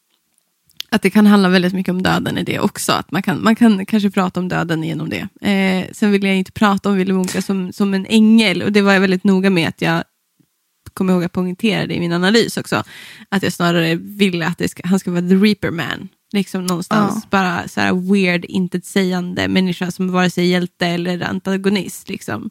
att 0.90 1.02
det 1.02 1.10
kan 1.10 1.26
handla 1.26 1.50
väldigt 1.50 1.74
mycket 1.74 1.92
om 1.92 2.04
döden 2.04 2.38
i 2.38 2.44
det 2.44 2.60
också. 2.60 2.92
Att 2.92 3.12
man 3.12 3.24
kan, 3.24 3.44
man 3.44 3.56
kan 3.56 3.86
kanske 3.86 4.12
prata 4.12 4.40
om 4.40 4.48
döden 4.48 4.84
genom 4.84 5.10
det. 5.10 5.50
Eh, 5.50 5.92
sen 5.92 6.12
vill 6.12 6.24
jag 6.24 6.36
inte 6.36 6.52
prata 6.52 6.90
om 6.90 6.96
Willy 6.96 7.14
Wonka 7.14 7.42
som, 7.42 7.74
som 7.74 7.94
en 7.94 8.06
ängel 8.06 8.62
och 8.62 8.72
det 8.72 8.82
var 8.82 8.94
jag 8.94 9.02
väldigt 9.02 9.24
noga 9.24 9.50
med 9.50 9.70
att 9.70 9.82
jag 9.82 10.04
kommer 10.94 11.14
ihåg 11.14 11.24
att 11.24 11.32
poängtera 11.32 11.88
det 11.88 11.94
i 11.94 12.00
min 12.00 12.14
analys 12.14 12.58
också. 12.58 12.84
Att 13.30 13.44
jag 13.44 13.54
snarare 13.54 13.96
ville 13.96 14.48
att 14.48 14.70
ska, 14.70 14.88
han 14.88 15.00
ska 15.00 15.12
vara 15.12 15.22
the 15.22 15.36
reaper 15.36 15.72
man. 15.72 16.10
Liksom 16.34 16.66
någonstans 16.66 17.30
bara 17.30 17.68
så 17.68 17.82
här 17.82 18.14
weird, 18.14 18.46
intetsägande 18.46 19.48
människa 19.48 19.92
som 19.92 20.12
vare 20.12 20.30
sig 20.30 20.48
hjälte 20.48 20.88
eller 20.88 21.22
antagonist. 21.22 22.10
Liksom. 22.10 22.50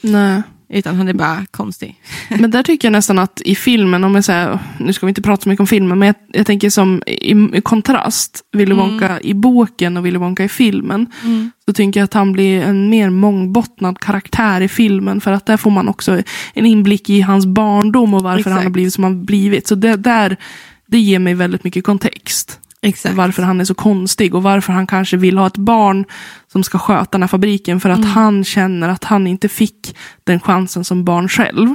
Nej. 0.00 0.42
Utan 0.68 0.96
han 0.96 1.08
är 1.08 1.12
bara 1.12 1.46
konstig. 1.50 2.00
Men 2.28 2.50
där 2.50 2.62
tycker 2.62 2.88
jag 2.88 2.92
nästan 2.92 3.18
att 3.18 3.42
i 3.44 3.54
filmen, 3.54 4.04
om 4.04 4.14
jag 4.14 4.24
säger, 4.24 4.58
nu 4.78 4.92
ska 4.92 5.06
vi 5.06 5.10
inte 5.10 5.22
prata 5.22 5.42
så 5.42 5.48
mycket 5.48 5.60
om 5.60 5.66
filmen, 5.66 5.98
men 5.98 6.06
jag, 6.06 6.16
jag 6.32 6.46
tänker 6.46 6.70
som 6.70 7.02
i, 7.06 7.56
i 7.56 7.60
kontrast, 7.60 8.40
Willy 8.52 8.74
Wonka 8.74 9.20
i 9.20 9.34
boken 9.34 9.96
och 9.96 10.06
Willy 10.06 10.18
Wonka 10.18 10.44
i 10.44 10.48
filmen, 10.48 11.06
så 11.66 11.72
tycker 11.72 12.00
jag 12.00 12.04
att 12.04 12.14
han 12.14 12.32
blir 12.32 12.62
en 12.62 12.90
mer 12.90 13.10
mångbottnad 13.10 13.98
karaktär 13.98 14.60
i 14.60 14.68
filmen, 14.68 15.20
för 15.20 15.32
att 15.32 15.46
där 15.46 15.56
får 15.56 15.70
man 15.70 15.88
också 15.88 16.22
en 16.54 16.66
inblick 16.66 17.10
i 17.10 17.20
hans 17.20 17.46
barndom 17.46 18.14
och 18.14 18.22
varför 18.22 18.38
Exakt. 18.38 18.54
han 18.54 18.64
har 18.64 18.70
blivit 18.70 18.94
som 18.94 19.04
han 19.04 19.24
blivit. 19.24 19.66
Så 19.66 19.74
det, 19.74 19.96
där, 19.96 20.36
det 20.86 20.98
ger 20.98 21.18
mig 21.18 21.34
väldigt 21.34 21.64
mycket 21.64 21.84
kontext. 21.84 22.60
Exakt. 22.84 23.14
Varför 23.14 23.42
han 23.42 23.60
är 23.60 23.64
så 23.64 23.74
konstig 23.74 24.34
och 24.34 24.42
varför 24.42 24.72
han 24.72 24.86
kanske 24.86 25.16
vill 25.16 25.38
ha 25.38 25.46
ett 25.46 25.56
barn 25.56 26.04
som 26.52 26.64
ska 26.64 26.78
sköta 26.78 27.08
den 27.10 27.22
här 27.22 27.28
fabriken. 27.28 27.80
För 27.80 27.88
att 27.90 27.98
Mm. 27.98 28.10
han 28.10 28.44
känner 28.44 28.88
att 28.88 29.04
han 29.04 29.26
inte 29.26 29.48
fick 29.48 29.96
den 30.24 30.40
chansen 30.40 30.84
som 30.84 31.04
barn 31.04 31.28
själv. 31.28 31.74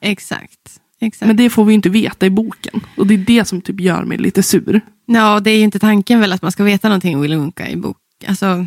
Exakt. 0.00 0.80
Exakt. 1.00 1.26
Men 1.26 1.36
det 1.36 1.50
får 1.50 1.64
vi 1.64 1.74
inte 1.74 1.88
veta 1.88 2.26
i 2.26 2.30
boken. 2.30 2.80
Och 2.96 3.06
det 3.06 3.14
är 3.14 3.18
det 3.18 3.44
som 3.44 3.60
typ 3.60 3.80
gör 3.80 4.04
mig 4.04 4.18
lite 4.18 4.42
sur. 4.42 4.80
Ja, 5.06 5.40
det 5.40 5.50
är 5.50 5.56
ju 5.56 5.64
inte 5.64 5.78
tanken 5.78 6.20
väl 6.20 6.32
att 6.32 6.42
man 6.42 6.52
ska 6.52 6.64
veta 6.64 6.88
någonting 6.88 7.16
om 7.16 7.22
Willy 7.22 7.36
Wonka 7.36 7.68
i 7.68 7.76
bok. 7.76 7.96
Alltså, 8.28 8.66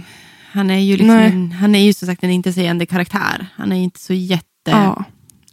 han 0.52 0.70
är 0.70 0.78
ju 0.80 0.98
liksom 0.98 1.16
en, 1.18 1.52
han 1.52 1.76
är 1.76 1.80
ju 1.86 1.94
som 1.94 2.06
sagt 2.08 2.24
en 2.24 2.30
intetsägande 2.32 2.86
karaktär. 2.86 3.48
Han 3.56 3.72
är 3.72 3.76
inte 3.76 4.00
så 4.00 4.14
jätte... 4.14 4.46
Ja. 4.66 5.04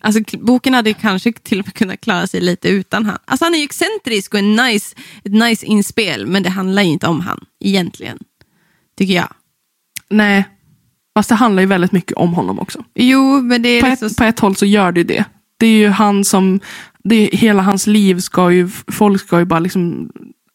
Alltså, 0.01 0.39
boken 0.39 0.75
hade 0.75 0.93
kanske 0.93 1.33
till 1.33 1.61
och 1.61 1.67
med 1.67 1.75
kunnat 1.75 2.01
klara 2.01 2.27
sig 2.27 2.41
lite 2.41 2.69
utan 2.69 3.07
han. 3.07 3.19
Alltså, 3.25 3.45
han 3.45 3.55
är 3.55 3.59
ju 3.59 3.65
excentrisk 3.65 4.35
och 4.35 4.39
en 4.39 4.57
nice, 4.57 4.97
ett 5.25 5.33
nice 5.33 5.67
inspel, 5.67 6.27
men 6.27 6.43
det 6.43 6.51
handlar 6.51 6.83
ju 6.83 6.89
inte 6.89 7.07
om 7.07 7.21
han 7.21 7.45
egentligen. 7.65 8.19
Tycker 8.99 9.15
jag. 9.15 9.29
Nej. 10.11 10.45
Fast 11.15 11.29
det 11.29 11.35
handlar 11.35 11.63
ju 11.63 11.67
väldigt 11.67 11.93
mycket 11.93 12.17
om 12.17 12.35
honom 12.35 12.59
också. 12.59 12.85
Jo, 12.95 13.41
men 13.41 13.63
det 13.63 13.69
är 13.69 13.81
På 13.81 13.87
liksom... 13.87 14.07
ett, 14.07 14.17
på 14.17 14.25
ett 14.25 14.41
håll 14.41 14.57
så 14.57 14.67
gör 14.67 14.93
det 14.93 15.01
ju 15.01 15.05
det. 15.05 15.25
Det 15.57 15.67
är 15.67 15.77
ju 15.77 15.89
han 15.89 16.25
som, 16.25 16.61
det 17.05 17.15
är, 17.15 17.37
hela 17.37 17.63
hans 17.63 17.87
liv 17.87 18.21
ska 18.21 18.51
ju, 18.51 18.69
folk 18.93 19.23
ska 19.23 19.39
ju 19.39 19.45
bara 19.45 19.61
liksom, 19.61 20.11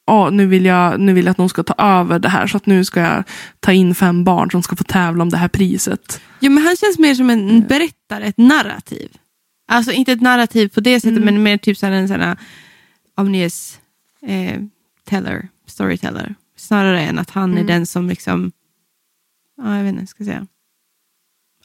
ja 0.07 0.29
nu 0.29 0.45
vill 0.45 0.65
jag, 0.65 0.99
nu 0.99 1.13
vill 1.13 1.25
jag 1.25 1.31
att 1.31 1.37
någon 1.37 1.49
ska 1.49 1.63
ta 1.63 1.73
över 1.77 2.19
det 2.19 2.29
här 2.29 2.47
så 2.47 2.57
att 2.57 2.65
nu 2.65 2.85
ska 2.85 2.99
jag 2.99 3.23
ta 3.59 3.71
in 3.71 3.95
fem 3.95 4.23
barn 4.23 4.51
som 4.51 4.63
ska 4.63 4.75
få 4.75 4.83
tävla 4.83 5.23
om 5.23 5.29
det 5.29 5.37
här 5.37 5.47
priset. 5.47 6.21
Jo, 6.39 6.51
men 6.51 6.63
han 6.63 6.75
känns 6.75 6.99
mer 6.99 7.15
som 7.15 7.29
en 7.29 7.61
berättare, 7.67 8.25
ett 8.25 8.37
narrativ. 8.37 9.09
Alltså 9.67 9.91
inte 9.91 10.11
ett 10.11 10.21
narrativ 10.21 10.67
på 10.67 10.79
det 10.79 10.99
sättet, 10.99 11.17
Mm. 11.17 11.33
men 11.33 11.43
mer 11.43 11.57
typ 11.57 11.77
så 11.77 11.85
en 11.85 12.07
sån 12.07 12.19
här 12.21 12.37
omnius 13.17 13.79
eh, 14.27 14.61
teller, 15.09 15.47
storyteller. 15.67 16.35
Snarare 16.57 17.01
än 17.01 17.19
att 17.19 17.29
han 17.29 17.49
är 17.51 17.55
Mm. 17.55 17.67
den 17.67 17.85
som 17.85 18.09
liksom, 18.09 18.51
ja 19.57 19.75
jag 19.77 19.83
vet 19.83 19.89
inte, 19.89 20.01
jag 20.01 20.09
ska 20.09 20.23
säga. 20.23 20.47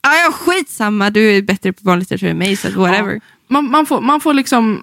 Ah, 0.03 0.15
ja, 0.27 0.33
skitsamma, 0.33 1.11
du 1.11 1.31
är 1.37 1.43
bättre 1.43 1.73
på 1.73 1.83
barnlitteratur 1.83 2.29
än 2.31 2.39
mig, 2.39 2.57
så 2.57 2.71
whatever. 2.81 3.21
Man, 3.49 3.71
man, 3.71 3.87
får, 3.87 4.01
man 4.01 4.21
får 4.21 4.35
liksom, 4.35 4.83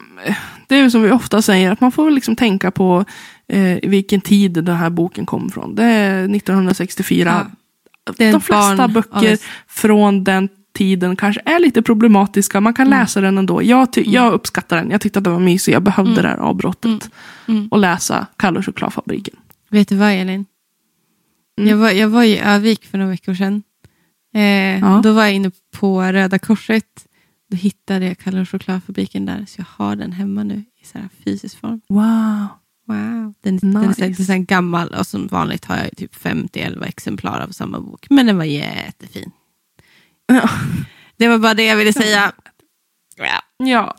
det 0.68 0.76
är 0.76 0.90
som 0.90 1.04
vi 1.04 1.12
ofta 1.12 1.42
säger, 1.42 1.72
att 1.72 1.82
man 1.82 1.92
får 1.92 2.12
liksom 2.12 2.36
tänka 2.36 2.72
på 2.72 3.06
eh, 3.48 3.78
vilken 3.90 4.22
tid 4.22 4.52
den 4.52 4.76
här 4.76 4.90
boken 4.90 5.26
kom 5.26 5.50
från. 5.52 5.76
Det 5.76 5.84
är 5.84 6.36
1964. 6.36 7.52
Det 8.18 8.26
är 8.26 8.32
De 8.32 8.42
flesta 8.42 8.78
barn 8.88 8.94
böcker 8.94 9.34
ett- 9.34 9.44
från 9.68 10.24
den 10.24 10.50
tiden 10.78 11.16
kanske 11.16 11.42
är 11.46 11.60
lite 11.60 11.82
problematiska. 11.82 12.62
Man 12.62 12.74
kan 12.74 12.88
Mm. 12.88 13.00
läsa 13.00 13.22
den 13.22 13.38
ändå. 13.38 13.64
Jag, 13.64 13.94
ty- 13.94 14.04
jag 14.12 14.34
uppskattar 14.34 14.78
den. 14.78 14.92
Jag 14.92 15.02
tyckte 15.02 15.20
att 15.20 15.24
den 15.24 15.34
var 15.34 15.40
mysig. 15.40 15.74
Jag 15.74 15.84
behövde 15.84 16.12
Mm. 16.12 16.24
det 16.24 16.30
här 16.30 16.38
avbrottet. 16.38 17.10
Mm. 17.48 17.68
Och 17.68 17.78
läsa 17.80 18.28
Kalle 18.38 18.60
och 18.60 18.66
chokladfabriken. 18.66 19.36
Vet 19.70 19.88
du 19.90 19.96
vad 19.96 20.12
Elin? 20.12 20.46
Mm. 21.58 21.70
Jag, 21.70 21.78
var, 21.78 21.90
jag 21.92 22.10
var 22.10 22.24
i 22.24 22.40
Övik 22.40 22.86
för 22.86 22.98
några 22.98 23.12
veckor 23.12 23.34
sedan. 23.34 23.64
Eh, 24.36 24.80
Ja. 24.80 25.00
Då 25.04 25.14
var 25.14 25.24
jag 25.24 25.34
inne 25.34 25.52
på 25.78 26.02
Röda 26.02 26.40
Korset. 26.40 26.86
Då 27.52 27.58
hittade 27.58 28.06
jag 28.06 28.18
Kalle 28.18 28.42
och 28.42 28.50
chokladfabriken 28.50 29.26
där. 29.26 29.46
Så 29.48 29.62
jag 29.62 29.66
har 29.86 29.96
den 29.96 30.12
hemma 30.12 30.44
nu 30.44 30.64
i 30.82 30.86
så 30.86 30.98
här 30.98 31.10
fysisk 31.26 31.60
form. 31.60 31.82
Wow. 31.90 32.48
Wow. 32.88 33.34
Den, 33.42 33.60
så 33.60 33.66
Nice. 33.66 34.02
den 34.02 34.12
är 34.12 34.14
så 34.24 34.32
här 34.32 34.40
gammal 34.40 34.88
och 34.88 35.08
som 35.08 35.28
vanligt 35.28 35.66
har 35.66 35.78
jag 35.78 35.98
typ 35.98 36.16
50-11 36.16 36.86
exemplar 36.86 37.40
av 37.42 37.48
samma 37.48 37.80
bok. 37.80 38.06
Men 38.10 38.26
den 38.26 38.38
var 38.38 38.44
jättefin. 38.46 39.32
Det 41.18 41.28
var 41.28 41.38
bara 41.38 41.54
det 41.54 41.66
jag 41.66 41.76
ville 41.76 41.94
säga. 41.94 42.32
Ja. 43.58 43.96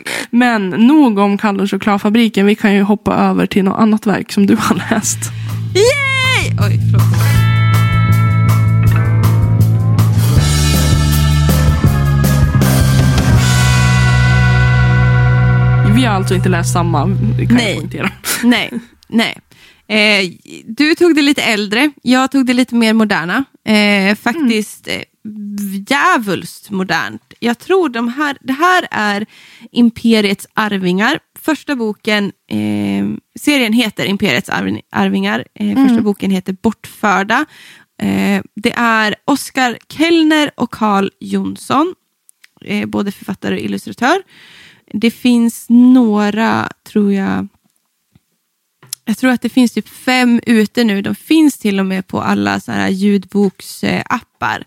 Okay. 0.00 0.24
Men 0.30 0.70
nog 0.70 1.18
om 1.18 1.38
Kalle 1.38 1.62
och 1.62 1.70
chokladfabriken. 1.70 2.46
Vi 2.46 2.54
kan 2.54 2.74
ju 2.74 2.82
hoppa 2.82 3.14
över 3.14 3.46
till 3.46 3.64
något 3.64 3.78
annat 3.78 4.06
verk 4.06 4.32
som 4.32 4.46
du 4.46 4.56
har 4.56 4.74
läst. 4.76 5.18
Yay! 5.74 6.50
Oj, 6.50 6.78
förlåt. 6.92 7.30
Vi 15.96 16.04
har 16.04 16.14
alltså 16.14 16.34
inte 16.34 16.48
läst 16.48 16.72
samma. 16.72 17.02
Kan 17.02 17.16
Nej. 17.50 17.68
Jag 17.68 17.76
poängtera. 17.76 18.10
Nej, 18.44 18.70
nej. 19.08 19.38
Eh, 19.88 20.30
du 20.66 20.94
tog 20.94 21.14
det 21.14 21.22
lite 21.22 21.42
äldre, 21.42 21.90
jag 22.02 22.30
tog 22.30 22.46
det 22.46 22.52
lite 22.52 22.74
mer 22.74 22.92
moderna. 22.92 23.44
Eh, 23.66 24.14
faktiskt 24.16 24.88
eh, 24.88 24.94
djävulskt 25.88 26.70
modernt. 26.70 27.34
Jag 27.38 27.58
tror 27.58 27.88
de 27.88 28.08
här, 28.08 28.36
det 28.40 28.52
här 28.52 28.86
är 28.90 29.26
Imperiets 29.72 30.46
arvingar. 30.54 31.18
Första 31.38 31.76
boken, 31.76 32.32
eh, 32.48 33.06
serien 33.40 33.72
heter 33.72 34.04
Imperiets 34.04 34.50
arv- 34.50 34.80
arvingar. 34.90 35.44
Eh, 35.54 35.86
första 35.88 36.02
boken 36.02 36.30
heter 36.30 36.56
Bortförda. 36.62 37.46
Eh, 38.02 38.42
det 38.54 38.72
är 38.76 39.14
Oskar 39.24 39.78
Kellner 39.88 40.50
och 40.56 40.70
Carl 40.70 41.10
Jonsson, 41.20 41.94
eh, 42.64 42.86
både 42.86 43.12
författare 43.12 43.54
och 43.54 43.60
illustratör. 43.60 44.22
Det 44.92 45.10
finns 45.10 45.66
några, 45.68 46.68
tror 46.92 47.12
jag, 47.12 47.48
jag 49.04 49.18
tror 49.18 49.30
att 49.30 49.42
det 49.42 49.48
finns 49.48 49.72
typ 49.72 49.88
fem 49.88 50.40
ute 50.46 50.84
nu. 50.84 51.02
De 51.02 51.14
finns 51.14 51.58
till 51.58 51.80
och 51.80 51.86
med 51.86 52.06
på 52.06 52.20
alla 52.20 52.60
så 52.60 52.72
här 52.72 52.88
ljudboksappar. 52.88 54.64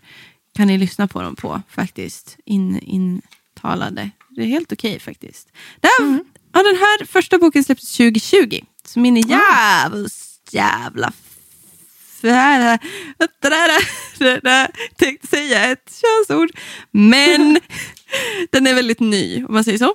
Kan 0.54 0.66
ni 0.66 0.78
lyssna 0.78 1.08
på 1.08 1.22
dem 1.22 1.36
på 1.36 1.62
faktiskt. 1.68 2.36
In, 2.44 2.78
intalade. 2.78 4.10
Det 4.30 4.42
är 4.42 4.46
helt 4.46 4.72
okej 4.72 5.00
faktiskt. 5.00 5.48
Det 5.80 5.88
här, 5.98 6.24
ja, 6.52 6.62
den 6.62 6.76
här 6.76 7.06
första 7.06 7.38
boken 7.38 7.64
släpptes 7.64 7.96
2020. 7.96 8.60
Så 8.84 9.00
min 9.00 9.16
är 9.16 9.30
jävligt 9.30 10.12
jävla 10.50 11.12
Jag 14.18 14.68
tänkte 14.96 15.26
säga 15.26 15.72
ett 15.72 16.02
könsord. 16.02 16.50
Men 16.90 17.60
den 18.52 18.66
är 18.66 18.74
väldigt 18.74 19.00
ny 19.00 19.44
om 19.44 19.54
man 19.54 19.64
säger 19.64 19.78
så. 19.78 19.94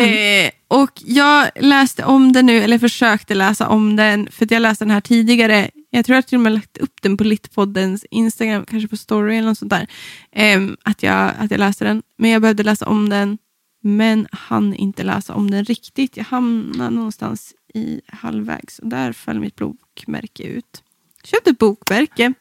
Eh, 0.00 0.50
och 0.68 0.90
jag 1.04 1.50
läste 1.60 2.04
om 2.04 2.32
den 2.32 2.46
nu, 2.46 2.58
eller 2.58 2.78
försökte 2.78 3.34
läsa 3.34 3.68
om 3.68 3.96
den, 3.96 4.28
för 4.30 4.46
jag 4.50 4.62
läste 4.62 4.84
den 4.84 4.90
här 4.90 5.00
tidigare. 5.00 5.70
Jag 5.90 6.04
tror 6.06 6.16
att 6.16 6.24
jag 6.24 6.28
till 6.28 6.38
och 6.38 6.42
med 6.42 6.52
lagt 6.52 6.78
upp 6.78 7.02
den 7.02 7.16
på 7.16 7.24
Littpoddens 7.24 8.04
Instagram, 8.10 8.64
kanske 8.64 8.88
på 8.88 8.96
story 8.96 9.36
eller 9.36 9.48
något 9.48 9.58
sånt 9.58 9.70
där. 9.70 9.86
Ehm, 10.32 10.76
att, 10.82 11.02
jag, 11.02 11.32
att 11.38 11.50
jag 11.50 11.58
läste 11.58 11.84
den. 11.84 12.02
Men 12.18 12.30
jag 12.30 12.42
behövde 12.42 12.62
läsa 12.62 12.86
om 12.86 13.08
den, 13.08 13.38
men 13.82 14.26
hann 14.32 14.74
inte 14.74 15.04
läsa 15.04 15.34
om 15.34 15.50
den 15.50 15.64
riktigt. 15.64 16.16
Jag 16.16 16.24
hamnade 16.24 16.90
någonstans 16.90 17.54
i 17.74 18.00
halvvägs 18.08 18.78
och 18.78 18.88
där 18.88 19.12
föll 19.12 19.40
mitt 19.40 19.56
bokmärke 19.56 20.42
ut. 20.42 20.82
Köpte 21.24 21.50
ett 21.50 21.58
bokmärke 21.58 22.32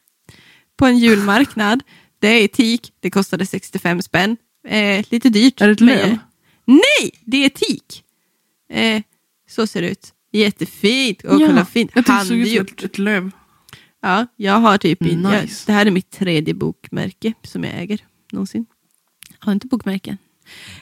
på 0.77 0.85
en 0.85 0.97
julmarknad. 0.97 1.83
Det 2.19 2.27
är 2.27 2.43
etik, 2.43 2.93
det 2.99 3.11
kostade 3.11 3.45
65 3.45 4.01
spänn. 4.01 4.37
Eh, 4.67 5.05
lite 5.09 5.29
dyrt. 5.29 5.61
Är 5.61 5.67
det 5.67 5.73
ett 5.73 5.79
löv? 5.81 6.17
Nej, 6.65 7.11
det 7.25 7.45
är 7.45 7.49
teak. 7.49 8.03
Eh, 8.69 9.01
så 9.49 9.67
ser 9.67 9.81
det 9.81 9.89
ut. 9.89 10.13
Jättefint. 10.31 11.23
Och 11.23 11.39
kolla 11.39 11.65
fint. 11.65 11.91
Jag 11.93 12.03
det 12.03 12.25
såg 12.25 12.37
ut 12.37 12.49
som 12.49 12.61
ett, 12.61 12.83
ett 12.83 12.97
löv. 12.97 13.31
Ja, 14.01 14.27
jag 14.35 14.53
har 14.53 14.77
typ 14.77 15.01
in, 15.01 15.21
jag, 15.23 15.41
Nice. 15.43 15.63
Det 15.65 15.73
här 15.73 15.85
är 15.85 15.91
mitt 15.91 16.11
tredje 16.11 16.53
bokmärke 16.53 17.33
som 17.43 17.63
jag 17.63 17.73
äger 17.73 17.99
någonsin. 18.31 18.65
Jag 19.39 19.45
har 19.45 19.53
inte 19.53 19.67
bokmärken. 19.67 20.17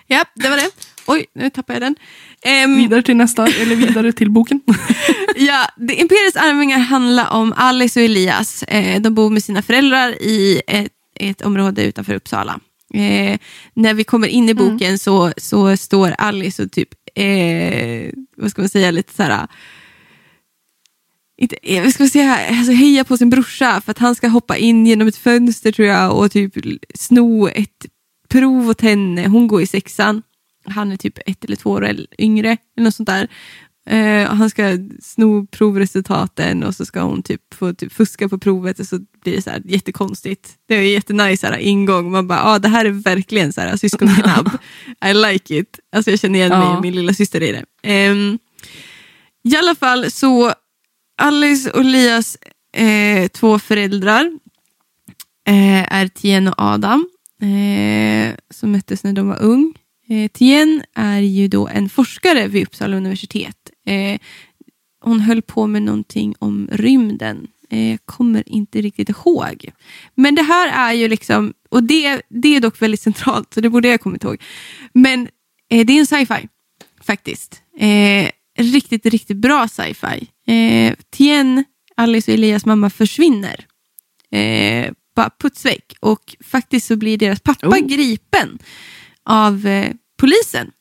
Ja, 0.08 0.26
det 0.36 0.50
var 0.50 0.58
det. 0.58 0.70
Oj, 1.08 1.26
nu 1.34 1.50
tappade 1.50 1.76
jag 1.80 1.82
den. 1.82 1.96
Ehm, 2.42 2.78
Vidare 2.78 3.02
till 3.02 3.16
nästa, 3.16 3.48
eller 3.48 3.76
vidare 3.76 4.12
till 4.12 4.32
boken. 4.32 4.62
ja, 5.36 5.68
det, 5.78 5.96
Imperiets 5.96 6.38
arvingar 6.38 6.80
handlar 6.80 7.30
om 7.30 7.54
Alice 7.58 8.00
och 8.00 8.06
Elias. 8.06 8.64
Eh, 8.64 9.02
de 9.02 9.14
bor 9.14 9.30
med 9.30 9.44
sina 9.44 9.62
föräldrar 9.62 10.22
i 10.22 10.62
ett, 10.68 10.92
ett 11.16 11.42
område 11.42 11.84
utanför 11.84 12.14
Uppsala. 12.14 12.60
Eh, 12.94 13.40
när 13.74 13.94
vi 13.94 14.04
kommer 14.04 14.28
in 14.28 14.50
i 14.50 14.54
boken 14.54 15.00
så, 15.00 15.34
så 15.38 15.78
står 15.78 16.16
Alice 16.18 16.64
och 16.64 16.72
typ, 16.72 16.90
eh, 17.16 18.14
vad 18.38 18.52
ska 18.52 18.62
man 18.62 18.70
säga, 18.70 18.92
lite 18.92 19.14
så 19.14 19.24
här 19.24 19.48
inte, 21.38 21.58
eh, 21.62 21.84
vad 21.84 21.94
ska 21.94 22.04
man 22.04 22.10
säga, 22.10 22.38
alltså 22.50 22.72
heja 22.72 23.04
på 23.04 23.18
sin 23.18 23.30
brorsa 23.30 23.82
för 23.82 23.92
att 23.92 23.98
han 23.98 24.16
ska 24.16 24.28
hoppa 24.28 24.58
in 24.58 24.88
genom 24.88 25.08
ett 25.08 25.18
fönster 25.18 25.72
tror 25.72 25.88
jag 25.88 26.18
och 26.18 26.32
typ 26.32 26.54
sno 26.96 27.48
ett 27.48 27.86
prov 28.30 28.70
åt 28.70 28.82
henne. 28.82 29.28
Hon 29.28 29.48
går 29.48 29.62
i 29.62 29.68
sexan. 29.68 30.22
Han 30.66 30.92
är 30.92 30.98
typ 30.98 31.20
ett 31.26 31.46
eller 31.46 31.56
två 31.56 31.70
år 31.70 31.96
yngre. 32.18 32.58
Eller 32.78 32.84
något 32.84 32.96
sånt 32.96 33.10
där. 33.10 33.28
Eh, 33.90 34.28
han 34.34 34.50
ska 34.50 34.78
sno 35.02 35.46
provresultaten 35.48 36.64
och 36.64 36.76
så 36.76 36.86
ska 36.86 37.02
hon 37.02 37.24
typ 37.24 37.54
få 37.54 37.74
typ 37.74 37.94
fuska 37.94 38.30
på 38.30 38.38
provet 38.38 38.80
och 38.80 38.86
så 38.86 39.00
blir 39.24 39.36
det 39.36 39.42
så 39.42 39.50
här 39.50 39.62
jättekonstigt. 39.66 40.50
Det 40.68 40.76
är 40.76 40.82
jättenice 40.82 41.38
så 41.42 41.48
här, 41.48 41.58
ingång. 41.58 42.12
Man 42.12 42.28
bara, 42.28 42.44
ah, 42.44 42.60
det 42.60 42.68
här 42.68 42.86
är 42.86 42.90
verkligen 42.90 43.54
så 43.54 43.62
här, 43.62 43.78
syskonknabb. 43.78 44.50
I 45.06 45.14
like 45.14 45.58
it. 45.58 45.80
Alltså 45.96 46.12
jag 46.12 46.20
känner 46.20 46.40
igen 46.40 46.50
mig 46.52 46.60
Ja. 46.60 46.76
och 46.78 46.82
min 46.82 46.96
lilla 46.96 47.14
syster 47.14 47.44
i 47.44 47.52
det. 47.52 47.66
Ehm, 47.84 48.40
I 49.44 49.56
alla 49.58 49.76
fall 49.76 50.12
så 50.12 50.54
Alice 51.22 51.72
och 51.72 51.86
Lias 51.86 52.38
eh, 52.78 53.28
två 53.28 53.60
föräldrar 53.60 54.32
eh, 55.48 55.94
är 55.94 56.08
Tien 56.08 56.48
och 56.48 56.56
Adam 56.58 57.08
eh, 57.42 58.36
som 58.50 58.72
möttes 58.72 59.04
när 59.04 59.14
de 59.14 59.28
var 59.28 59.42
ung. 59.42 59.74
Eh, 60.10 60.28
Tien 60.32 60.84
är 60.96 61.20
ju 61.20 61.48
då 61.48 61.68
en 61.68 61.90
forskare 61.90 62.48
vid 62.48 62.64
Uppsala 62.64 62.98
universitet. 62.98 63.58
Eh, 63.86 64.20
hon 65.02 65.20
höll 65.20 65.42
på 65.42 65.68
med 65.68 65.82
någonting 65.82 66.36
om 66.40 66.70
rymden. 66.72 67.48
Eh, 67.70 67.98
kommer 68.06 68.50
inte 68.50 68.82
riktigt 68.82 69.10
ihåg. 69.10 69.70
Men 70.16 70.36
det 70.36 70.42
här 70.44 70.90
är 70.90 70.94
ju 70.94 71.08
liksom, 71.08 71.54
och 71.70 71.84
det, 71.84 72.22
det 72.30 72.56
är 72.56 72.60
dock 72.60 72.82
väldigt 72.82 73.02
centralt, 73.02 73.54
så 73.54 73.62
det 73.62 73.70
borde 73.70 73.88
jag 73.88 74.02
kommit 74.02 74.24
ihåg. 74.24 74.42
Men 74.94 75.28
eh, 75.70 75.86
det 75.86 75.94
är 75.94 76.00
en 76.00 76.08
sci-fi, 76.08 76.48
faktiskt. 77.02 77.62
Eh, 77.80 78.30
riktigt, 78.58 79.06
riktigt 79.06 79.38
bra 79.38 79.68
sci-fi. 79.68 80.28
Eh, 80.54 80.94
Tien, 81.12 81.64
Alice 81.98 82.32
och 82.32 82.36
Elias 82.36 82.66
mamma, 82.66 82.90
försvinner. 82.90 83.66
Eh, 84.32 84.92
bara 85.16 85.30
puts 85.40 85.66
väck. 85.66 85.94
Och 86.00 86.36
faktiskt 86.44 86.88
så 86.88 86.96
blir 86.96 87.18
deras 87.18 87.40
pappa 87.40 87.68
Oh. 87.68 87.88
gripen 87.88 88.60
av 89.24 89.68
eh, 89.68 89.94
polisen. 90.18 90.72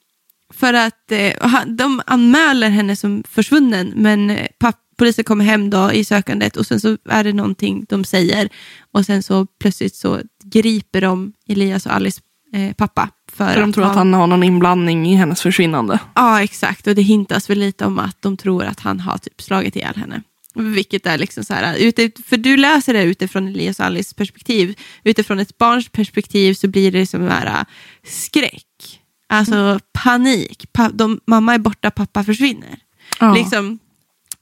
För 0.63 0.75
att 0.75 1.13
eh, 1.13 1.33
han, 1.41 1.77
de 1.77 2.03
anmäler 2.07 2.71
henne 2.71 2.97
som 2.97 3.23
försvunnen 3.29 3.93
men 3.97 4.31
eh, 4.31 4.47
papp, 4.59 4.77
polisen 4.97 5.25
kommer 5.25 5.45
hem 5.45 5.71
då 5.71 5.93
i 5.93 6.05
sökandet 6.05 6.57
och 6.57 6.67
sen 6.67 6.81
så 6.81 6.99
är 7.09 7.25
det 7.25 7.33
någonting 7.33 7.87
de 7.89 8.05
säger 8.05 8.49
och 8.93 9.07
sen 9.07 9.23
så 9.23 9.47
plötsligt 9.61 9.95
så 9.95 10.21
griper 10.45 11.01
de 11.01 11.33
Elias 11.49 11.87
och 11.87 11.93
Alice 11.93 12.21
eh, 12.55 12.73
pappa. 12.73 13.09
För, 13.33 13.53
för 13.53 13.61
de 13.61 13.73
tror 13.73 13.85
att 13.85 13.95
han 13.95 14.15
har 14.15 14.27
någon 14.27 14.43
inblandning 14.43 15.07
i 15.07 15.15
hennes 15.15 15.43
försvinnande. 15.43 15.99
Ja, 16.15 16.43
exakt. 16.43 16.87
Och 16.87 16.95
det 16.95 17.03
hintas 17.03 17.51
väl 17.51 17.59
lite 17.59 17.85
om 17.87 17.99
att 17.99 18.23
de 18.23 18.37
tror 18.37 18.65
att 18.65 18.81
han 18.81 19.01
har 19.01 19.19
typ 19.19 19.43
slagit 19.43 19.77
ihjäl 19.77 19.97
henne. 19.97 20.23
Vilket 20.55 21.07
är 21.07 21.19
liksom 21.19 21.45
så 21.45 21.55
här, 21.55 22.23
för 22.29 22.37
du 22.37 22.57
läser 22.57 22.95
det 22.95 23.03
utifrån 23.03 23.49
Elias 23.49 23.81
och 23.81 23.87
Alice 23.87 24.15
perspektiv. 24.15 24.79
Utifrån 25.05 25.39
ett 25.39 25.59
barns 25.59 25.89
perspektiv 25.89 26.55
så 26.55 26.69
blir 26.69 26.93
det 26.93 27.07
som 27.07 27.23
här 27.23 27.47
äh, 27.47 27.65
skräck. 28.05 29.02
Alltså 29.33 29.55
mm. 29.55 29.81
panik. 29.93 30.73
Pa, 30.73 30.89
de, 30.89 31.21
mamma 31.27 31.55
är 31.55 31.59
borta, 31.59 31.91
pappa 31.91 32.25
försvinner. 32.25 32.79
Ja. 33.21 33.35
Liksom, 33.35 33.79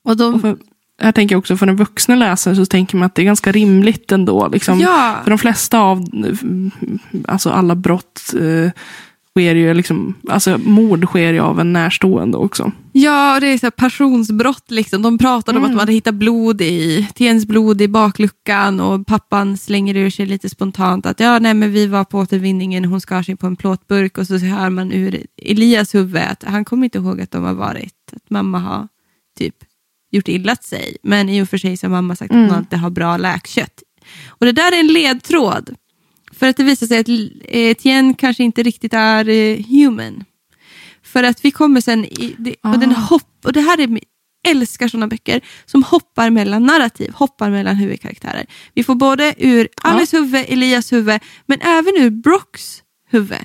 och 0.03 0.17
de, 0.17 0.35
och 0.35 0.41
för, 0.41 0.57
jag 1.03 1.15
tänker 1.15 1.37
också 1.37 1.57
för 1.57 1.67
den 1.67 1.77
vuxna 1.77 2.15
läsaren 2.15 2.57
så 2.57 2.67
tänker 2.67 2.97
man 2.97 3.07
att 3.07 3.15
det 3.15 3.23
är 3.23 3.25
ganska 3.25 3.53
rimligt 3.53 4.13
ändå. 4.13 4.49
Liksom, 4.49 4.81
ja. 4.81 5.21
För 5.23 5.31
de 5.31 5.39
flesta 5.39 5.81
av 5.81 6.05
alltså 7.29 7.51
alla 7.51 7.75
brott 7.75 8.35
eh, 8.35 8.73
sker 9.37 9.55
ju 9.55 9.75
liksom, 9.75 10.15
alltså 10.29 10.59
mord 10.59 11.05
sker 11.05 11.33
ju 11.33 11.41
av 11.41 11.61
en 11.61 11.73
närstående 11.73 12.39
också. 12.39 12.73
Ja, 12.93 13.35
och 13.35 13.41
det 13.41 13.47
är 13.47 13.59
så 13.59 13.71
passionsbrott. 13.71 14.71
Liksom. 14.71 15.03
De 15.03 15.19
pratade 15.19 15.59
mm. 15.59 15.63
om 15.63 15.65
att 15.65 15.69
mm. 15.69 15.77
de 15.77 15.81
hade 15.81 15.93
hittat 15.93 16.15
blod 16.15 16.61
i, 16.61 17.09
Tiens 17.15 17.47
blod 17.47 17.83
i 17.83 17.89
bakluckan 17.89 18.81
och 18.81 19.07
pappan 19.07 19.57
slänger 19.57 19.97
ur 19.97 20.11
sig 20.11 20.27
lite 20.27 20.49
spontant 20.49 21.07
att 21.07 21.21
ja, 21.21 21.39
nej, 21.39 21.55
men 21.55 21.73
vi 21.73 21.87
var 21.87 22.05
på 22.05 22.19
återvinningen, 22.19 22.85
hon 22.85 23.01
skar 23.01 23.23
sig 23.23 23.37
på 23.37 23.47
en 23.47 23.57
plåtburk 23.57 24.19
och 24.19 24.27
så 24.27 24.37
hör 24.37 24.71
man 24.71 24.93
ur 24.93 25.27
Elias 25.43 25.95
huvud 25.95 26.23
att 26.23 26.45
han 26.45 26.65
kommer 26.65 26.85
inte 26.85 26.99
ihåg 26.99 27.21
att 27.21 27.31
de 27.31 27.45
har 27.45 27.55
varit, 27.55 28.13
att 28.13 28.31
mamma 28.31 28.59
har 28.59 28.89
typ 29.39 29.55
gjort 30.11 30.29
illa 30.29 30.57
sig. 30.57 30.97
Men 31.03 31.29
i 31.29 31.43
och 31.43 31.49
för 31.49 31.59
sig 31.59 31.77
så 31.77 31.87
har 31.87 31.91
mamma 31.91 32.17
sagt 32.17 32.33
mm. 32.33 32.45
att 32.45 32.51
hon 32.51 32.59
alltid 32.59 32.79
har 32.79 32.91
bra 32.91 33.17
läkkött. 33.17 33.83
Och 34.29 34.47
det 34.47 34.53
där 34.53 34.73
är 34.73 34.81
en 34.81 34.87
ledtråd 34.87 35.75
för 36.41 36.47
att 36.47 36.57
det 36.57 36.63
visar 36.63 36.87
sig 36.87 36.99
att 36.99 37.09
Etienne 37.49 38.15
kanske 38.15 38.45
inte 38.45 38.63
riktigt 38.63 38.95
är 38.95 39.29
eh, 39.29 39.65
human. 39.67 40.25
För 41.03 41.23
att 41.23 41.45
vi 41.45 41.51
kommer 41.51 41.81
sen, 41.81 42.05
i, 42.05 42.57
och, 42.63 42.79
den 42.79 42.93
ah. 42.93 42.95
hopp, 42.95 43.45
och 43.45 43.53
det 43.53 43.61
här 43.61 43.81
är, 43.81 44.01
älskar 44.49 44.89
sådana 44.89 45.07
böcker 45.07 45.41
som 45.67 45.83
hoppar 45.83 46.31
mellan 46.31 46.67
narrativ, 46.67 47.13
hoppar 47.13 47.51
mellan 47.51 47.77
huvudkaraktärer. 47.77 48.47
Vi 48.75 48.85
får 48.85 48.95
både 48.95 49.35
ur 49.39 49.69
Alice 49.83 50.17
ja. 50.17 50.23
huvud, 50.23 50.45
Elias 50.49 50.93
huvud, 50.93 51.21
men 51.47 51.61
även 51.61 51.95
ur 51.97 52.11
Brocks 52.11 52.83
huvud. 53.11 53.45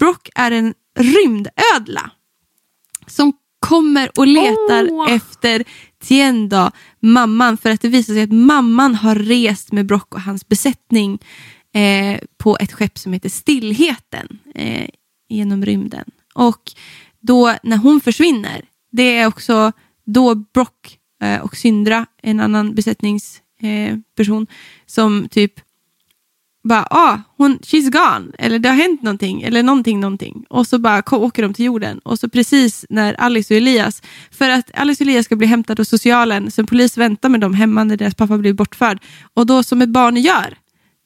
Brock 0.00 0.28
är 0.34 0.50
en 0.50 0.74
rymdödla 0.98 2.10
som 3.06 3.32
kommer 3.58 4.18
och 4.18 4.26
letar 4.26 4.84
oh. 4.90 5.12
efter 5.12 5.64
Tienda, 6.02 6.72
mamman, 7.00 7.56
för 7.56 7.70
att 7.70 7.80
det 7.80 7.88
visar 7.88 8.14
sig 8.14 8.22
att 8.22 8.32
mamman 8.32 8.94
har 8.94 9.14
rest 9.14 9.72
med 9.72 9.86
Brock 9.86 10.14
och 10.14 10.22
hans 10.22 10.48
besättning 10.48 11.18
eh, 11.76 12.18
på 12.38 12.56
ett 12.60 12.72
skepp 12.72 12.98
som 12.98 13.12
heter 13.12 13.28
Stillheten 13.28 14.38
eh, 14.54 14.88
genom 15.28 15.64
rymden. 15.64 16.04
Och 16.34 16.72
då 17.20 17.54
när 17.62 17.76
hon 17.76 18.00
försvinner, 18.00 18.64
det 18.92 19.18
är 19.18 19.26
också 19.26 19.72
då 20.04 20.34
Brock 20.34 20.98
eh, 21.22 21.40
och 21.40 21.56
Syndra, 21.56 22.06
en 22.22 22.40
annan 22.40 22.74
besättningsperson, 22.74 24.42
eh, 24.42 24.54
som 24.86 25.28
typ 25.30 25.60
bara, 26.68 26.86
ah, 26.90 27.20
hon, 27.36 27.58
she's 27.58 27.90
gone, 27.90 28.32
eller 28.38 28.58
det 28.58 28.68
har 28.68 28.76
hänt 28.76 29.02
någonting, 29.02 29.42
eller 29.42 29.62
någonting, 29.62 30.00
någonting. 30.00 30.44
Och 30.48 30.66
så 30.66 30.78
bara 30.78 31.02
åker 31.16 31.42
de 31.42 31.54
till 31.54 31.64
jorden. 31.64 31.98
Och 31.98 32.18
så 32.18 32.28
precis 32.28 32.86
när 32.90 33.14
Alice 33.14 33.54
och 33.54 33.58
Elias, 33.58 34.02
för 34.30 34.50
att 34.50 34.70
Alice 34.74 35.04
och 35.04 35.08
Elias 35.08 35.24
ska 35.24 35.36
bli 35.36 35.46
hämtade 35.46 35.82
av 35.82 35.84
socialen, 35.84 36.50
så 36.50 36.60
en 36.60 36.66
polis 36.66 36.96
väntar 36.96 37.28
med 37.28 37.40
dem 37.40 37.54
hemma 37.54 37.84
när 37.84 37.96
deras 37.96 38.14
pappa 38.14 38.38
blir 38.38 38.52
bortförd. 38.52 38.98
Och 39.34 39.46
då 39.46 39.62
som 39.62 39.82
ett 39.82 39.88
barn 39.88 40.16
gör, 40.16 40.56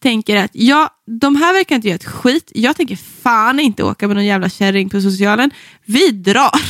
tänker 0.00 0.36
att 0.36 0.50
ja, 0.54 0.90
de 1.20 1.36
här 1.36 1.52
verkar 1.52 1.76
inte 1.76 1.88
göra 1.88 1.96
ett 1.96 2.04
skit. 2.04 2.52
Jag 2.54 2.76
tänker 2.76 2.96
fan 2.96 3.60
inte 3.60 3.84
åka 3.84 4.06
med 4.06 4.16
någon 4.16 4.26
jävla 4.26 4.48
kärring 4.48 4.88
på 4.88 5.00
socialen. 5.00 5.50
Vi 5.84 6.10
drar. 6.10 6.60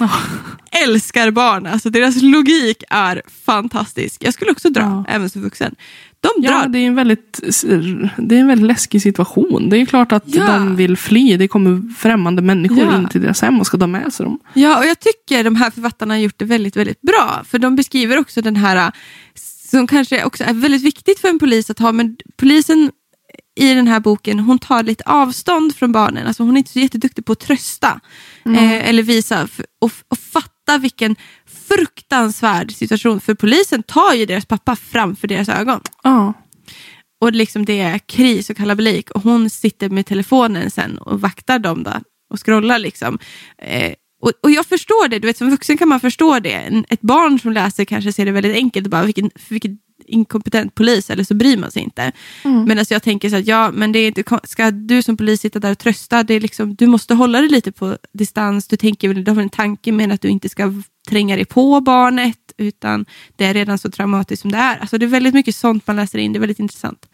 Oh. 0.00 0.16
Älskar 0.84 1.30
barn, 1.30 1.66
alltså 1.66 1.90
deras 1.90 2.22
logik 2.22 2.84
är 2.90 3.22
fantastisk. 3.44 4.24
Jag 4.24 4.34
skulle 4.34 4.50
också 4.50 4.70
dra, 4.70 4.80
ja. 4.80 5.04
även 5.08 5.30
som 5.30 5.42
vuxen. 5.42 5.74
De 6.20 6.42
drar. 6.42 6.52
Ja, 6.52 6.68
det 6.68 6.78
är, 6.78 6.86
en 6.86 6.94
väldigt, 6.94 7.40
det 8.16 8.36
är 8.36 8.40
en 8.40 8.46
väldigt 8.46 8.66
läskig 8.66 9.02
situation. 9.02 9.68
Det 9.68 9.76
är 9.76 9.86
klart 9.86 10.12
att 10.12 10.24
ja. 10.26 10.46
de 10.46 10.76
vill 10.76 10.96
fly. 10.96 11.36
Det 11.36 11.48
kommer 11.48 11.94
främmande 11.94 12.42
människor 12.42 12.78
ja. 12.78 12.98
in 12.98 13.08
till 13.08 13.20
deras 13.20 13.42
hem 13.42 13.60
och 13.60 13.66
ska 13.66 13.78
ta 13.78 13.86
med 13.86 14.12
sig 14.12 14.24
dem. 14.24 14.38
Ja, 14.54 14.78
och 14.78 14.86
jag 14.86 15.00
tycker 15.00 15.44
de 15.44 15.56
här 15.56 15.70
författarna 15.70 16.14
har 16.14 16.18
gjort 16.18 16.38
det 16.38 16.44
väldigt, 16.44 16.76
väldigt 16.76 17.00
bra. 17.00 17.42
För 17.44 17.58
de 17.58 17.76
beskriver 17.76 18.18
också 18.18 18.42
den 18.42 18.56
här 18.56 18.92
som 19.70 19.86
kanske 19.86 20.24
också 20.24 20.44
är 20.44 20.52
väldigt 20.52 20.82
viktigt 20.82 21.20
för 21.20 21.28
en 21.28 21.38
polis 21.38 21.70
att 21.70 21.78
ha, 21.78 21.92
men 21.92 22.16
polisen 22.36 22.90
i 23.56 23.74
den 23.74 23.88
här 23.88 24.00
boken, 24.00 24.38
hon 24.38 24.58
tar 24.58 24.82
lite 24.82 25.04
avstånd 25.06 25.76
från 25.76 25.92
barnen. 25.92 26.26
Alltså 26.26 26.42
hon 26.42 26.56
är 26.56 26.58
inte 26.58 26.72
så 26.72 26.78
jätteduktig 26.78 27.24
på 27.24 27.32
att 27.32 27.40
trösta 27.40 28.00
mm. 28.44 28.58
eh, 28.58 28.88
eller 28.88 29.02
visa 29.02 29.48
och, 29.80 29.92
och 30.08 30.18
fatta 30.18 30.78
vilken 30.78 31.16
fruktansvärd 31.68 32.72
situation. 32.72 33.20
För 33.20 33.34
polisen 33.34 33.82
tar 33.82 34.14
ju 34.14 34.26
deras 34.26 34.46
pappa 34.46 34.76
framför 34.76 35.28
deras 35.28 35.48
ögon. 35.48 35.80
Mm. 36.04 36.32
Och 37.20 37.32
liksom 37.32 37.64
det 37.64 37.80
är 37.80 37.98
kris 37.98 38.50
och 38.50 38.56
kalabalik 38.56 39.10
och 39.10 39.22
hon 39.22 39.50
sitter 39.50 39.90
med 39.90 40.06
telefonen 40.06 40.70
sen 40.70 40.98
och 40.98 41.20
vaktar 41.20 41.58
dem 41.58 41.82
då 41.82 41.92
och 42.30 42.46
scrollar 42.46 42.78
liksom. 42.78 43.18
Eh, 43.58 43.94
och, 44.20 44.32
och 44.42 44.50
jag 44.50 44.66
förstår 44.66 45.08
det, 45.08 45.18
du 45.18 45.26
vet 45.26 45.36
som 45.36 45.50
vuxen 45.50 45.78
kan 45.78 45.88
man 45.88 46.00
förstå 46.00 46.38
det. 46.38 46.84
ett 46.88 47.00
barn 47.00 47.38
som 47.38 47.52
läser 47.52 47.84
kanske 47.84 48.12
ser 48.12 48.24
det 48.24 48.32
väldigt 48.32 48.54
enkelt 48.54 48.86
och 48.86 48.90
bara 48.90 49.02
vilken, 49.02 49.30
vilken 49.48 49.78
inkompetent 50.06 50.74
polis 50.74 51.10
eller 51.10 51.24
så 51.24 51.34
bryr 51.34 51.56
man 51.56 51.70
sig 51.70 51.82
inte. 51.82 52.12
Mm. 52.44 52.64
Men 52.64 52.78
alltså 52.78 52.94
jag 52.94 53.02
tänker 53.02 53.30
så 53.30 53.36
att 53.36 53.46
ja, 53.46 53.70
men 53.72 53.92
det 53.92 53.98
är 53.98 54.06
inte, 54.06 54.24
ska 54.44 54.70
du 54.70 55.02
som 55.02 55.16
polis 55.16 55.40
sitta 55.40 55.58
där 55.58 55.70
och 55.70 55.78
trösta? 55.78 56.22
Det 56.22 56.34
är 56.34 56.40
liksom, 56.40 56.74
du 56.74 56.86
måste 56.86 57.14
hålla 57.14 57.40
dig 57.40 57.50
lite 57.50 57.72
på 57.72 57.96
distans. 58.12 58.68
Du, 58.68 58.76
tänker, 58.76 59.14
du 59.14 59.30
har 59.30 59.42
en 59.42 59.48
tanke 59.48 59.92
med 59.92 60.12
att 60.12 60.20
du 60.20 60.28
inte 60.28 60.48
ska 60.48 60.72
tränga 61.08 61.36
dig 61.36 61.44
på 61.44 61.80
barnet 61.80 62.36
utan 62.56 63.06
det 63.36 63.44
är 63.44 63.54
redan 63.54 63.78
så 63.78 63.90
traumatiskt 63.90 64.42
som 64.42 64.52
det 64.52 64.58
är. 64.58 64.78
Alltså 64.78 64.98
det 64.98 65.06
är 65.06 65.08
väldigt 65.08 65.34
mycket 65.34 65.56
sånt 65.56 65.86
man 65.86 65.96
läser 65.96 66.18
in, 66.18 66.32
det 66.32 66.36
är 66.36 66.40
väldigt 66.40 66.58
intressant. 66.58 67.06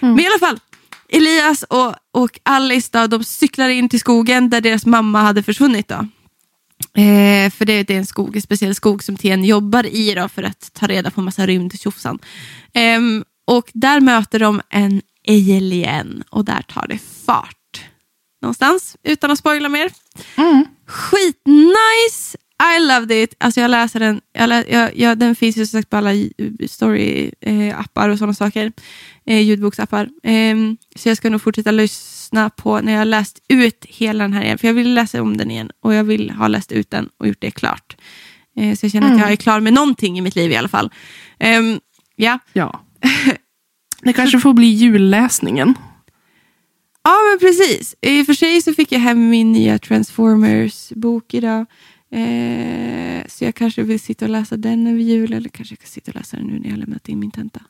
Mm. 0.00 0.14
Men 0.14 0.24
i 0.24 0.26
alla 0.26 0.46
fall, 0.48 0.60
Elias 1.08 1.62
och, 1.62 1.94
och 2.12 2.40
Alice 2.42 2.88
då, 2.92 3.06
de 3.06 3.24
cyklar 3.24 3.68
in 3.68 3.88
till 3.88 4.00
skogen 4.00 4.50
där 4.50 4.60
deras 4.60 4.86
mamma 4.86 5.22
hade 5.22 5.42
försvunnit. 5.42 5.88
Då. 5.88 6.08
Eh, 6.96 7.50
för 7.50 7.64
det, 7.64 7.82
det, 7.82 7.94
är 7.94 7.98
en 7.98 8.06
skog, 8.06 8.36
en 8.36 8.42
speciell 8.42 8.74
skog 8.74 9.04
som 9.04 9.16
TN 9.16 9.44
jobbar 9.44 9.86
i 9.86 10.14
då, 10.14 10.28
för 10.28 10.42
att 10.42 10.72
ta 10.72 10.86
reda 10.86 11.10
på 11.10 11.20
massa 11.20 11.46
rymdtjofsan. 11.46 12.18
Eh, 12.74 13.00
och 13.44 13.70
där 13.72 14.00
möter 14.00 14.38
de 14.38 14.60
en 14.70 15.02
alien 15.28 16.24
och 16.30 16.44
där 16.44 16.62
tar 16.62 16.86
det 16.88 16.98
fart. 17.26 17.56
Någonstans, 18.42 18.96
utan 19.02 19.30
att 19.30 19.38
spoila 19.38 19.68
mer. 19.68 19.90
Mm. 20.36 20.66
Skitnice! 20.86 22.36
I 22.76 22.80
loved 22.80 23.22
it. 23.22 23.34
Alltså 23.38 23.60
jag 23.60 23.70
läser 23.70 24.00
den, 24.00 24.20
jag 24.32 24.48
lä, 24.48 24.64
jag, 24.68 24.96
jag, 24.96 25.18
den 25.18 25.34
finns 25.34 25.56
ju 25.56 25.66
som 25.66 25.78
sagt 25.78 25.90
på 25.90 25.96
alla 25.96 26.10
story-appar 26.68 28.08
eh, 28.08 28.12
och 28.12 28.18
sådana 28.18 28.34
saker. 28.34 28.72
Eh, 29.26 29.40
ljudboksappar. 29.40 30.08
Eh, 30.22 30.56
så 30.96 31.08
jag 31.08 31.16
ska 31.16 31.30
nog 31.30 31.42
fortsätta 31.42 31.70
lyssna 32.32 32.50
på 32.50 32.80
när 32.80 32.92
jag 32.92 33.00
har 33.00 33.04
läst 33.04 33.42
ut 33.48 33.84
hela 33.88 34.24
den 34.24 34.32
här 34.32 34.42
igen. 34.42 34.58
För 34.58 34.68
jag 34.68 34.74
vill 34.74 34.94
läsa 34.94 35.22
om 35.22 35.36
den 35.36 35.50
igen 35.50 35.70
och 35.82 35.94
jag 35.94 36.04
vill 36.04 36.30
ha 36.30 36.48
läst 36.48 36.72
ut 36.72 36.90
den 36.90 37.08
och 37.18 37.28
gjort 37.28 37.40
det 37.40 37.50
klart. 37.50 37.96
Eh, 38.56 38.76
så 38.76 38.86
jag 38.86 38.92
känner 38.92 39.06
mm. 39.06 39.16
att 39.16 39.22
jag 39.22 39.32
är 39.32 39.36
klar 39.36 39.60
med 39.60 39.72
någonting 39.72 40.18
i 40.18 40.20
mitt 40.20 40.36
liv 40.36 40.50
i 40.50 40.56
alla 40.56 40.68
fall. 40.68 40.90
Ehm, 41.38 41.80
ja. 42.16 42.38
ja. 42.52 42.80
Det 44.04 44.12
kanske 44.12 44.40
får 44.40 44.54
bli 44.54 44.66
julläsningen. 44.66 45.74
Ja, 47.04 47.16
men 47.30 47.38
precis. 47.38 47.94
I 48.00 48.22
och 48.22 48.26
för 48.26 48.34
sig 48.34 48.62
så 48.62 48.74
fick 48.74 48.92
jag 48.92 49.00
hem 49.00 49.30
min 49.30 49.52
nya 49.52 49.78
Transformers-bok 49.78 51.34
idag. 51.34 51.66
Eh, 52.10 53.22
så 53.28 53.44
jag 53.44 53.54
kanske 53.54 53.82
vill 53.82 54.00
sitta 54.00 54.24
och 54.24 54.30
läsa 54.30 54.56
den 54.56 54.86
över 54.86 55.00
jul 55.00 55.32
eller 55.32 55.48
kanske 55.48 55.72
jag 55.72 55.78
kan 55.78 55.88
sitta 55.88 56.10
och 56.10 56.14
läsa 56.14 56.36
den 56.36 56.46
nu 56.46 56.58
när 56.58 56.64
jag 56.64 56.72
har 56.72 56.78
lämnat 56.78 57.08
in 57.08 57.18
min 57.18 57.30
tenta. 57.30 57.60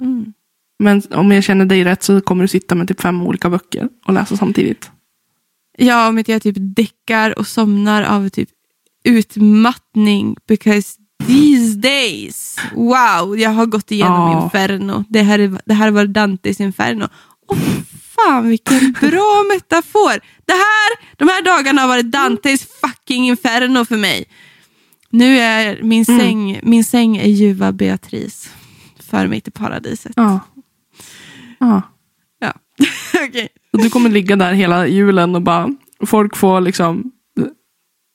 Mm. 0.00 0.32
Men 0.78 1.02
om 1.10 1.32
jag 1.32 1.44
känner 1.44 1.64
dig 1.64 1.84
rätt 1.84 2.02
så 2.02 2.20
kommer 2.20 2.44
du 2.44 2.48
sitta 2.48 2.74
med 2.74 2.88
typ 2.88 3.00
fem 3.00 3.22
olika 3.22 3.50
böcker 3.50 3.88
och 4.06 4.12
läsa 4.12 4.36
samtidigt? 4.36 4.90
Ja, 5.78 6.08
om 6.08 6.18
inte 6.18 6.32
jag 6.32 6.42
typ 6.42 6.56
däckar 6.58 7.38
och 7.38 7.46
somnar 7.46 8.02
av 8.02 8.28
typ 8.28 8.48
utmattning 9.04 10.36
because 10.48 10.98
these 11.26 11.78
days, 11.78 12.56
wow, 12.74 13.38
jag 13.38 13.50
har 13.50 13.66
gått 13.66 13.90
igenom 13.90 14.30
oh. 14.30 14.42
Inferno. 14.44 15.04
Det 15.08 15.22
här, 15.22 15.60
det 15.64 15.74
här 15.74 15.90
var 15.90 16.06
Dantes 16.06 16.60
Inferno. 16.60 17.08
Oh, 17.48 17.58
fan 18.16 18.48
vilken 18.48 18.92
bra 19.00 19.44
metafor. 19.54 20.20
Det 20.44 20.52
här, 20.52 21.16
de 21.16 21.28
här 21.28 21.42
dagarna 21.42 21.80
har 21.80 21.88
varit 21.88 22.10
Dantes 22.10 22.66
fucking 22.80 23.28
inferno 23.28 23.84
för 23.84 23.96
mig. 23.96 24.24
Nu 25.10 25.38
är 25.38 25.82
min 25.82 26.04
mm. 26.08 26.20
säng, 26.20 26.60
min 26.62 26.84
säng 26.84 27.16
är 27.16 27.28
ljuva 27.28 27.72
Beatrice. 27.72 28.50
För 29.10 29.26
mig 29.26 29.40
till 29.40 29.52
paradiset. 29.52 30.12
Ja. 30.16 30.40
Ja. 31.58 31.82
ja. 32.38 32.52
okay. 33.28 33.48
Du 33.72 33.90
kommer 33.90 34.10
ligga 34.10 34.36
där 34.36 34.52
hela 34.52 34.86
julen 34.86 35.34
och 35.34 35.42
bara, 35.42 35.68
folk 36.06 36.36
får 36.36 36.60
liksom 36.60 37.12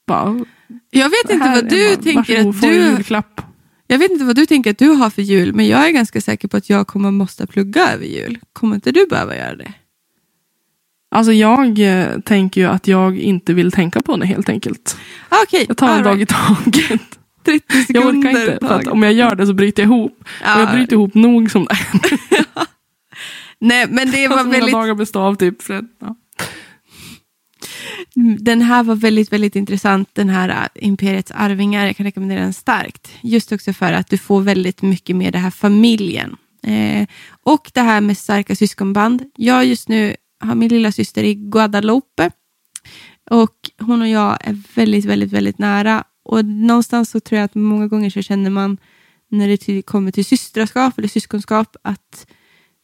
bara, 0.08 0.46
Jag 0.90 1.10
vet 1.10 1.30
inte 1.30 1.50
vad 1.50 1.70
du 1.70 1.96
tänker 1.96 2.50
att 2.50 2.62
du... 2.62 2.68
Julklapp. 2.68 3.42
Jag 3.88 3.98
vet 3.98 4.12
inte 4.12 4.26
vad 4.26 4.36
du 4.36 4.46
tänker 4.46 4.72
att 4.72 4.78
du 4.78 4.90
har 4.90 5.10
för 5.10 5.22
jul, 5.22 5.54
men 5.54 5.68
jag 5.68 5.88
är 5.88 5.92
ganska 5.92 6.22
säker 6.22 6.48
på 6.48 6.58
att 6.58 6.70
jag 6.70 6.88
kommer 6.88 7.12
måste 7.12 7.48
plugga 7.48 7.94
över 7.94 8.06
jul. 8.06 8.40
Kommer 8.54 8.76
inte 8.76 8.92
du 8.92 9.06
behöva 9.10 9.38
göra 9.38 9.56
det? 9.56 9.74
Alltså 11.16 11.34
jag 11.34 11.80
eh, 11.80 12.20
tänker 12.20 12.62
ju 12.62 12.68
att 12.68 12.88
jag 12.88 13.20
inte 13.20 13.54
vill 13.54 13.72
tänka 13.72 14.02
på 14.02 14.18
det 14.18 14.26
helt 14.26 14.50
enkelt. 14.50 14.98
Okej, 15.44 15.66
Jag 15.68 15.78
tar 15.78 15.88
en 15.88 15.94
all 15.94 16.04
dag 16.04 16.22
i 16.22 16.26
right. 16.26 16.30
taget. 16.30 17.02
30 17.46 17.64
Jag 17.70 17.86
sekunder. 17.86 18.30
orkar 18.30 18.54
inte. 18.54 18.68
För 18.68 18.92
om 18.92 19.04
jag 19.04 19.14
gör 19.14 19.36
det 19.36 19.48
så 19.48 19.54
bryter 19.54 19.84
jag 19.84 19.88
ihop. 19.88 20.24
Ja. 20.44 20.56
Och 20.56 20.62
jag 20.62 20.72
bryter 20.72 20.94
ihop 20.94 21.14
nog 21.14 21.52
som 21.52 21.66
det 21.66 21.72
är. 21.72 22.20
Nej, 23.64 23.88
men 23.90 24.12
det 24.12 24.28
var 24.28 24.36
Alltså 24.36 24.48
mina 24.48 24.60
väldigt, 24.60 24.74
dagar 24.74 24.96
består 24.96 25.22
av 25.22 25.36
typ... 25.36 25.62
För, 25.62 25.86
ja. 26.00 26.16
den 28.40 28.62
här 28.62 28.84
var 28.84 28.96
väldigt, 28.96 29.34
väldigt 29.34 29.56
intressant, 29.56 30.10
den 30.14 30.30
här 30.30 30.50
äh, 30.50 30.88
Imperiets 30.88 31.32
arvingar. 31.36 31.86
Jag 31.86 31.98
kan 31.98 32.04
rekommendera 32.06 32.40
den 32.40 32.54
starkt. 32.54 33.10
Just 33.22 33.52
också 33.52 33.74
för 33.74 33.94
att 33.94 34.10
du 34.10 34.18
får 34.18 34.42
väldigt 34.42 34.82
mycket 34.82 35.16
med 35.16 35.34
det 35.34 35.40
här 35.40 35.52
familjen. 35.52 36.36
Eh, 36.64 37.08
och 37.44 37.72
det 37.74 37.82
här 37.82 38.02
med 38.02 38.18
starka 38.18 38.56
syskonband. 38.56 39.24
Jag 39.36 39.66
just 39.66 39.90
nu 39.90 40.16
har 40.40 40.56
min 40.56 40.70
lilla 40.70 40.92
syster 40.92 41.24
i 41.24 41.36
Guadalupe. 41.36 42.32
Och 43.30 43.56
hon 43.80 44.02
och 44.02 44.08
jag 44.08 44.38
är 44.42 44.58
väldigt, 44.76 45.06
väldigt, 45.06 45.32
väldigt 45.32 45.58
nära. 45.58 46.04
Och 46.24 46.46
någonstans 46.46 47.10
så 47.10 47.20
tror 47.20 47.38
jag 47.40 47.46
att 47.46 47.56
många 47.56 47.88
gånger 47.88 48.10
så 48.10 48.22
känner 48.22 48.50
man 48.50 48.78
när 49.32 49.48
det 49.48 49.58
till, 49.58 49.84
kommer 49.84 50.12
till 50.12 50.26
systraskap 50.26 50.98
eller 50.98 51.08
syskonskap 51.08 51.76
att 51.84 52.28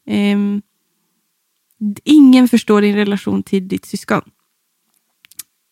ehm, 0.08 0.62
ingen 2.04 2.48
förstår 2.48 2.82
din 2.82 2.96
relation 2.96 3.44
till 3.44 3.68
ditt 3.68 3.86
syskon. 3.86 4.22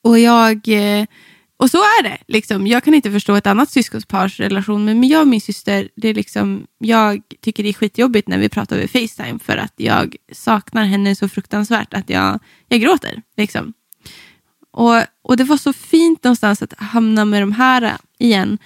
Och 0.03 0.19
jag 0.19 0.67
eh, 0.67 1.05
och 1.59 1.71
så 1.71 1.77
är 1.77 2.03
det. 2.03 2.17
Liksom. 2.27 2.67
Jag 2.67 2.83
kan 2.83 2.93
inte 2.93 3.11
förstå 3.11 3.35
ett 3.35 3.47
annat 3.47 3.71
syskonspars 3.71 4.39
relation, 4.39 4.85
men 4.85 5.03
jag 5.03 5.21
och 5.21 5.27
min 5.27 5.41
syster, 5.41 5.89
det 5.95 6.07
är 6.07 6.13
liksom, 6.13 6.67
jag 6.77 7.21
tycker 7.41 7.63
det 7.63 7.69
är 7.69 7.73
skitjobbigt 7.73 8.27
när 8.27 8.37
vi 8.37 8.49
pratar 8.49 8.75
över 8.75 8.87
Facetime 8.87 9.39
för 9.39 9.57
att 9.57 9.73
jag 9.75 10.15
saknar 10.31 10.85
henne 10.85 11.15
så 11.15 11.29
fruktansvärt 11.29 11.93
att 11.93 12.09
jag, 12.09 12.39
jag 12.67 12.81
gråter. 12.81 13.21
Liksom. 13.37 13.73
Och, 14.71 15.03
och 15.23 15.37
det 15.37 15.43
var 15.43 15.57
så 15.57 15.73
fint 15.73 16.23
någonstans 16.23 16.61
att 16.61 16.73
hamna 16.77 17.25
med 17.25 17.41
de 17.41 17.51
här 17.51 17.81
eh, 17.81 17.95
igen. 18.19 18.57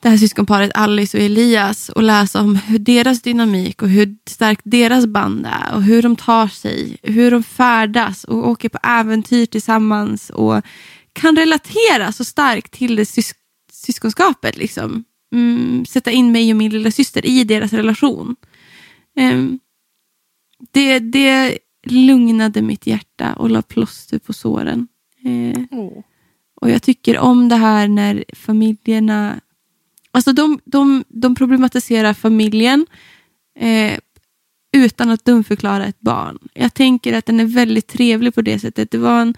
Det 0.00 0.08
här 0.08 0.16
syskonparet 0.16 0.70
Alice 0.74 1.18
och 1.18 1.24
Elias 1.24 1.88
och 1.88 2.02
läsa 2.02 2.40
om 2.40 2.56
hur 2.56 2.78
deras 2.78 3.22
dynamik 3.22 3.82
och 3.82 3.88
hur 3.88 4.16
starkt 4.26 4.62
deras 4.64 5.06
band 5.06 5.46
är 5.46 5.74
och 5.74 5.82
hur 5.82 6.02
de 6.02 6.16
tar 6.16 6.48
sig, 6.48 6.96
hur 7.02 7.30
de 7.30 7.42
färdas 7.42 8.24
och 8.24 8.48
åker 8.48 8.68
på 8.68 8.78
äventyr 8.82 9.46
tillsammans 9.46 10.30
och 10.30 10.62
kan 11.12 11.36
relatera 11.36 12.12
så 12.12 12.24
starkt 12.24 12.72
till 12.72 12.96
det 12.96 13.06
sys 13.06 13.34
syskonskapet. 13.72 14.56
Liksom. 14.56 15.04
Mm, 15.32 15.86
sätta 15.86 16.10
in 16.10 16.32
mig 16.32 16.50
och 16.50 16.56
min 16.56 16.72
lilla 16.72 16.90
syster 16.90 17.26
i 17.26 17.44
deras 17.44 17.72
relation. 17.72 18.36
Ehm, 19.16 19.58
det, 20.72 20.98
det 20.98 21.58
lugnade 21.86 22.62
mitt 22.62 22.86
hjärta 22.86 23.34
och 23.34 23.50
la 23.50 23.62
plåster 23.62 24.18
på 24.18 24.32
såren. 24.32 24.88
Eh, 25.24 25.62
och 26.60 26.70
jag 26.70 26.82
tycker 26.82 27.18
om 27.18 27.48
det 27.48 27.56
här 27.56 27.88
när 27.88 28.24
familjerna... 28.32 29.40
Alltså 30.10 30.32
de, 30.32 30.60
de, 30.64 31.04
de 31.08 31.34
problematiserar 31.34 32.14
familjen 32.14 32.86
eh, 33.58 33.98
utan 34.72 35.10
att 35.10 35.24
dumförklara 35.24 35.86
ett 35.86 36.00
barn. 36.00 36.38
Jag 36.54 36.74
tänker 36.74 37.12
att 37.12 37.26
den 37.26 37.40
är 37.40 37.44
väldigt 37.44 37.86
trevlig 37.86 38.34
på 38.34 38.42
det 38.42 38.58
sättet. 38.58 38.90
Det 38.90 38.98
var 38.98 39.20
en, 39.20 39.34